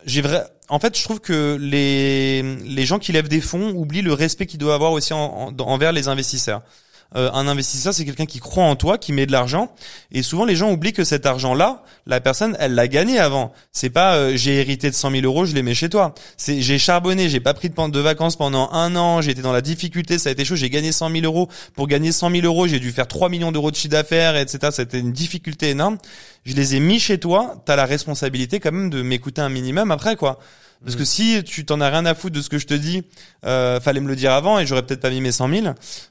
[0.05, 4.03] j'ai vrai en fait je trouve que les les gens qui lèvent des fonds oublient
[4.03, 6.63] le respect qu'ils doivent avoir aussi en- envers les investisseurs
[7.17, 9.73] Euh, un investisseur c'est quelqu'un qui croit en toi qui met de l'argent.
[10.11, 13.53] Et souvent les gens oublient que cet argent là la personne elle l'a gagné avant.
[13.73, 16.15] C'est pas euh, j'ai hérité de 100 000 euros je les mets chez toi.
[16.37, 19.53] C'est j'ai charbonné j'ai pas pris de, de vacances pendant un an j'ai été dans
[19.53, 21.49] la difficulté ça a été chaud j'ai gagné 100 000 euros.
[21.75, 24.71] Pour gagner 100 000 euros j'ai dû faire 3 millions d'euros de chiffre d'affaires etc
[24.73, 25.99] c'était une difficulté énorme.
[26.45, 27.57] Je les ai mis chez toi.
[27.65, 30.39] T'as la responsabilité quand même de m'écouter un minimum après quoi
[30.85, 33.03] parce que si tu t'en as rien à foutre de ce que je te dis,
[33.45, 35.67] euh, fallait me le dire avant et j'aurais peut-être pas mis mes 100 000.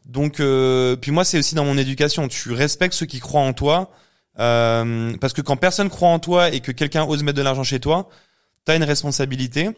[0.05, 2.27] Donc, euh, puis moi, c'est aussi dans mon éducation.
[2.27, 3.91] Tu respectes ceux qui croient en toi,
[4.39, 7.63] euh, parce que quand personne croit en toi et que quelqu'un ose mettre de l'argent
[7.63, 8.09] chez toi,
[8.65, 9.69] t'as une responsabilité.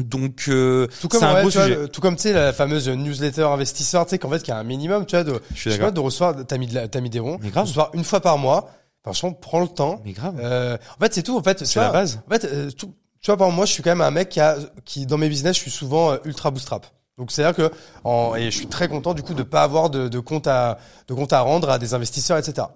[0.00, 1.88] Donc, euh, Tout comme, c'est un ouais, gros tu sujet.
[1.88, 4.58] tout comme tu sais la fameuse newsletter investisseur, tu sais qu'en fait qu'il y a
[4.58, 6.74] un minimum, tu vois, de, Je suis je sais pas, de recevoir, t'as mis de
[6.74, 7.64] la- t'as mis des ronds, Mais grave.
[7.64, 8.70] de recevoir une fois par mois.
[9.02, 10.00] Franchement, prends le temps.
[10.04, 10.38] Mais grave.
[10.42, 11.36] Euh, en fait, c'est tout.
[11.38, 12.20] En fait, c'est la vois, base.
[12.26, 14.40] En fait, euh, tout- tu vois, par moi, je suis quand même un mec qui
[14.40, 16.86] a, qui dans mes business, je suis souvent euh, ultra bootstrap.
[17.18, 17.74] Donc c'est à dire que,
[18.04, 20.78] en, et je suis très content du coup de pas avoir de, de compte à,
[21.06, 22.68] de compte à rendre à des investisseurs, etc.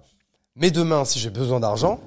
[0.55, 1.99] Mais demain, si j'ai besoin d'argent,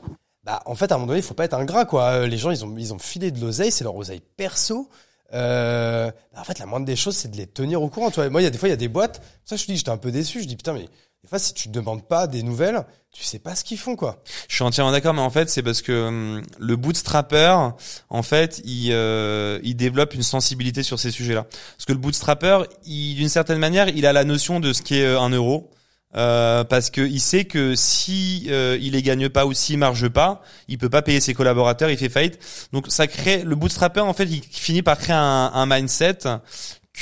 [0.44, 2.04] bah en fait, à un moment donné, il faut pas être ingrat, quoi.
[2.04, 4.88] Euh, Les gens, ils ont, ils ont filé de l'oseille, c'est leur oseille perso.
[5.34, 8.10] Euh, bah, en fait, la moindre des choses, c'est de les tenir au courant.
[8.10, 9.20] Tu vois, moi, il y a des fois, il y a des boîtes.
[9.44, 10.40] Ça, je te dis, j'étais un peu déçu.
[10.40, 10.88] Je dis putain, mais
[11.22, 14.22] des fois, si tu demandes pas des nouvelles, tu sais pas ce qu'ils font, quoi.
[14.48, 17.70] Je suis entièrement d'accord, mais en fait, c'est parce que hum, le bootstrapper,
[18.10, 21.44] en fait, il, euh, il développe une sensibilité sur ces sujets-là.
[21.44, 25.20] Parce que le bootstrapper, d'une certaine manière, il a la notion de ce qu'est euh,
[25.20, 25.70] un euro.
[26.16, 30.08] Euh, parce que il sait que si euh, il les gagne pas ou s'il marche
[30.08, 32.38] pas, il peut pas payer ses collaborateurs, il fait faillite.
[32.72, 36.20] Donc ça crée le bootstrapper en fait, il finit par créer un, un mindset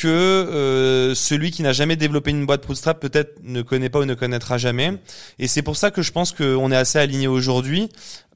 [0.00, 4.04] que euh, celui qui n'a jamais développé une boîte bootstrap peut-être ne connaît pas ou
[4.04, 4.92] ne connaîtra jamais.
[5.38, 7.88] Et c'est pour ça que je pense qu'on est assez aligné aujourd'hui,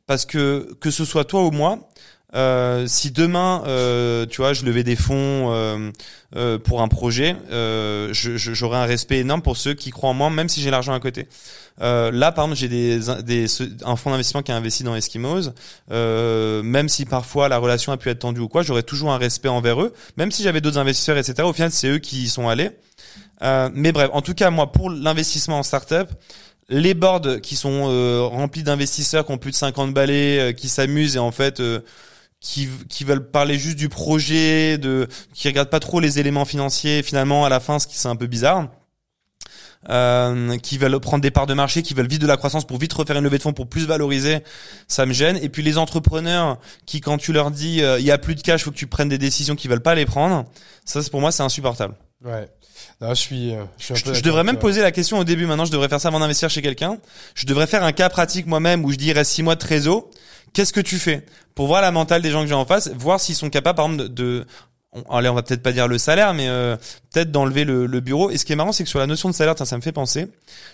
[0.06, 1.88] parce que que ce soit toi ou moi,
[2.34, 5.90] euh, si demain, euh, tu vois, je levais des fonds euh,
[6.36, 10.30] euh, pour un projet, euh, j'aurais un respect énorme pour ceux qui croient en moi,
[10.30, 11.26] même si j'ai l'argent à côté.
[11.80, 13.46] Euh, là, par exemple, j'ai des, des,
[13.84, 15.50] un fonds d'investissement qui a investi dans Eskimos.
[15.90, 19.48] Même si parfois la relation a pu être tendue ou quoi, j'aurais toujours un respect
[19.48, 19.92] envers eux.
[20.16, 21.42] Même si j'avais d'autres investisseurs, etc.
[21.42, 22.70] Au final, c'est eux qui y sont allés.
[23.42, 26.08] Mais bref, en tout cas, moi, pour l'investissement en startup,
[26.68, 31.18] les boards qui sont remplis d'investisseurs qui ont plus de 50 balais, qui s'amusent et
[31.18, 31.60] en fait
[32.40, 37.02] qui, qui veulent parler juste du projet, de qui regardent pas trop les éléments financiers.
[37.02, 38.68] Finalement, à la fin, ce qui c'est un peu bizarre.
[39.88, 42.76] Euh, qui veulent prendre des parts de marché, qui veulent vite de la croissance pour
[42.76, 44.40] vite refaire une levée de fonds pour plus valoriser,
[44.88, 45.38] ça me gêne.
[45.40, 48.42] Et puis les entrepreneurs qui, quand tu leur dis euh, il y a plus de
[48.42, 50.44] cash, faut que tu prennes des décisions, qui veulent pas les prendre,
[50.84, 51.94] ça c'est pour moi c'est insupportable.
[52.22, 52.46] Ouais.
[53.00, 55.24] Non, je suis, euh, je suis un peu je devrais même poser la question au
[55.24, 55.46] début.
[55.46, 56.98] Maintenant, je devrais faire ça avant d'investir chez quelqu'un.
[57.34, 59.60] Je devrais faire un cas pratique moi-même où je dis il reste six mois de
[59.60, 60.10] trésor.
[60.52, 61.24] Qu'est-ce que tu fais
[61.54, 63.86] pour voir la mentale des gens que j'ai en face, voir s'ils sont capables, par
[63.86, 64.46] exemple, de,
[64.92, 66.76] on, allez, on va peut-être pas dire le salaire, mais euh,
[67.12, 68.30] peut-être d'enlever le, le, bureau.
[68.30, 69.92] Et ce qui est marrant, c'est que sur la notion de salaire, ça, me fait
[69.92, 70.26] penser.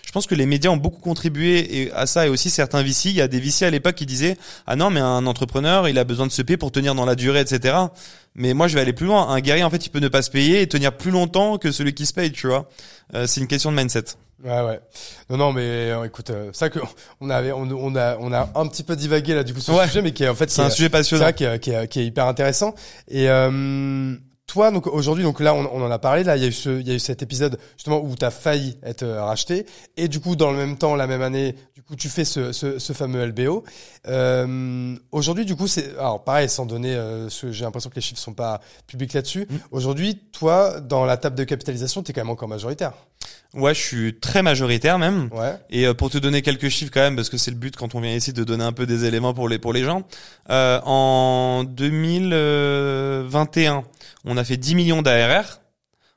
[0.05, 3.09] Je pense que les médias ont beaucoup contribué et, à ça et aussi certains VC.
[3.09, 5.99] Il y a des VC à l'époque qui disaient ah non, mais un entrepreneur, il
[5.99, 7.75] a besoin de se payer pour tenir dans la durée, etc.
[8.33, 9.29] Mais moi, je vais aller plus loin.
[9.29, 11.71] Un guerrier, en fait, il peut ne pas se payer et tenir plus longtemps que
[11.71, 12.69] celui qui se paye, tu vois.
[13.13, 14.05] Euh, c'est une question de mindset.
[14.43, 14.79] Ouais ouais.
[15.29, 16.79] Non non mais euh, écoute euh, ça que
[17.21, 19.79] on avait on, on, a on a un petit peu divagué là du coup sur
[19.79, 21.25] ce sujet mais qui est en fait c'est un sujet passionnant.
[21.27, 22.75] C'est qui est, qui, est, qui est hyper intéressant
[23.07, 24.15] et euh,
[24.47, 26.23] toi, donc aujourd'hui, donc là, on, on, en a parlé.
[26.23, 28.23] Là, il y a eu ce, il y a eu cet épisode justement où tu
[28.23, 29.65] as failli être euh, racheté,
[29.97, 32.53] et du coup, dans le même temps, la même année, du coup, tu fais ce,
[32.53, 33.65] ce, ce fameux LBO.
[34.07, 38.21] Euh, aujourd'hui, du coup, c'est alors pareil, sans donner, euh, j'ai l'impression que les chiffres
[38.21, 39.47] sont pas publics là-dessus.
[39.49, 39.55] Mmh.
[39.71, 42.93] Aujourd'hui, toi, dans la table de capitalisation, tu es quand même encore majoritaire.
[43.53, 45.29] Ouais, je suis très majoritaire même.
[45.31, 45.55] Ouais.
[45.69, 47.95] Et euh, pour te donner quelques chiffres quand même, parce que c'est le but quand
[47.95, 50.03] on vient ici de donner un peu des éléments pour les pour les gens.
[50.49, 53.83] Euh, en 2021
[54.25, 55.61] on a fait 10 millions d'ARR.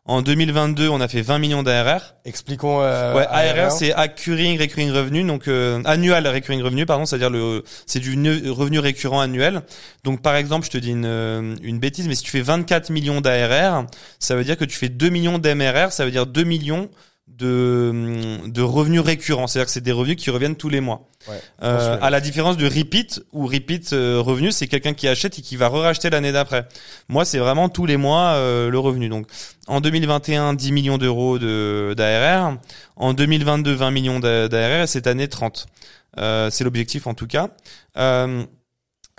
[0.06, 2.14] En 2022, on a fait 20 millions d'ARR.
[2.24, 2.80] Expliquons.
[2.82, 7.62] Euh, ouais, ARR, c'est Accruing Recurring Revenue, donc euh, annual Recurring Revenue, pardon, c'est-à-dire le,
[7.86, 8.16] c'est du
[8.50, 9.62] revenu récurrent annuel.
[10.02, 12.90] Donc par exemple, je te dis une, euh, une bêtise, mais si tu fais 24
[12.90, 13.86] millions d'ARR,
[14.18, 16.88] ça veut dire que tu fais 2 millions d'MRR, ça veut dire 2 millions
[17.38, 21.08] de, de revenus récurrents, c'est-à-dire que c'est des revenus qui reviennent tous les mois.
[21.28, 25.38] Ouais, euh, à la différence de repeat, où repeat euh, revenu, c'est quelqu'un qui achète
[25.38, 26.66] et qui va re-racheter l'année d'après.
[27.08, 29.08] Moi, c'est vraiment tous les mois euh, le revenu.
[29.08, 29.26] Donc,
[29.66, 32.56] en 2021, 10 millions d'euros de d'ARR.
[32.96, 34.82] En 2022, 20 millions d'ARR.
[34.82, 35.66] Et cette année, 30.
[36.18, 37.50] Euh, c'est l'objectif en tout cas.
[37.96, 38.44] Euh,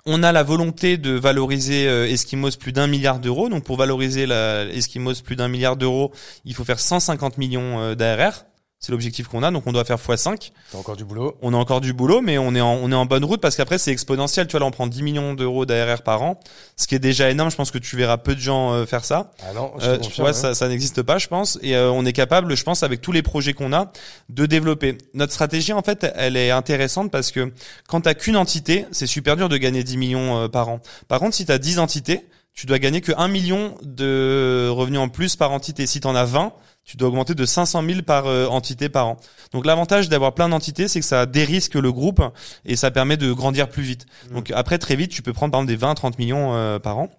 [0.06, 3.50] on a la volonté de valoriser euh, Eskimos plus d'un milliard d'euros.
[3.50, 6.12] Donc pour valoriser la Eskimos plus d'un milliard d'euros,
[6.46, 8.46] il faut faire 150 millions euh, d'ARR.
[8.84, 10.52] C'est l'objectif qu'on a, donc on doit faire x5.
[10.72, 11.38] T'as encore du boulot.
[11.44, 13.56] On a encore du boulot, mais on est en, on est en bonne route parce
[13.56, 14.48] qu'après c'est exponentiel.
[14.48, 16.40] Tu vois, là on prend 10 millions d'euros d'ARR par an,
[16.78, 17.52] ce qui est déjà énorme.
[17.52, 19.30] Je pense que tu verras peu de gens euh, faire ça.
[19.48, 21.60] Ah non, je euh, tu vois, ça, ça n'existe pas, je pense.
[21.62, 23.92] Et euh, on est capable, je pense, avec tous les projets qu'on a,
[24.30, 24.98] de développer.
[25.14, 27.54] Notre stratégie, en fait, elle est intéressante parce que
[27.88, 30.80] quand t'as qu'une entité, c'est super dur de gagner 10 millions euh, par an.
[31.08, 32.26] Par contre, si t'as 10 entités,
[32.56, 35.86] tu dois gagner que 1 million de revenus en plus par entité.
[35.86, 36.52] Si t'en as 20,
[36.84, 39.18] tu dois augmenter de 500 000 par euh, entité par an.
[39.54, 42.22] Donc l'avantage d'avoir plein d'entités, c'est que ça dérisque le groupe
[42.66, 44.06] et ça permet de grandir plus vite.
[44.30, 44.34] Mmh.
[44.34, 47.10] Donc après très vite, tu peux prendre par exemple des 20-30 millions euh, par an.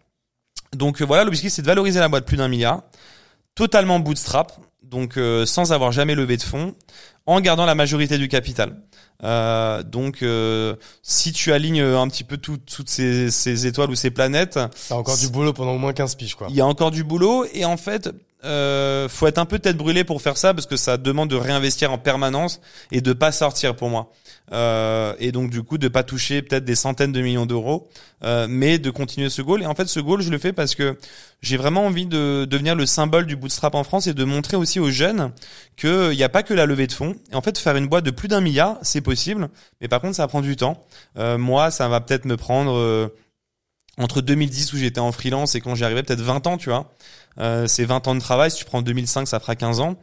[0.75, 2.83] Donc euh, voilà, l'objectif c'est de valoriser la boîte plus d'un milliard,
[3.55, 4.53] totalement bootstrap,
[4.93, 6.75] donc euh, sans avoir jamais levé de fonds,
[7.27, 8.77] en gardant la majorité du capital.
[9.25, 13.95] Euh, donc, euh, si tu alignes un petit peu tout, toutes ces, ces, étoiles ou
[13.95, 14.59] ces planètes,
[14.89, 16.49] t'as encore du boulot pendant au moins 15 piges, quoi.
[16.51, 18.11] Il y a encore du boulot et en fait,
[18.45, 21.37] euh, faut être un peu tête brûlée pour faire ça parce que ça demande de
[21.37, 22.61] réinvestir en permanence
[22.91, 24.13] et de pas sortir pour moi.
[24.53, 27.89] Euh, et donc du coup de pas toucher peut-être des centaines de millions d'euros,
[28.25, 29.63] euh, mais de continuer ce goal.
[29.63, 30.99] Et en fait, ce goal, je le fais parce que
[31.41, 34.81] j'ai vraiment envie de devenir le symbole du bootstrap en France et de montrer aussi
[34.81, 35.33] aux jeunes
[35.77, 37.15] qu'il n'y a pas que la levée de fonds.
[37.33, 39.49] Et en fait, faire une boîte de plus d'un milliard, c'est possible,
[39.81, 40.85] mais par contre, ça prend du temps.
[41.19, 43.09] Euh, moi, ça va peut-être me prendre euh,
[43.99, 46.93] entre 2010 où j'étais en freelance et quand j'y arrivais peut-être 20 ans, tu vois.
[47.39, 48.51] Euh, c'est 20 ans de travail.
[48.51, 49.97] Si tu prends 2005, ça fera 15 ans.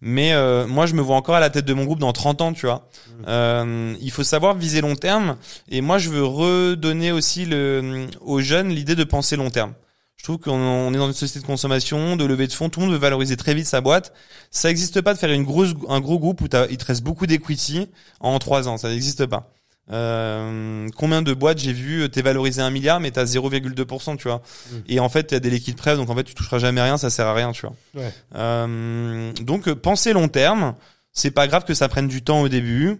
[0.00, 2.40] Mais euh, moi, je me vois encore à la tête de mon groupe dans 30
[2.40, 2.88] ans, tu vois.
[3.08, 3.22] Mmh.
[3.26, 5.36] Euh, il faut savoir viser long terme.
[5.68, 9.74] Et moi, je veux redonner aussi le, aux jeunes l'idée de penser long terme.
[10.16, 12.68] Je trouve qu'on est dans une société de consommation, de levée de fonds.
[12.68, 14.12] Tout le monde veut valoriser très vite sa boîte.
[14.50, 17.26] Ça n'existe pas de faire une grosse, un gros groupe où il te reste beaucoup
[17.26, 17.88] d'equity
[18.20, 18.78] en trois ans.
[18.78, 19.52] Ça n'existe pas.
[19.90, 24.28] Euh, combien de boîtes j'ai vu euh, t'es valorisé un milliard mais t'as 0,2% tu
[24.28, 24.76] vois mmh.
[24.86, 27.08] et en fait t'as des liquides prêts donc en fait tu toucheras jamais rien ça
[27.08, 28.12] sert à rien tu vois ouais.
[28.34, 30.74] euh, donc penser long terme
[31.14, 32.98] c'est pas grave que ça prenne du temps au début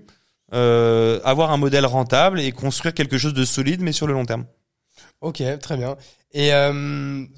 [0.54, 4.24] euh, avoir un modèle rentable et construire quelque chose de solide mais sur le long
[4.24, 4.46] terme
[5.20, 5.94] ok très bien
[6.32, 6.52] et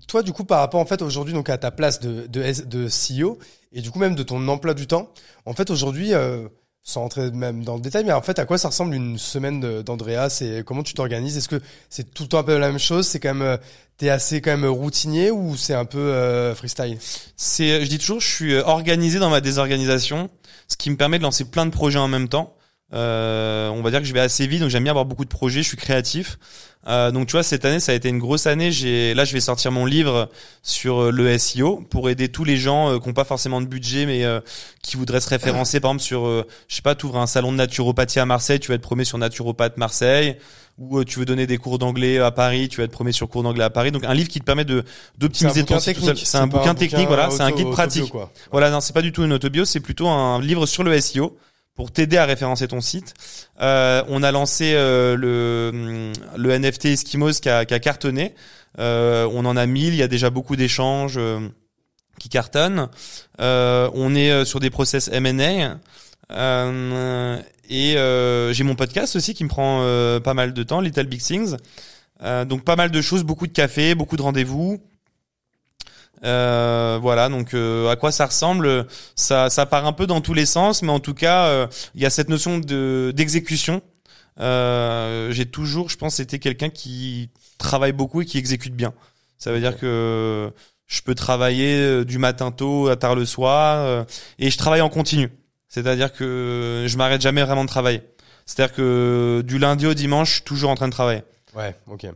[0.07, 2.87] toi du coup par rapport en fait aujourd'hui donc à ta place de, de, de
[2.87, 3.37] CEO
[3.73, 5.13] et du coup même de ton emploi du temps
[5.45, 6.13] en fait aujourd'hui
[6.82, 9.82] sans rentrer même dans le détail, mais en fait, à quoi ça ressemble une semaine
[9.82, 10.28] d'Andrea?
[10.31, 11.36] C'est comment tu t'organises?
[11.36, 13.07] Est-ce que c'est tout le temps un peu la même chose?
[13.07, 13.57] C'est quand même euh,
[13.98, 16.98] t'es assez quand même routinier ou c'est un peu euh, freestyle?
[17.36, 20.31] C'est, je dis toujours, je suis euh, organisé dans ma désorganisation,
[20.69, 22.57] ce qui me permet de lancer plein de projets en même temps.
[22.93, 25.31] Euh, on va dire que je vais assez vite, donc j'aime bien avoir beaucoup de
[25.31, 25.62] projets.
[25.62, 26.39] Je suis créatif.
[26.87, 28.73] Euh, donc tu vois, cette année, ça a été une grosse année.
[28.73, 30.31] J'ai là, je vais sortir mon livre
[30.62, 33.67] sur euh, le SEO pour aider tous les gens euh, qui n'ont pas forcément de
[33.67, 34.41] budget, mais euh,
[34.83, 37.53] qui voudraient se référencer, par exemple sur, euh, je sais pas, tu ouvres un salon
[37.53, 40.37] de naturopathie à Marseille, tu vas être promis sur naturopathe Marseille,
[40.79, 43.43] ou tu veux donner des cours d'anglais à Paris, tu vas être promis sur cours
[43.43, 43.93] d'anglais à Paris.
[43.93, 44.83] Donc un livre qui te permet de
[45.19, 45.99] d'optimiser ton site.
[46.25, 48.11] C'est un, bouquin technique, voilà, c'est un guide pratique.
[48.51, 51.37] Voilà, non, c'est pas du tout une autobio, c'est plutôt un livre sur le SEO
[51.75, 53.15] pour t'aider à référencer ton site.
[53.61, 58.35] Euh, on a lancé euh, le, le NFT Eskimos qui a, qui a cartonné.
[58.79, 61.41] Euh, on en a 1000, il y a déjà beaucoup d'échanges euh,
[62.19, 62.89] qui cartonnent.
[63.41, 65.79] Euh, on est euh, sur des process M&A.
[67.69, 67.95] Et
[68.53, 69.81] j'ai mon podcast aussi qui me prend
[70.21, 71.57] pas mal de temps, Little Big Things.
[72.23, 74.81] Donc pas mal de choses, beaucoup de café, beaucoup de rendez-vous.
[76.25, 80.35] Euh, voilà, donc euh, à quoi ça ressemble Ça, ça part un peu dans tous
[80.35, 83.83] les sens, mais en tout cas, euh, il y a cette notion de d'exécution.
[84.39, 88.93] Euh, j'ai toujours, je pense, été quelqu'un qui travaille beaucoup et qui exécute bien.
[89.39, 90.53] Ça veut dire que
[90.87, 94.05] je peux travailler euh, du matin tôt à tard le soir euh,
[94.39, 95.31] et je travaille en continu.
[95.69, 98.03] C'est-à-dire que je m'arrête jamais vraiment de travailler.
[98.45, 101.23] C'est-à-dire que du lundi au dimanche, je suis toujours en train de travailler.
[101.55, 102.07] Ouais, ok.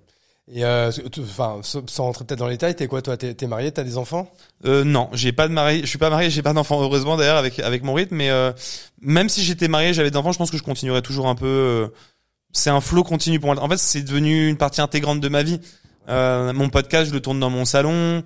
[0.53, 0.91] Et euh,
[1.21, 3.17] enfin, sans rentrer peut-être dans les détails, t'es quoi toi?
[3.17, 4.31] T'es marié T'as des enfants?
[4.67, 7.39] Euh, non, j'ai pas de mari, je suis pas marié, j'ai pas d'enfant heureusement d'ailleurs
[7.39, 8.17] avec avec mon rythme.
[8.17, 8.53] Mais euh,
[9.01, 11.47] même si j'étais marié, j'avais d'enfants, je pense que je continuerais toujours un peu.
[11.47, 11.89] euh,
[12.53, 13.63] c'est un flow continu pour moi.
[13.63, 15.61] En fait, c'est devenu une partie intégrante de ma vie.
[16.09, 18.23] Euh, mon podcast, je le tourne dans mon salon.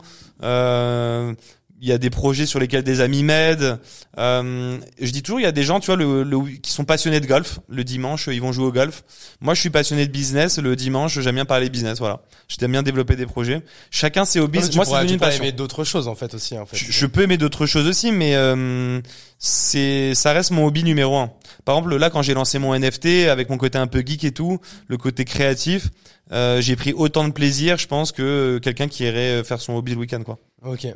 [1.81, 3.79] Il y a des projets sur lesquels des amis m'aident.
[4.19, 6.85] Euh, je dis toujours, il y a des gens, tu vois, le, le- qui sont
[6.85, 7.61] passionnés de golf.
[7.69, 9.05] Le dimanche, ils vont jouer au golf.
[9.41, 10.59] Moi, je suis passionné de business.
[10.59, 11.99] Le dimanche, j'aime bien parler business.
[12.01, 13.63] Voilà, j'aime bien développer des projets.
[13.93, 14.59] Chacun ses hobbies.
[14.75, 15.43] Moi, c'est devenu une passion.
[15.45, 16.59] aimer d'autres choses en fait aussi.
[16.59, 16.77] En fait.
[16.77, 19.01] Je, je peux aimer d'autres choses aussi, mais euh,
[19.39, 21.31] c'est ça reste mon hobby numéro un.
[21.65, 24.33] Par exemple, là, quand j'ai lancé mon NFT avec mon côté un peu geek et
[24.33, 25.89] tout, le côté créatif,
[26.33, 29.93] euh, j'ai pris autant de plaisir, je pense, que quelqu'un qui irait faire son hobby
[29.93, 30.39] le week-end, quoi.
[30.65, 30.87] Ok,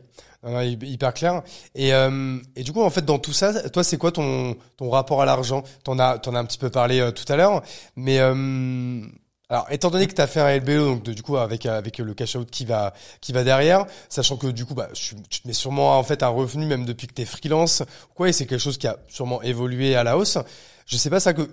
[0.44, 1.42] Hy- hyper clair.
[1.74, 4.90] Et, euh, et du coup, en fait, dans tout ça, toi, c'est quoi ton, ton
[4.90, 5.62] rapport à l'argent?
[5.84, 7.62] T'en as, t'en as un petit peu parlé euh, tout à l'heure,
[7.94, 9.00] mais euh,
[9.48, 12.14] alors, étant donné que tu as fait un LBO, donc du coup avec avec le
[12.14, 15.52] cash out qui va qui va derrière, sachant que du coup, bah, tu te mets
[15.52, 17.82] sûrement en fait un revenu même depuis que t'es freelance,
[18.14, 20.38] quoi, et c'est quelque chose qui a sûrement évolué à la hausse.
[20.86, 21.48] Je sais pas ça que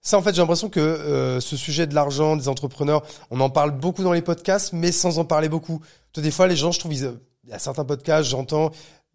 [0.00, 3.50] ça, en fait, j'ai l'impression que euh, ce sujet de l'argent, des entrepreneurs, on en
[3.50, 5.82] parle beaucoup dans les podcasts, mais sans en parler beaucoup.
[6.12, 7.12] Toi, des fois, les gens, je trouve, ils,
[7.48, 8.70] il y a certains podcasts, j'entends,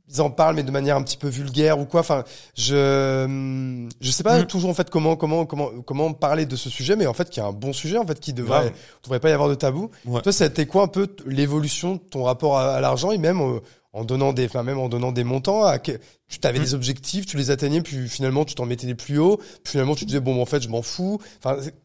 [0.10, 2.02] ils en parlent, mais de manière un petit peu vulgaire ou quoi.
[2.02, 2.24] Enfin,
[2.56, 4.46] je, je sais pas Mm.
[4.48, 7.40] toujours en fait comment, comment, comment, comment parler de ce sujet, mais en fait, qui
[7.40, 8.72] est un bon sujet, en fait, qui devrait, Grave.
[9.04, 9.90] devrait pas y avoir de tabou.
[10.06, 10.22] Ouais.
[10.22, 13.60] Toi, c'était quoi un peu l'évolution de ton rapport à, à l'argent et même euh,
[13.94, 15.92] en donnant des, enfin, même en donnant des montants, à que,
[16.28, 16.64] tu t'avais Mm.
[16.64, 19.96] des objectifs, tu les atteignais, puis finalement, tu t'en mettais des plus hauts, puis finalement,
[19.96, 21.20] tu disais bon, en fait, je m'en fous.
[21.44, 21.76] Enfin, c'est-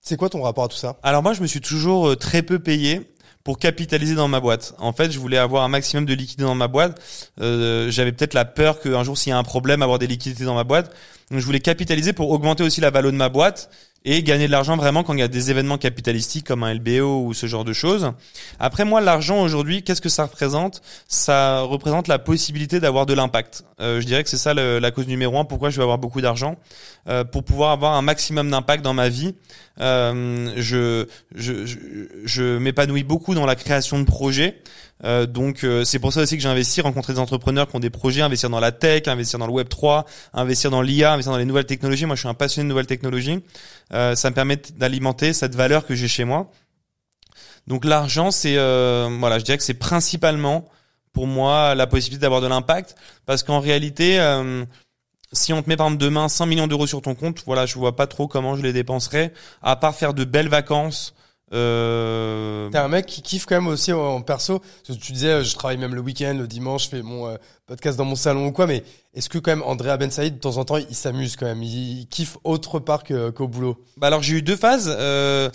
[0.00, 0.96] c'est quoi ton rapport à tout ça?
[1.02, 3.12] Alors moi, je me suis toujours euh, très peu payé
[3.46, 4.74] pour capitaliser dans ma boîte.
[4.78, 7.00] En fait, je voulais avoir un maximum de liquidités dans ma boîte.
[7.40, 10.42] Euh, J'avais peut-être la peur qu'un jour, s'il y a un problème, avoir des liquidités
[10.42, 10.92] dans ma boîte.
[11.30, 13.70] Donc, je voulais capitaliser pour augmenter aussi la valeur de ma boîte
[14.08, 17.24] et gagner de l'argent vraiment quand il y a des événements capitalistiques comme un LBO
[17.24, 18.12] ou ce genre de choses.
[18.60, 20.80] Après, moi, l'argent aujourd'hui, qu'est-ce que ça représente?
[21.08, 23.64] Ça représente la possibilité d'avoir de l'impact.
[23.80, 25.44] Euh, je dirais que c'est ça la cause numéro un.
[25.44, 26.56] Pourquoi je vais avoir beaucoup d'argent
[27.08, 29.34] Euh, Pour pouvoir avoir un maximum d'impact dans ma vie.
[29.80, 31.76] Euh, je je, je,
[32.24, 34.62] je m'épanouis beaucoup dans la création de projets.
[35.04, 37.90] Euh, donc euh, c'est pour ça aussi que j'ai rencontrer des entrepreneurs qui ont des
[37.90, 41.38] projets, investir dans la tech, investir dans le Web 3, investir dans l'IA, investir dans
[41.38, 42.06] les nouvelles technologies.
[42.06, 43.42] Moi, je suis un passionné de nouvelles technologies.
[43.92, 46.50] Euh, ça me permet d'alimenter cette valeur que j'ai chez moi.
[47.66, 50.66] Donc l'argent, c'est euh, voilà, je dirais que c'est principalement
[51.12, 52.94] pour moi la possibilité d'avoir de l'impact,
[53.24, 54.64] parce qu'en réalité, euh,
[55.32, 57.74] si on te met par exemple demain 100 millions d'euros sur ton compte, voilà, je
[57.74, 59.32] vois pas trop comment je les dépenserais,
[59.62, 61.14] à part faire de belles vacances.
[61.52, 64.58] Euh, T'es un mec qui kiffe quand même aussi en, perso.
[64.58, 67.28] Parce que Tu disais, euh, je travaille même le week-end, le dimanche, je fais mon
[67.28, 67.36] euh,
[67.66, 68.66] podcast dans mon salon ou quoi.
[68.66, 68.82] Mais
[69.14, 71.62] est-ce que quand même Andrea Ben Saïd, de temps en temps, il s'amuse quand même?
[71.62, 73.76] Il, kiffe autre part qu'au boulot?
[73.96, 74.94] Bah alors j'ai eu deux phases.
[74.98, 75.50] Euh,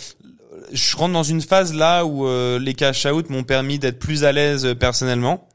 [0.72, 4.23] je rentre dans une phase là où euh, les cash out m'ont permis d'être plus
[4.23, 5.47] à l'aise personnellement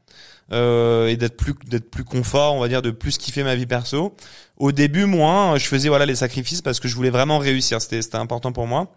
[0.51, 3.65] euh, et d'être plus d'être plus confort, on va dire, de plus kiffer ma vie
[3.65, 4.15] perso.
[4.57, 7.81] Au début, moins, je faisais voilà les sacrifices parce que je voulais vraiment réussir.
[7.81, 8.93] C'était c'était important pour moi.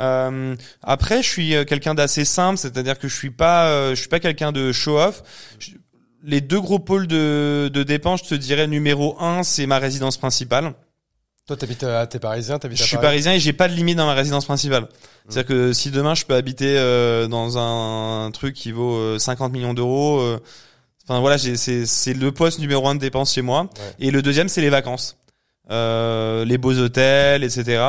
[0.00, 4.00] Euh, après, je suis euh, quelqu'un d'assez simple, c'est-à-dire que je suis pas euh, je
[4.00, 5.22] suis pas quelqu'un de show off.
[5.58, 5.72] Je-
[6.24, 10.16] les deux gros pôles de, de dépenses, je te dirais numéro un, c'est ma résidence
[10.18, 10.72] principale.
[11.48, 13.06] Toi, t'habites à, t'es parisien, t'habites Je à suis Paris.
[13.08, 14.86] parisien et j'ai pas de limite dans ma résidence principale.
[15.28, 19.52] C'est-à-dire que si demain je peux habiter euh, dans un, truc qui vaut euh, 50
[19.52, 20.40] millions d'euros, euh,
[21.08, 21.56] enfin voilà, c'est
[21.86, 23.62] c'est le poste numéro un de dépenses chez moi.
[23.62, 24.06] Ouais.
[24.06, 25.16] Et le deuxième c'est les vacances,
[25.70, 27.82] euh, les beaux hôtels, etc.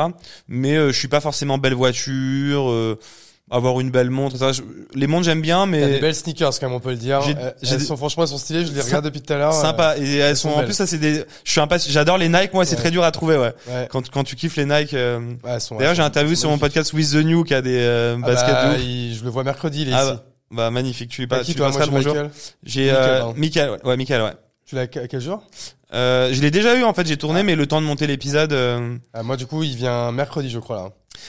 [0.48, 2.98] Mais euh, je suis pas forcément belle voiture, euh,
[3.50, 4.36] avoir une belle montre.
[4.36, 4.52] etc.
[4.62, 6.96] Je- les montres j'aime bien, T'as des mais belles sneakers quand même, on peut le
[6.96, 7.20] dire.
[7.26, 8.64] Euh, elles sont franchement, elles sont stylées.
[8.64, 9.54] Je les regarde depuis tout à l'heure.
[9.54, 9.96] euh, sympa.
[9.98, 11.24] Et elles sont sont en plus ça c'est des.
[11.44, 11.60] Je suis.
[11.92, 12.54] J'adore les Nike.
[12.54, 12.80] Moi c'est Ouais.
[12.80, 13.36] très dur à trouver.
[13.36, 13.52] Ouais.
[13.68, 13.86] Ouais.
[13.90, 14.94] Quand quand tu kiffes les Nike.
[14.94, 18.16] euh, Ouais, D'ailleurs, j'ai interviewé sur mon podcast With the New qui a des euh,
[18.22, 18.82] Ah baskets bah, de ouf.
[18.82, 20.12] il- je le vois mercredi, il est Ah ici.
[20.14, 20.24] bah,
[20.54, 22.28] bah magnifique, tu lui T'as pas, qui, tu toi passeras le Moi, suis bonjour.
[22.62, 23.32] J'ai euh.
[23.36, 24.32] Michael, ouais, ouais, Michael, ouais.
[24.66, 25.42] Tu l'as à quel jour?
[25.92, 27.42] Euh, je l'ai déjà eu en fait, j'ai tourné, Ah.
[27.44, 28.52] mais le temps de monter l'épisode.
[28.52, 30.88] euh, Ah, Moi, du coup, il vient mercredi, je crois là.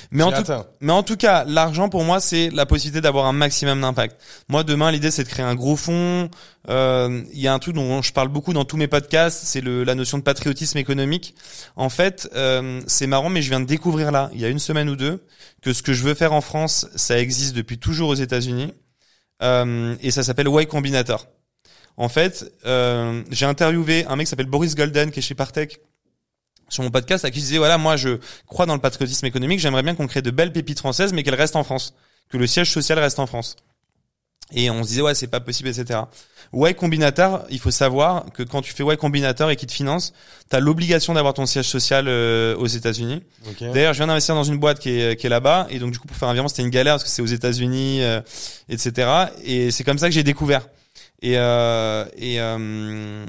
[0.10, 3.34] Mais en, tout, mais en tout cas, l'argent pour moi, c'est la possibilité d'avoir un
[3.34, 4.20] maximum d'impact.
[4.50, 6.30] Moi, demain, l'idée, c'est de créer un gros fonds.
[6.70, 9.62] Euh, Il y a un truc dont je parle beaucoup dans tous mes podcasts, c'est
[9.62, 11.36] le- la notion de patriotisme économique.
[11.76, 14.58] En fait, euh, c'est marrant, mais je viens de découvrir là, il y a une
[14.60, 15.24] semaine ou deux,
[15.62, 18.74] que ce que je veux faire en France, ça existe depuis toujours aux États-Unis,
[19.42, 21.28] euh, et ça s'appelle Y Combinator.
[21.98, 25.80] En fait, euh, j'ai interviewé un mec qui s'appelle Boris Golden, qui est chez Partech,
[26.68, 29.60] sur mon podcast, à qui je disais voilà, moi, je crois dans le patriotisme économique.
[29.60, 31.94] J'aimerais bien qu'on crée de belles pépites françaises, mais qu'elles restent en France,
[32.30, 33.56] que le siège social reste en France.
[34.54, 36.02] Et on se disait ouais, c'est pas possible, etc.
[36.54, 40.14] Y Combinator, il faut savoir que quand tu fais Y Combinator et qu'ils te finance,
[40.50, 43.24] t'as l'obligation d'avoir ton siège social euh, aux États-Unis.
[43.60, 46.00] D'ailleurs, je viens d'investir dans une boîte qui est, qui est là-bas, et donc du
[46.00, 48.22] coup pour faire un virement, c'était une galère parce que c'est aux États-Unis, euh,
[48.70, 49.10] etc.
[49.44, 50.68] Et c'est comme ça que j'ai découvert.
[51.22, 53.26] Et, euh, et euh,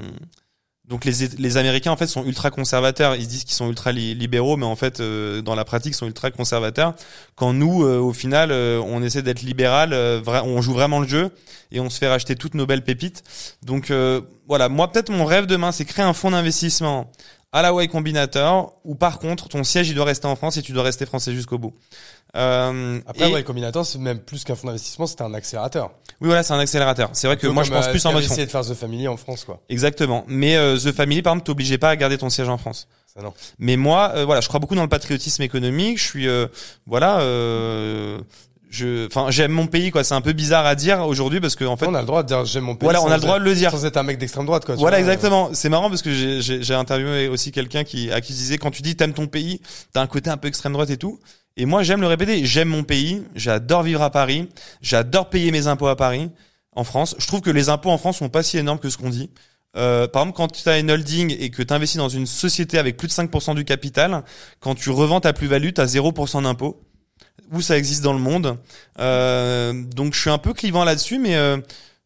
[0.89, 3.17] donc les, les Américains en fait sont ultra conservateurs.
[3.17, 5.95] Ils se disent qu'ils sont ultra li- libéraux, mais en fait euh, dans la pratique
[5.95, 6.95] sont ultra conservateurs.
[7.35, 11.09] Quand nous, euh, au final, euh, on essaie d'être libéral, euh, on joue vraiment le
[11.09, 11.31] jeu
[11.73, 13.25] et on se fait racheter toutes nos belles pépites.
[13.63, 17.11] Donc euh, voilà, moi peut-être mon rêve demain, c'est créer un fonds d'investissement
[17.57, 20.63] à la Y Combinator, où par contre ton siège il doit rester en France et
[20.63, 21.75] tu dois rester français jusqu'au bout.
[22.37, 25.91] Euh, Après, et- ouais, Combinator, c'est même plus qu'un fonds d'investissement, c'était un accélérateur.
[26.21, 27.11] oui voilà, c'est un accélérateur.
[27.15, 29.09] C'est vrai que moi je pense euh, plus en mode essayé de faire The Family
[29.09, 29.61] en France, quoi.
[29.69, 30.25] Exactement.
[30.29, 32.89] Mais euh, The Family, par exemple, t'obligeais pas à garder ton siège en France.
[33.15, 33.33] Ça, non.
[33.59, 35.99] Mais moi, euh, voilà, je crois beaucoup dans le patriotisme économique.
[35.99, 36.47] Je suis, euh,
[36.87, 38.19] voilà, euh,
[38.71, 40.05] je, enfin, j'aime mon pays, quoi.
[40.05, 42.23] C'est un peu bizarre à dire aujourd'hui parce que en fait, on a le droit
[42.23, 42.85] de dire j'aime mon pays.
[42.87, 43.71] voilà, on a le droit de le dire.
[43.71, 44.75] Sans être un mec d'extrême droite, quoi.
[44.75, 45.07] Voilà, vois.
[45.13, 45.51] exactement.
[45.53, 48.83] C'est marrant parce que j'ai- interviewé aussi quelqu'un qui à qui je disais quand tu
[48.83, 49.61] dis t'aimes ton pays,
[49.93, 51.21] t'as un côté un peu extrême droite et tout.
[51.57, 52.45] Et moi, j'aime le répéter.
[52.45, 53.23] J'aime mon pays.
[53.35, 54.49] J'adore vivre à Paris.
[54.83, 56.31] J'adore payer mes impôts à Paris,
[56.73, 57.15] en France.
[57.19, 59.31] Je trouve que les impôts en France sont pas si énormes que ce qu'on dit.
[59.77, 62.79] Euh, par exemple, quand tu as une holding et que tu investis dans une société
[62.79, 64.23] avec plus de 5% du capital,
[64.61, 66.81] quand tu revends ta plus-value, tu as 0% d'impôt.
[67.53, 68.59] Où ça existe dans le monde.
[68.99, 71.59] Euh, donc je suis un peu clivant là-dessus, mais euh,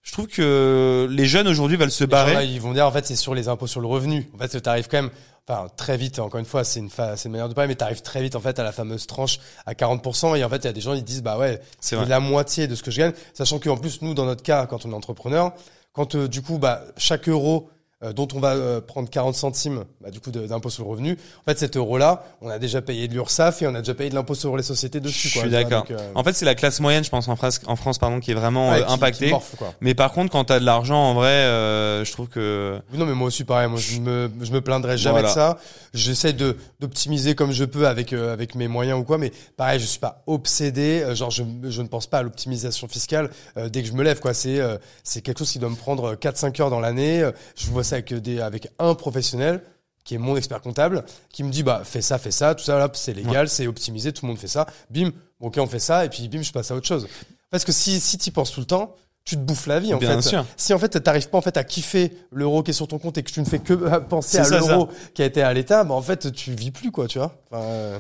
[0.03, 2.47] je trouve que les jeunes aujourd'hui veulent se là, barrer.
[2.47, 4.29] ils vont dire en fait c'est sur les impôts sur le revenu.
[4.35, 5.11] En fait, t'arrives quand même,
[5.49, 6.19] enfin très vite.
[6.19, 8.37] Encore une fois, c'est une, fa- c'est une manière de parler, mais t'arrives très vite
[8.37, 10.37] en fait à la fameuse tranche à 40%.
[10.37, 12.67] Et en fait, il y a des gens ils disent bah ouais, C'est la moitié
[12.67, 14.95] de ce que je gagne, sachant qu'en plus nous dans notre cas, quand on est
[14.95, 15.53] entrepreneur,
[15.93, 17.71] quand euh, du coup bah chaque euro
[18.15, 21.19] dont on va euh, prendre 40 centimes bah, du coup d'impôt sur le revenu.
[21.43, 24.09] En fait, cet euro-là, on a déjà payé de l'URSSAF et on a déjà payé
[24.09, 25.29] de l'impôt sur les sociétés dessus.
[25.29, 25.85] Je quoi, suis d'accord.
[25.91, 28.31] euh, En fait, c'est la classe moyenne, je pense, en France, en France pardon, qui
[28.31, 29.31] est vraiment ouais, euh, qui- impactée.
[29.31, 29.65] qui.
[29.83, 33.13] Mais par contre, quand t'as de l'argent, en vrai, euh, je trouve que non, mais
[33.15, 33.69] moi aussi, pareil.
[33.69, 35.29] Moi, je me, je me plaindrai jamais Voilà.
[35.29, 35.59] de ça.
[35.93, 39.19] J'essaie de d'optimiser comme je peux avec euh, avec mes moyens ou quoi.
[39.19, 41.03] Mais pareil, je suis pas obsédé.
[41.03, 43.29] Euh, genre, je, je ne pense pas à l'optimisation fiscale
[43.59, 44.21] euh, dès que je me lève.
[44.21, 47.21] Quoi, c'est euh, c'est quelque chose qui doit me prendre 4-5 heures dans l'année.
[47.23, 49.62] Euh, Je vois avec des avec un professionnel
[50.05, 52.79] qui est mon expert comptable, qui me dit bah fais ça, fais ça, tout ça
[52.79, 54.67] là, c'est légal, c'est optimisé, tout le monde fait ça.
[54.91, 55.11] Bim,
[55.41, 57.07] bon, ok, on fait ça et puis bim, je passe à autre chose.
[57.51, 58.95] Parce que si si tu penses tout le temps,
[59.25, 60.29] tu te bouffes la vie en Bien fait.
[60.31, 60.47] sûr.
[60.57, 63.19] Si en fait t'arrives pas en fait à kiffer l'euro qui est sur ton compte
[63.19, 65.85] et que tu ne fais que euh, penser à l'euro qui a été à l'État,
[65.85, 67.37] bah en fait tu vis plus quoi, tu vois.
[67.51, 67.99] Enfin, euh,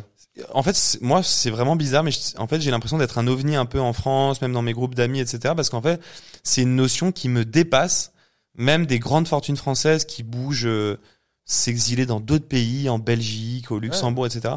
[0.54, 3.56] en fait, moi, c'est vraiment bizarre, mais je- en fait, j'ai l'impression d'être un ovni
[3.56, 5.52] un peu en France, même dans mes groupes d'amis, etc.
[5.54, 6.00] Parce qu'en fait,
[6.44, 8.12] c'est une notion qui me dépasse,
[8.56, 10.98] même des grandes fortunes françaises qui bougent, euh,
[11.44, 14.54] s'exiler dans d'autres pays, en Belgique, au Luxembourg, etc.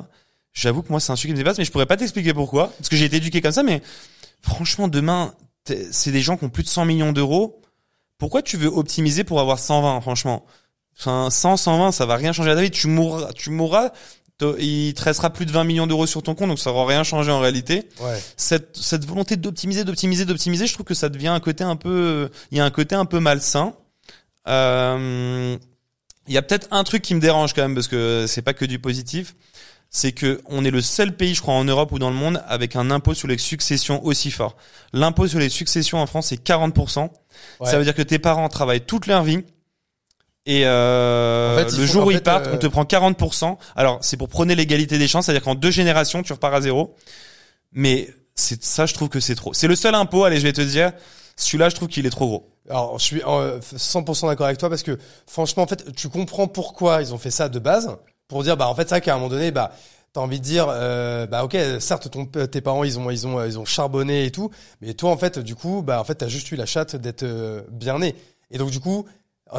[0.53, 2.67] J'avoue que moi, c'est un sujet qui me dépasse, mais je pourrais pas t'expliquer pourquoi,
[2.77, 3.63] parce que j'ai été éduqué comme ça.
[3.63, 3.81] Mais
[4.41, 5.33] franchement, demain,
[5.91, 7.61] c'est des gens qui ont plus de 100 millions d'euros.
[8.19, 10.45] Pourquoi tu veux optimiser pour avoir 120, franchement?
[10.99, 12.69] Enfin, 100, 120, ça va rien changer à ta vie.
[12.69, 13.91] Tu mourras, tu mourras.
[14.59, 17.03] Il te restera plus de 20 millions d'euros sur ton compte, donc ça aura rien
[17.03, 17.87] changé en réalité.
[18.01, 18.21] ouais.
[18.35, 22.29] Cette, cette volonté d'optimiser, d'optimiser, d'optimiser, je trouve que ça devient un côté un peu,
[22.51, 23.73] il y a un côté un peu malsain.
[24.47, 25.57] Euh,
[26.27, 28.53] il y a peut-être un truc qui me dérange quand même parce que c'est pas
[28.53, 29.35] que du positif.
[29.89, 32.43] C'est que on est le seul pays, je crois, en Europe ou dans le monde
[32.47, 34.55] avec un impôt sur les successions aussi fort.
[34.91, 37.01] L'impôt sur les successions en France, c'est 40%.
[37.59, 37.69] Ouais.
[37.69, 39.43] Ça veut dire que tes parents travaillent toute leur vie.
[40.45, 42.83] Et euh, En fait, ils le jour où ils fait, partent, euh, on te prend
[42.83, 43.57] 40%.
[43.75, 46.95] Alors, c'est pour prôner l'égalité des chances, c'est-à-dire qu'en deux générations, tu repars à zéro.
[47.71, 49.53] Mais c'est ça, je trouve que c'est trop.
[49.53, 50.91] C'est le seul impôt, allez, je vais te dire,
[51.37, 52.52] celui-là, je trouve qu'il est trop gros.
[52.69, 56.47] Alors je suis euh, 100% d'accord avec toi parce que franchement en fait tu comprends
[56.47, 59.17] pourquoi ils ont fait ça de base pour dire bah en fait vrai qu'à un
[59.17, 59.71] moment donné bah
[60.13, 63.43] T'as envie de dire, euh, bah ok, certes ton, tes parents ils ont ils ont
[63.43, 66.27] ils ont charbonné et tout, mais toi en fait du coup bah en fait t'as
[66.27, 68.13] juste eu la chatte d'être euh, bien né.
[68.51, 69.07] Et donc du coup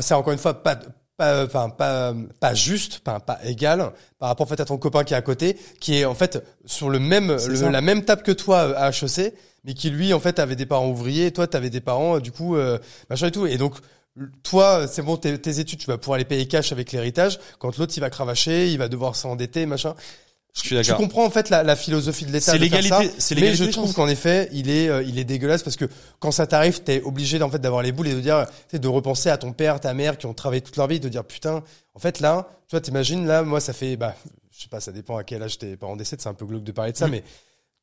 [0.01, 0.78] c'est encore une fois pas
[1.16, 5.04] pas enfin pas pas juste pas pas égal par rapport en fait à ton copain
[5.04, 8.22] qui est à côté qui est en fait sur le même le- la même table
[8.22, 9.32] que toi euh, à HEC
[9.64, 12.20] mais qui lui en fait avait des parents ouvriers et toi t'avais des parents euh,
[12.20, 12.78] du coup euh,
[13.10, 13.46] machin et tout.
[13.46, 13.74] Et donc
[14.42, 17.38] toi c'est bon tes, tes études tu vas pouvoir les payer cash avec l'héritage.
[17.58, 19.94] Quand l'autre il va cravacher il va devoir s'endetter machin
[20.55, 22.52] Je suis Tu comprends en fait la, la philosophie de l'État.
[22.52, 22.89] C'est l'égalité-
[23.35, 25.86] Mais je trouve qu'en effet, il est, euh, il est dégueulasse parce que
[26.20, 29.31] quand ça t'arrive, t'es obligé en fait d'avoir les boules et de dire, de repenser
[29.31, 31.62] à ton père, ta mère qui ont travaillé toute leur vie, de dire putain,
[31.94, 34.14] en fait là, tu vois, t'imagines là, moi ça fait, bah,
[34.56, 36.62] je sais pas, ça dépend à quel âge tes parents décèdent, c'est un peu glauque
[36.64, 37.10] de parler de ça, Mm.
[37.10, 37.24] mais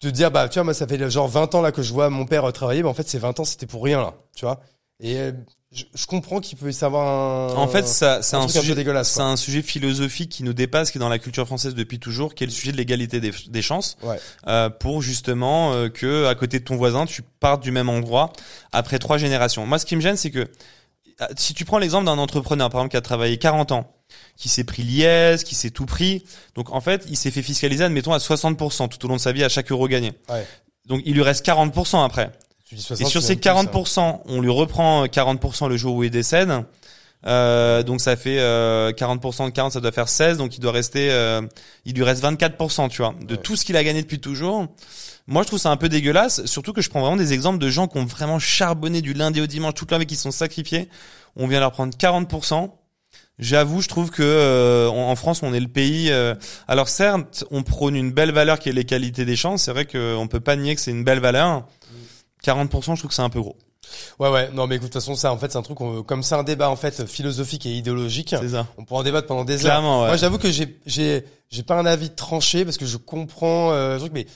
[0.03, 2.10] de dire bah, tu vois, moi ça fait genre 20 ans là que je vois
[2.10, 4.45] mon père euh, travailler, bah en fait ces 20 ans c'était pour rien là, tu
[4.45, 4.61] vois.
[5.02, 5.31] Et euh,
[5.73, 7.61] je, je comprends qu'il peut y avoir un.
[7.61, 10.98] En fait, ça, c'est un sujet, dégueulasse, c'est un sujet philosophique qui nous dépasse, qui
[10.98, 13.61] est dans la culture française depuis toujours, qui est le sujet de l'égalité des, des
[13.61, 14.19] chances, Ouais.
[14.48, 18.34] euh, pour justement euh, que à côté de ton voisin, tu partes du même endroit
[18.73, 19.65] après trois générations.
[19.65, 20.39] Moi, ce qui me gêne, c'est que
[21.22, 23.95] euh, si tu prends l'exemple d'un entrepreneur, par exemple, qui a travaillé 40 ans,
[24.35, 26.26] qui s'est pris l'IS, qui s'est tout pris,
[26.56, 29.31] donc en fait, il s'est fait fiscaliser, admettons, à 60% tout au long de sa
[29.31, 30.11] vie à chaque euro gagné.
[30.30, 30.45] Ouais.
[30.88, 32.31] Donc il lui reste 40% après.
[32.73, 34.02] Et 60, sur ces même plus, ça.
[34.02, 36.52] 40%, on lui reprend 40% le jour où il décède.
[37.27, 40.38] Euh, donc ça fait euh, 40% de 40, ça doit faire 16.
[40.38, 41.41] Donc il doit rester, euh,
[41.85, 43.41] il lui reste 24%, tu vois, de Ouais.
[43.41, 44.68] tout ce qu'il a gagné depuis toujours.
[45.27, 47.69] Moi, je trouve ça un peu dégueulasse, surtout que je prends vraiment des exemples de
[47.69, 50.89] gens qui ont vraiment charbonné du lundi au dimanche toute vie, qui se sont sacrifiés.
[51.35, 52.72] On vient leur prendre 40%.
[53.39, 56.11] J'avoue, je trouve que euh, en France, on est le pays.
[56.11, 56.35] euh,
[56.68, 59.64] alors certes, on prône une belle valeur qui est l'égalité des chances.
[59.64, 61.65] C'est vrai qu'on peut pas nier que c'est une belle valeur.
[62.43, 63.55] 40%, je trouve que c'est un peu gros.
[64.19, 64.49] Ouais, ouais.
[64.53, 66.35] Non, mais écoute, de toute façon, ça, en fait, c'est un truc, on- comme c'est
[66.35, 68.68] un débat, en fait, philosophique et idéologique, C'est ça.
[68.77, 69.72] on pourra en débattre pendant des heures.
[69.72, 70.07] Clairement, ouais.
[70.07, 73.93] Moi, j'avoue que j'ai, j'ai, j'ai pas un avis tranché parce que je comprends, euh,
[73.95, 74.27] le truc, mais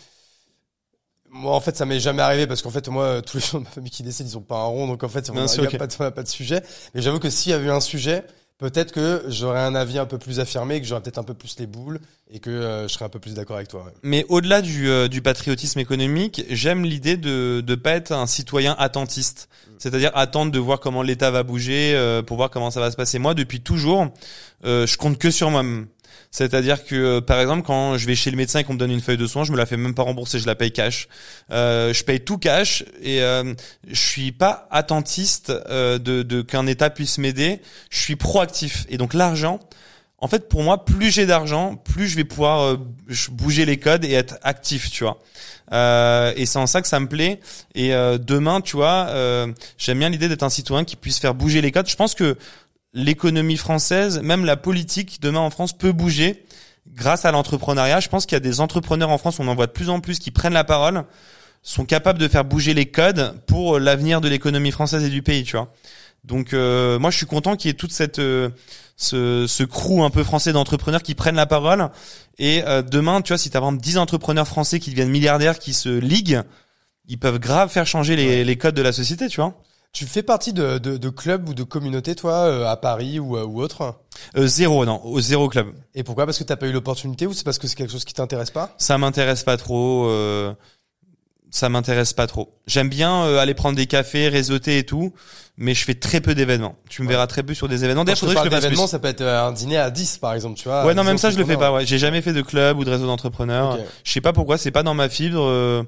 [1.29, 3.59] moi, en fait, ça m'est jamais arrivé parce qu'en fait, moi, euh, tous les gens
[3.59, 5.43] de ma famille qui décèdent, ils ont pas un rond, donc en fait, on Bien
[5.43, 5.77] a, sûr, y a ok.
[5.77, 6.61] pas, de, pas sujet.
[6.93, 8.23] Mais j'avoue que s'il y avait eu un sujet,
[8.57, 11.57] peut-être que j'aurais un avis un peu plus affirmé, que j'aurais peut-être un peu plus
[11.59, 11.99] les boules
[12.31, 13.83] et que euh, je serais un peu plus d'accord avec toi.
[13.85, 13.91] ouais.
[14.03, 18.75] Mais au-delà du, euh, du patriotisme économique, j'aime l'idée de de pas être un citoyen
[18.79, 22.91] attentiste, c'est-à-dire attendre de voir comment l'État va bouger euh, pour voir comment ça va
[22.91, 23.19] se passer.
[23.19, 24.07] Moi, depuis toujours,
[24.65, 25.87] euh, je compte que sur moi-même.
[26.31, 28.91] C'est-à-dire que, euh, par exemple, quand je vais chez le médecin et qu'on me donne
[28.91, 31.07] une feuille de soins, je me la fais même pas rembourser, je la paye cash.
[31.51, 33.53] Euh, je paye tout cash et euh,
[33.87, 37.61] je suis pas attentiste euh, de, de qu'un État puisse m'aider.
[37.89, 39.59] Je suis proactif et donc l'argent.
[40.19, 42.77] En fait, pour moi, plus j'ai d'argent, plus je vais pouvoir euh,
[43.31, 45.19] bouger les codes et être actif, tu vois.
[45.71, 47.39] Euh, et c'est en ça que ça me plaît.
[47.75, 51.35] Et euh, demain, tu vois, euh, j'aime bien l'idée d'être un citoyen qui puisse faire
[51.35, 51.89] bouger les codes.
[51.89, 52.37] Je pense que
[52.95, 56.43] l'économie française, même la politique demain en France peut bouger
[56.87, 57.99] grâce à l'entrepreneuriat.
[57.99, 59.99] Je pense qu'il y a des entrepreneurs en France, on en voit de plus en
[59.99, 61.03] plus qui prennent la parole,
[61.61, 65.43] sont capables de faire bouger les codes pour l'avenir de l'économie française et du pays,
[65.43, 65.71] tu vois.
[66.25, 68.49] Donc euh, moi je suis content qu'il y ait toute cette euh,
[68.97, 71.89] ce, ce crew un peu français d'entrepreneurs qui prennent la parole
[72.39, 75.09] et euh, demain tu vois si tu as par exemple 10 entrepreneurs français qui deviennent
[75.09, 76.41] milliardaires qui se liguent
[77.07, 79.61] ils peuvent grave faire changer les, les codes de la société tu vois
[79.95, 83.37] Tu fais partie de, de, de clubs ou de communautés, toi, euh, à Paris ou,
[83.37, 83.95] euh, ou autre?
[84.35, 86.25] Euh, zéro non au zéro club Et pourquoi?
[86.25, 88.51] Parce que t'as pas eu l'opportunité ou c'est parce que c'est quelque chose qui t'intéresse
[88.51, 88.75] pas?
[88.77, 90.53] Ça m'intéresse pas trop euh,
[91.49, 95.13] ça m'intéresse pas trop j'aime bien euh, aller prendre des cafés réseauter et tout
[95.57, 97.13] mais je fais très peu d'événements tu me Ouais.
[97.13, 98.87] verras très peu sur des événements d'ailleurs faudrait que je le fasse plus.
[98.87, 100.85] ça peut être euh, un dîner à 10, par exemple, tu vois.
[100.85, 101.71] Ouais, non, même 10 ça, je le fais pas.
[101.71, 103.75] Ouais, j'ai jamais fait de club ou de réseau d'entrepreneurs.
[103.75, 103.79] Ok.
[104.03, 105.85] Je sais pas pourquoi, c'est pas dans ma fibre.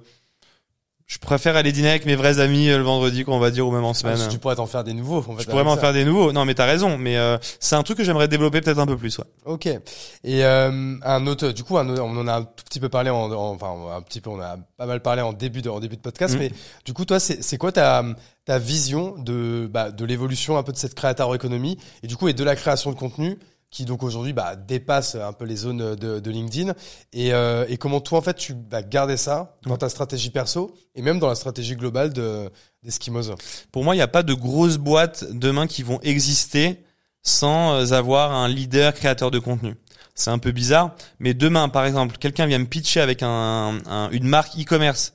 [1.07, 3.71] Je préfère aller dîner avec mes vrais amis euh, le vendredi, qu'on va dire, ou
[3.71, 4.27] même en Ah, semaine.
[4.29, 5.23] tu pourrais t'en faire des nouveaux.
[5.39, 6.33] Je pourrais m'en faire des nouveaux.
[6.33, 6.97] Non, mais t'as raison.
[6.97, 9.17] Mais euh, c'est un truc que j'aimerais développer peut-être un peu plus.
[9.17, 9.23] Ouais.
[9.45, 9.67] Ok.
[9.67, 12.89] Et euh, un autre, du coup, un autre- on en a un tout petit peu
[12.89, 15.69] parlé, en, en- enfin un petit peu, on a pas mal parlé en début de,
[15.69, 16.33] en début de podcast.
[16.33, 16.39] Mhm.
[16.41, 16.51] Mais
[16.83, 18.03] du coup, toi, c'est c'est quoi ta
[18.43, 22.27] ta vision de bah, de l'évolution un peu de cette créateur économie et du coup
[22.27, 23.37] et de la création de contenu
[23.69, 26.73] qui donc aujourd'hui bah, dépasse un peu les zones de, de LinkedIn
[27.11, 30.73] et, euh, et comment toi en fait tu vas garder ça dans ta stratégie perso
[30.95, 32.49] et même dans la stratégie globale de
[32.83, 33.31] d'Eskimos?
[33.71, 36.83] Pour moi, il n'y a pas de grosses boîtes demain qui vont exister
[37.23, 39.75] sans euh, avoir un leader créateur de contenu.
[40.15, 44.09] C'est un peu bizarre, mais demain, par exemple, quelqu'un vient me pitcher avec un, un-
[44.11, 45.13] une marque e-commerce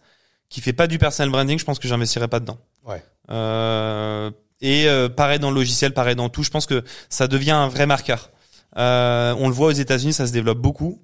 [0.49, 2.59] qui fait pas du personal branding, je pense que j'investirais pas dedans.
[2.85, 3.03] Ouais.
[3.31, 4.31] Euh,
[4.61, 6.43] et euh, pareil dans le logiciel, pareil dans tout.
[6.43, 8.31] Je pense que ça devient un vrai marqueur.
[8.79, 11.01] Euh, on le voit aux États-Unis, ça se développe beaucoup.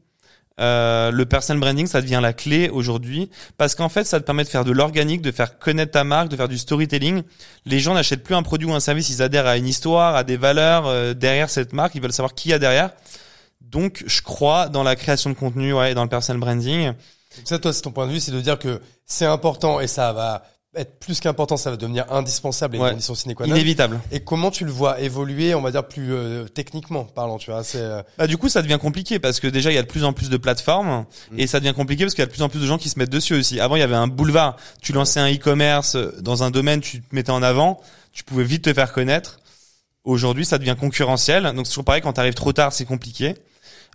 [0.61, 4.43] Euh, le personal branding, ça devient la clé aujourd'hui parce qu'en fait, ça te permet
[4.43, 7.23] de faire de l'organique, de faire connaître ta marque, de faire du storytelling.
[7.65, 10.24] Les gens n'achètent plus un produit ou un service, ils adhèrent à une histoire, à
[10.24, 11.95] des valeurs euh, derrière cette marque.
[11.95, 12.90] Ils veulent savoir qui y a derrière.
[13.61, 16.93] Donc, je crois dans la création de contenu, ouais, et dans le personal branding.
[17.45, 20.12] Ça, toi, c'est ton point de vue, c'est de dire que c'est important et ça
[20.12, 20.43] va
[20.79, 22.91] être plus qu'important, ça va devenir indispensable et une Ouais.
[22.91, 23.55] condition sine qua non.
[23.55, 24.01] Inévitable.
[24.13, 27.65] Et comment tu le vois évoluer, on va dire plus euh, techniquement parlant, tu vois,
[27.65, 29.87] c'est euh, Bah, du coup, ça devient compliqué parce que déjà, il y a de
[29.89, 31.05] plus en plus de plateformes
[31.37, 32.89] et ça devient compliqué parce qu'il y a de plus en plus de gens qui
[32.89, 33.61] se mettent dessus aussi.
[33.61, 34.57] Avant, il y avait un boulevard.
[34.83, 37.81] Tu lançais un e-commerce dans un domaine, tu te mettais en avant,
[38.13, 39.41] tu pouvais vite te faire connaître.
[40.05, 41.43] Aujourd'hui, ça devient concurrentiel.
[41.55, 43.35] Donc, c'est toujours pareil, quand tu arrives trop tard, c'est compliqué.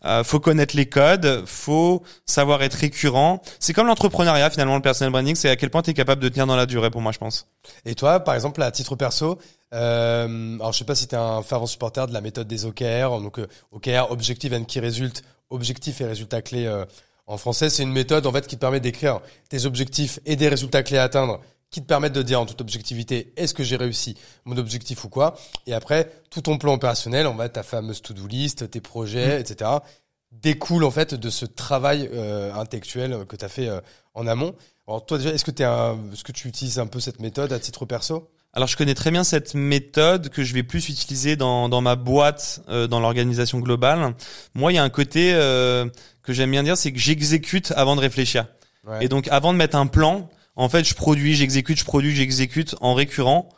[0.06, 3.42] Euh, faut connaître les codes, faut savoir être récurrent.
[3.60, 6.30] C'est comme l'entrepreneuriat finalement, le personal branding, c'est à quel point tu es capable de
[6.30, 7.48] tenir dans la durée pour moi, je pense.
[7.86, 9.40] Et toi, par exemple, à titre perso,
[9.74, 12.66] euh, alors je sais pas si tu es un fervent supporter de la méthode des
[12.66, 16.86] OKR, donc euh, OKR, Objective and Key Result, objectif et résultats clés euh,
[17.26, 20.50] en français, c'est une méthode en fait qui te permet d'écrire tes objectifs et des
[20.50, 21.40] résultats clés à atteindre
[21.74, 25.10] qui te permettent de dire en toute objectivité est-ce que j'ai réussi mon objectif ou
[25.10, 25.36] quoi?
[25.68, 29.70] Et après tout ton plan opérationnel on va ta fameuse to-do list tes projets etc
[30.32, 33.82] découle en fait de ce travail euh, intellectuel que tu as fait euh,
[34.14, 34.56] en amont
[34.88, 37.60] alors toi déjà est-ce que tu est-ce que tu utilises un peu cette méthode à
[37.60, 38.30] titre perso?
[38.56, 41.96] Alors je connais très bien cette méthode que je vais plus utiliser dans, dans ma
[41.96, 44.14] boîte, euh, dans l'organisation globale.
[44.54, 45.88] Moi, il y a un côté euh,
[46.22, 48.46] que j'aime bien dire, c'est que j'exécute avant de réfléchir.
[48.86, 49.06] Ouais.
[49.06, 52.76] Et donc avant de mettre un plan, en fait, je produis, j'exécute, je produis, j'exécute
[52.82, 53.50] en récurrent,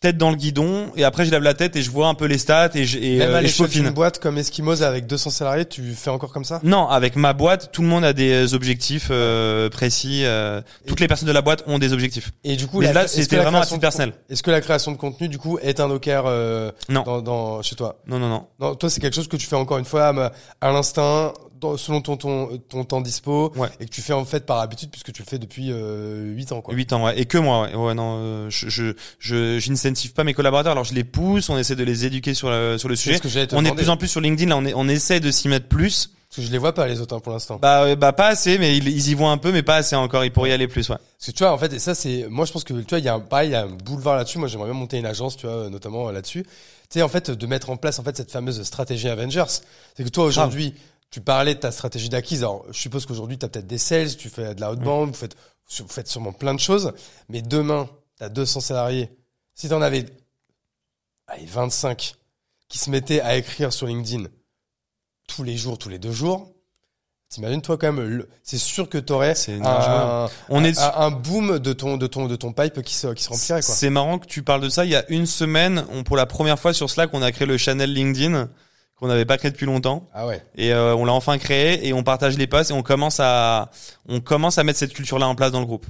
[0.00, 2.24] tête dans le guidon, et après je lève la tête et je vois un peu
[2.24, 3.82] les stats et je, et, Même euh, à et je l'échelle peaufine.
[3.84, 6.58] d'une boîte comme Eskimos avec 200 salariés, tu fais encore comme ça?
[6.62, 10.22] Non, avec ma boîte, tout le monde a des objectifs euh, précis.
[10.24, 12.30] euh, toutes les personnes de la boîte ont des objectifs.
[12.44, 14.14] Et du coup, Mais là, c'était vraiment à titre personnel.
[14.30, 17.02] Est-ce que la création de contenu, du coup, est un OKR euh, Non.
[17.02, 18.00] dans, dans, chez toi?
[18.06, 18.46] Non, non, non.
[18.58, 20.32] Non, toi, c'est quelque chose que tu fais encore une fois à,
[20.66, 23.68] à l'instinct, dans- selon ton, ton, ton temps dispo, Ouais.
[23.80, 26.52] et que tu fais en fait par habitude, puisque tu le fais depuis euh, 8
[26.52, 26.60] ans.
[26.60, 26.74] Quoi.
[26.74, 27.18] 8 ans, ouais.
[27.18, 27.74] Et que moi, ouais.
[27.74, 30.72] Ouais, non, euh, je, je, je, j'incentive pas mes collaborateurs.
[30.72, 33.18] Alors, je les pousse, on essaie de les éduquer sur le, sur le sujet.
[33.20, 35.30] que On est de plus en plus sur LinkedIn, là, on, est, on essaie de
[35.30, 36.10] s'y mettre plus.
[36.28, 37.58] Parce que je les vois pas, les autres, hein, pour l'instant.
[37.60, 39.96] Bah, euh, bah, pas assez, mais ils, ils y vont un peu, mais pas assez
[39.96, 40.24] encore.
[40.24, 40.94] Ils pourraient y aller plus, ouais.
[41.18, 43.00] Parce que tu vois, en fait, et ça, c'est, moi, je pense que, tu vois,
[43.00, 44.38] il y a un, pareil, il y a un boulevard là-dessus.
[44.38, 46.44] Moi, j'aimerais bien monter une agence, tu vois, notamment euh, là-dessus.
[46.44, 49.42] Tu sais, en fait, de mettre en place, en fait, cette fameuse stratégie Avengers.
[49.96, 50.74] C'est que toi, aujourd'hui,
[51.10, 52.42] tu parlais de ta stratégie d'acquise.
[52.42, 55.14] Alors, je suppose qu'aujourd'hui, tu as peut-être des sales, tu fais de la outbound, vous
[55.14, 55.36] faites,
[55.78, 56.92] vous faites sûrement plein de choses.
[57.28, 59.10] Mais demain, tu as 200 salariés.
[59.54, 60.06] Si tu en avais,
[61.26, 62.14] allez, 25
[62.68, 64.28] qui se mettaient à écrire sur LinkedIn
[65.26, 66.52] tous les jours, tous les deux jours,
[67.28, 71.58] t'imagines, toi, quand même, c'est sûr que t'aurais un, large On est un, un boom
[71.58, 73.74] de ton, de ton, de ton pipe qui se, qui se remplirait, quoi.
[73.74, 74.84] C'est marrant que tu parles de ça.
[74.84, 77.46] Il y a une semaine, on, pour la première fois sur Slack, on a créé
[77.46, 78.48] le channel LinkedIn
[79.00, 80.08] qu'on n'avait pas créé depuis longtemps.
[80.14, 80.40] Ah ouais.
[80.56, 83.70] Et euh, on l'a enfin créé et on partage les posts et on commence à
[84.08, 85.86] on commence à mettre cette culture là en place dans le groupe.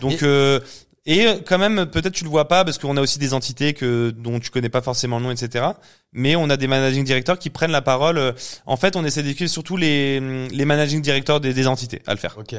[0.00, 0.60] Donc Et- euh,
[1.04, 4.10] et quand même peut-être tu le vois pas parce qu'on a aussi des entités que
[4.16, 5.66] dont tu connais pas forcément le nom etc.
[6.12, 8.34] Mais on a des managing directors qui prennent la parole.
[8.66, 12.18] En fait on essaie d'écrire surtout les les managing directors des, des entités à le
[12.20, 12.36] faire.
[12.38, 12.54] Ok.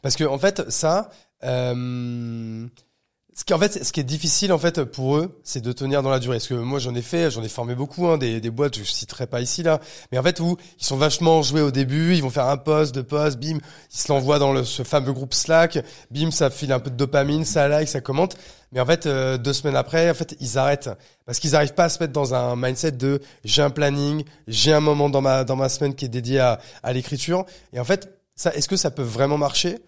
[0.00, 1.10] Parce que en fait, ça,
[1.42, 2.66] euh,
[3.42, 6.00] ce qui en fait, ce qui est difficile en fait pour eux, c'est de tenir
[6.04, 6.36] dans la durée.
[6.36, 8.84] Parce que moi, j'en ai fait, j'en ai formé beaucoup, hein, des, des boîtes, je
[8.84, 9.80] citerai pas ici là,
[10.12, 12.94] mais en fait où ils sont vachement joués au début, ils vont faire un post,
[12.94, 13.58] deux posts, bim,
[13.92, 16.94] ils se l'envoient dans le, ce fameux groupe Slack, bim, ça file un peu de
[16.94, 18.36] dopamine, ça like, ça commente.
[18.70, 20.90] Mais en fait, euh, deux semaines après, en fait, ils arrêtent
[21.26, 24.72] parce qu'ils arrivent pas à se mettre dans un mindset de j'ai un planning, j'ai
[24.72, 27.44] un moment dans ma dans ma semaine qui est dédié à, à l'écriture.
[27.72, 29.80] Et en fait, ça, est-ce que ça peut vraiment marcher?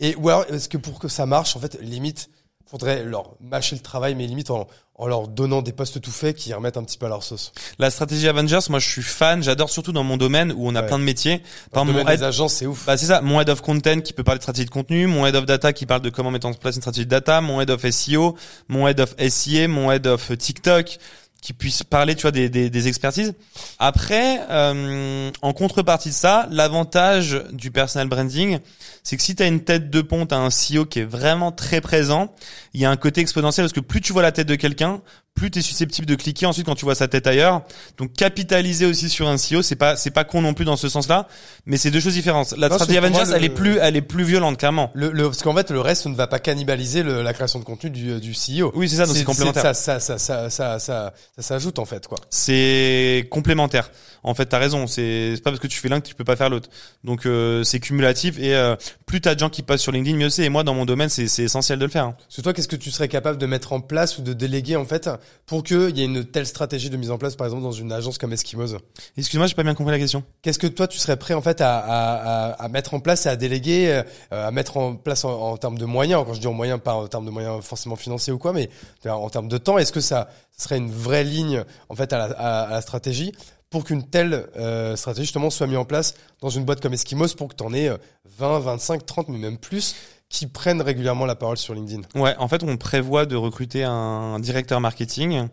[0.00, 2.28] Et ou alors, est-ce que pour que ça marche, en fait, limite,
[2.70, 6.36] faudrait leur mâcher le travail, mais limite en, en leur donnant des postes tout faits
[6.36, 7.52] qui remettent un petit peu à leur sauce.
[7.78, 10.82] La stratégie Avengers, moi je suis fan, j'adore surtout dans mon domaine où on a
[10.82, 10.86] Ouais.
[10.86, 11.42] plein de métiers.
[11.72, 12.84] Par mon head- des agences, c'est ouf.
[12.86, 15.24] Bah c'est ça, mon head of content qui peut parler de stratégie de contenu, mon
[15.26, 17.60] head of data qui parle de comment mettre en place une stratégie de data, mon
[17.60, 18.36] head of SEO,
[18.68, 20.98] mon head of SIA, mon head of TikTok
[21.40, 23.34] qui puisse parler tu vois des, des, des expertises.
[23.78, 28.58] Après euh, en contrepartie de ça, l'avantage du personal branding,
[29.02, 31.52] c'est que si tu as une tête de pont, tu un CEO qui est vraiment
[31.52, 32.34] très présent,
[32.74, 35.00] il y a un côté exponentiel parce que plus tu vois la tête de quelqu'un,
[35.34, 37.62] plus tu es susceptible de cliquer ensuite quand tu vois sa tête ailleurs.
[37.96, 40.88] Donc capitaliser aussi sur un CEO, c'est pas c'est pas con non plus dans ce
[40.88, 41.28] sens-là,
[41.64, 42.54] mais c'est deux choses différentes.
[42.58, 44.90] La Non, stratégie Avengers, le- elle est plus elle est plus violente clairement.
[44.94, 47.64] Le, le, parce qu'en fait, le reste ne va pas cannibaliser le- la création de
[47.64, 48.72] contenu du, du CEO.
[48.74, 49.62] Oui, c'est ça, donc c'est complémentaire.
[49.62, 52.18] Ça, ça, ça, ça, ça, ça, ça s'ajoute en fait, quoi.
[52.30, 53.90] C'est complémentaire.
[54.24, 54.88] En fait, t'as raison.
[54.88, 56.68] C'est pas parce que tu fais l'un que tu peux pas faire l'autre.
[57.04, 58.74] Donc euh, c'est cumulatif et euh,
[59.06, 60.42] plus t'as de gens qui passent sur LinkedIn, mieux c'est.
[60.44, 62.04] Et moi, dans mon domaine, c'est c'est essentiel de le faire.
[62.06, 62.16] hein.
[62.18, 64.74] Parce que toi, qu'est-ce que tu serais capable de mettre en place ou de déléguer
[64.74, 65.08] en fait
[65.46, 67.90] pour qu'il y ait une telle stratégie de mise en place, par exemple, dans une
[67.90, 68.76] agence comme Eskimos
[69.16, 70.22] Excuse-moi, j'ai pas bien compris la question.
[70.42, 73.26] Qu'est-ce que toi, tu serais prêt en fait à, à, à, à mettre en place
[73.26, 74.02] et à déléguer,
[74.32, 76.24] euh, à mettre en place en, en termes de moyens?
[76.26, 78.68] Quand je dis en moyens, pas en termes de moyens forcément financiers ou quoi, mais
[79.06, 82.80] en termes de temps, est-ce que ça serait une vraie ligne en fait à la,
[82.80, 83.32] stratégie
[83.70, 87.34] pour qu'une telle euh, stratégie justement soit mise en place dans une boîte comme Eskimos
[87.36, 87.98] pour que tu en aies euh,
[88.38, 89.94] 20, 25, 30, mais même plus
[90.28, 94.38] qui prennent régulièrement la parole sur LinkedIn Ouais, en fait, on prévoit de recruter un
[94.40, 95.48] directeur marketing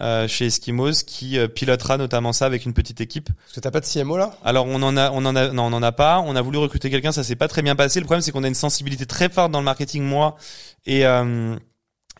[0.00, 3.30] euh, chez Eskimos qui euh, pilotera notamment ça avec une petite équipe.
[3.32, 4.36] Parce que t'as pas de CMO là?
[4.44, 6.20] Alors on en a, on en a, non, on en a pas.
[6.20, 7.98] On a voulu recruter quelqu'un, ça s'est pas très bien passé.
[7.98, 10.36] Le problème, c'est qu'on a une sensibilité très forte dans le marketing, moi
[10.86, 11.56] et euh,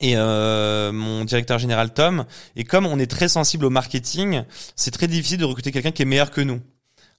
[0.00, 2.24] et euh, mon directeur général Tom.
[2.56, 4.42] Et comme on est très sensible au marketing,
[4.76, 6.60] c'est très difficile de recruter quelqu'un qui est meilleur que nous.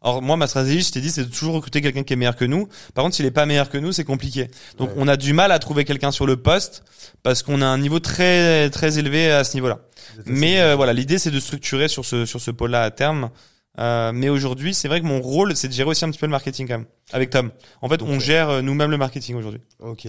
[0.02, 2.36] Alors moi, ma stratégie, je t'ai dit, c'est de toujours recruter quelqu'un qui est meilleur
[2.38, 2.68] que nous.
[2.94, 4.50] Par contre, s'il est pas meilleur que nous, c'est compliqué.
[4.78, 4.96] Donc Ouais.
[4.98, 6.84] on a du mal à trouver quelqu'un sur le poste
[7.22, 9.80] parce qu'on a un niveau très très élevé à ce niveau-là.
[10.26, 13.30] Mais euh, voilà, l'idée c'est de structurer sur ce sur ce pôle-là à terme.
[13.78, 16.26] Euh, mais aujourd'hui, c'est vrai que mon rôle, c'est de gérer aussi un petit peu
[16.26, 17.52] le marketing quand même avec Tom.
[17.82, 19.62] En fait, on gère euh, nous-mêmes le marketing aujourd'hui.
[19.80, 20.08] Ok.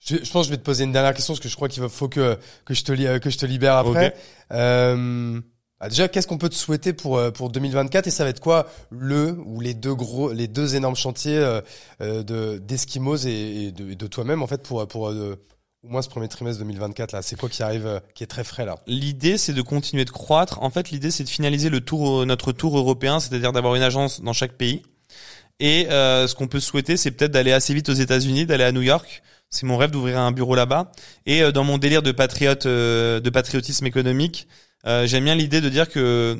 [0.00, 1.68] Je, je pense que je vais te poser une dernière question parce que je crois
[1.68, 4.14] qu'il faut que que je te euh, que je te libère après.
[4.52, 5.40] Euh,
[5.80, 8.40] ah, déjà, qu'est-ce qu'on peut te souhaiter pour euh, pour 2024 et ça va être
[8.40, 11.60] quoi le ou les deux gros les deux énormes chantiers euh,
[12.00, 15.36] euh, de d'Eskimos et, et de, de toi-même en fait pour pour euh,
[15.84, 17.22] au moins ce premier trimestre 2024 là?
[17.22, 18.76] C'est quoi qui arrive euh, qui est très frais là?
[18.86, 20.60] L'idée, c'est de continuer de croître.
[20.62, 24.20] En fait, l'idée, c'est de finaliser le tour, notre tour européen, c'est-à-dire d'avoir une agence
[24.20, 24.82] dans chaque pays.
[25.60, 28.72] Et euh, ce qu'on peut souhaiter, c'est peut-être d'aller assez vite aux États-Unis, d'aller à
[28.72, 29.22] New York.
[29.50, 30.92] C'est mon rêve d'ouvrir un bureau là-bas.
[31.26, 34.46] Et dans mon délire de patriote, de patriotisme économique,
[34.88, 36.38] euh, j'aime bien l'idée de dire que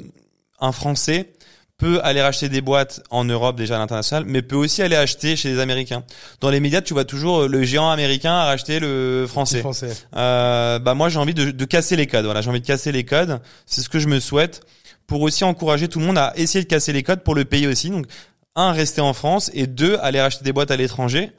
[0.61, 1.31] un Français
[1.77, 5.37] peut aller racheter des boîtes en Europe déjà à l'international, mais peut aussi aller acheter
[5.37, 6.03] chez les Américains.
[6.41, 9.61] Dans les médias, tu vois toujours le géant américain a racheté le français.
[9.61, 9.97] Français.
[10.17, 12.25] Euh, bah moi j'ai envie de, de casser les codes.
[12.25, 13.41] Voilà, j'ai envie de casser les codes.
[13.65, 14.63] C'est ce que je me souhaite
[15.07, 17.69] pour aussi encourager tout le monde à essayer de casser les codes pour le pays
[17.69, 17.91] aussi.
[17.91, 18.07] Donc
[18.57, 21.31] un rester en France et deux aller racheter des boîtes à l'étranger.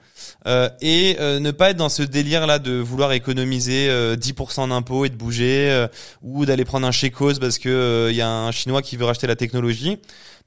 [0.47, 4.69] Euh, et euh, ne pas être dans ce délire là de vouloir économiser euh, 10%
[4.69, 5.87] d'impôts et de bouger euh,
[6.21, 9.03] ou d'aller prendre un cause parce que euh, il y a un chinois qui veut
[9.03, 9.97] racheter la technologie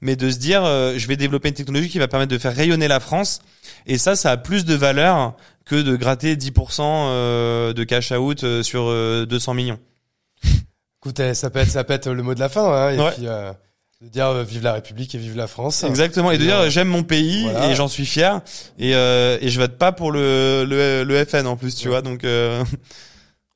[0.01, 2.55] mais de se dire euh, je vais développer une technologie qui va permettre de faire
[2.55, 3.41] rayonner la France
[3.85, 8.43] et ça ça a plus de valeur que de gratter 10% euh, de cash out
[8.43, 9.79] euh, sur euh, 200 millions.
[11.01, 13.11] Écoute, ça peut être ça peut être le mot de la fin hein, et Ouais.
[13.15, 13.51] puis euh,
[14.03, 15.83] de dire euh, vive la République et vive la France.
[15.83, 17.71] Exactement et de dire Euh, j'aime mon pays voilà.
[17.71, 18.41] et j'en suis fier
[18.77, 22.01] et euh, et je vote pas pour le le, le FN en plus tu vois
[22.01, 22.63] donc euh,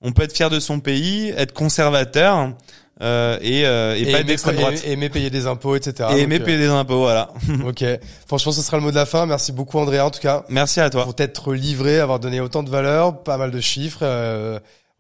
[0.01, 2.53] on peut être fier de son pays, être conservateur
[3.01, 6.09] euh, et euh, et, pas être aimer, d'extrême droite et- aimer payer des impôts, etc.
[6.15, 7.29] et aimer euh, payer des impôts voilà.
[7.67, 7.83] Ok.
[8.27, 9.25] Franchement, ce sera le mot de la fin.
[9.25, 11.03] Merci beaucoup, Andrea, en tout cas, Merci à toi.
[11.03, 14.03] pour t'être livré, avoir donné autant de valeur, pas mal de chiffres.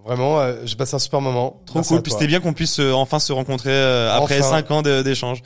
[0.05, 1.61] Vraiment, euh, j'ai passé un super moment.
[1.65, 2.01] Trop Merci cool.
[2.03, 4.49] Puis c'était bien qu'on puisse euh, enfin se rencontrer euh, après Enfin.
[4.49, 5.41] cinq ans de- d'échange.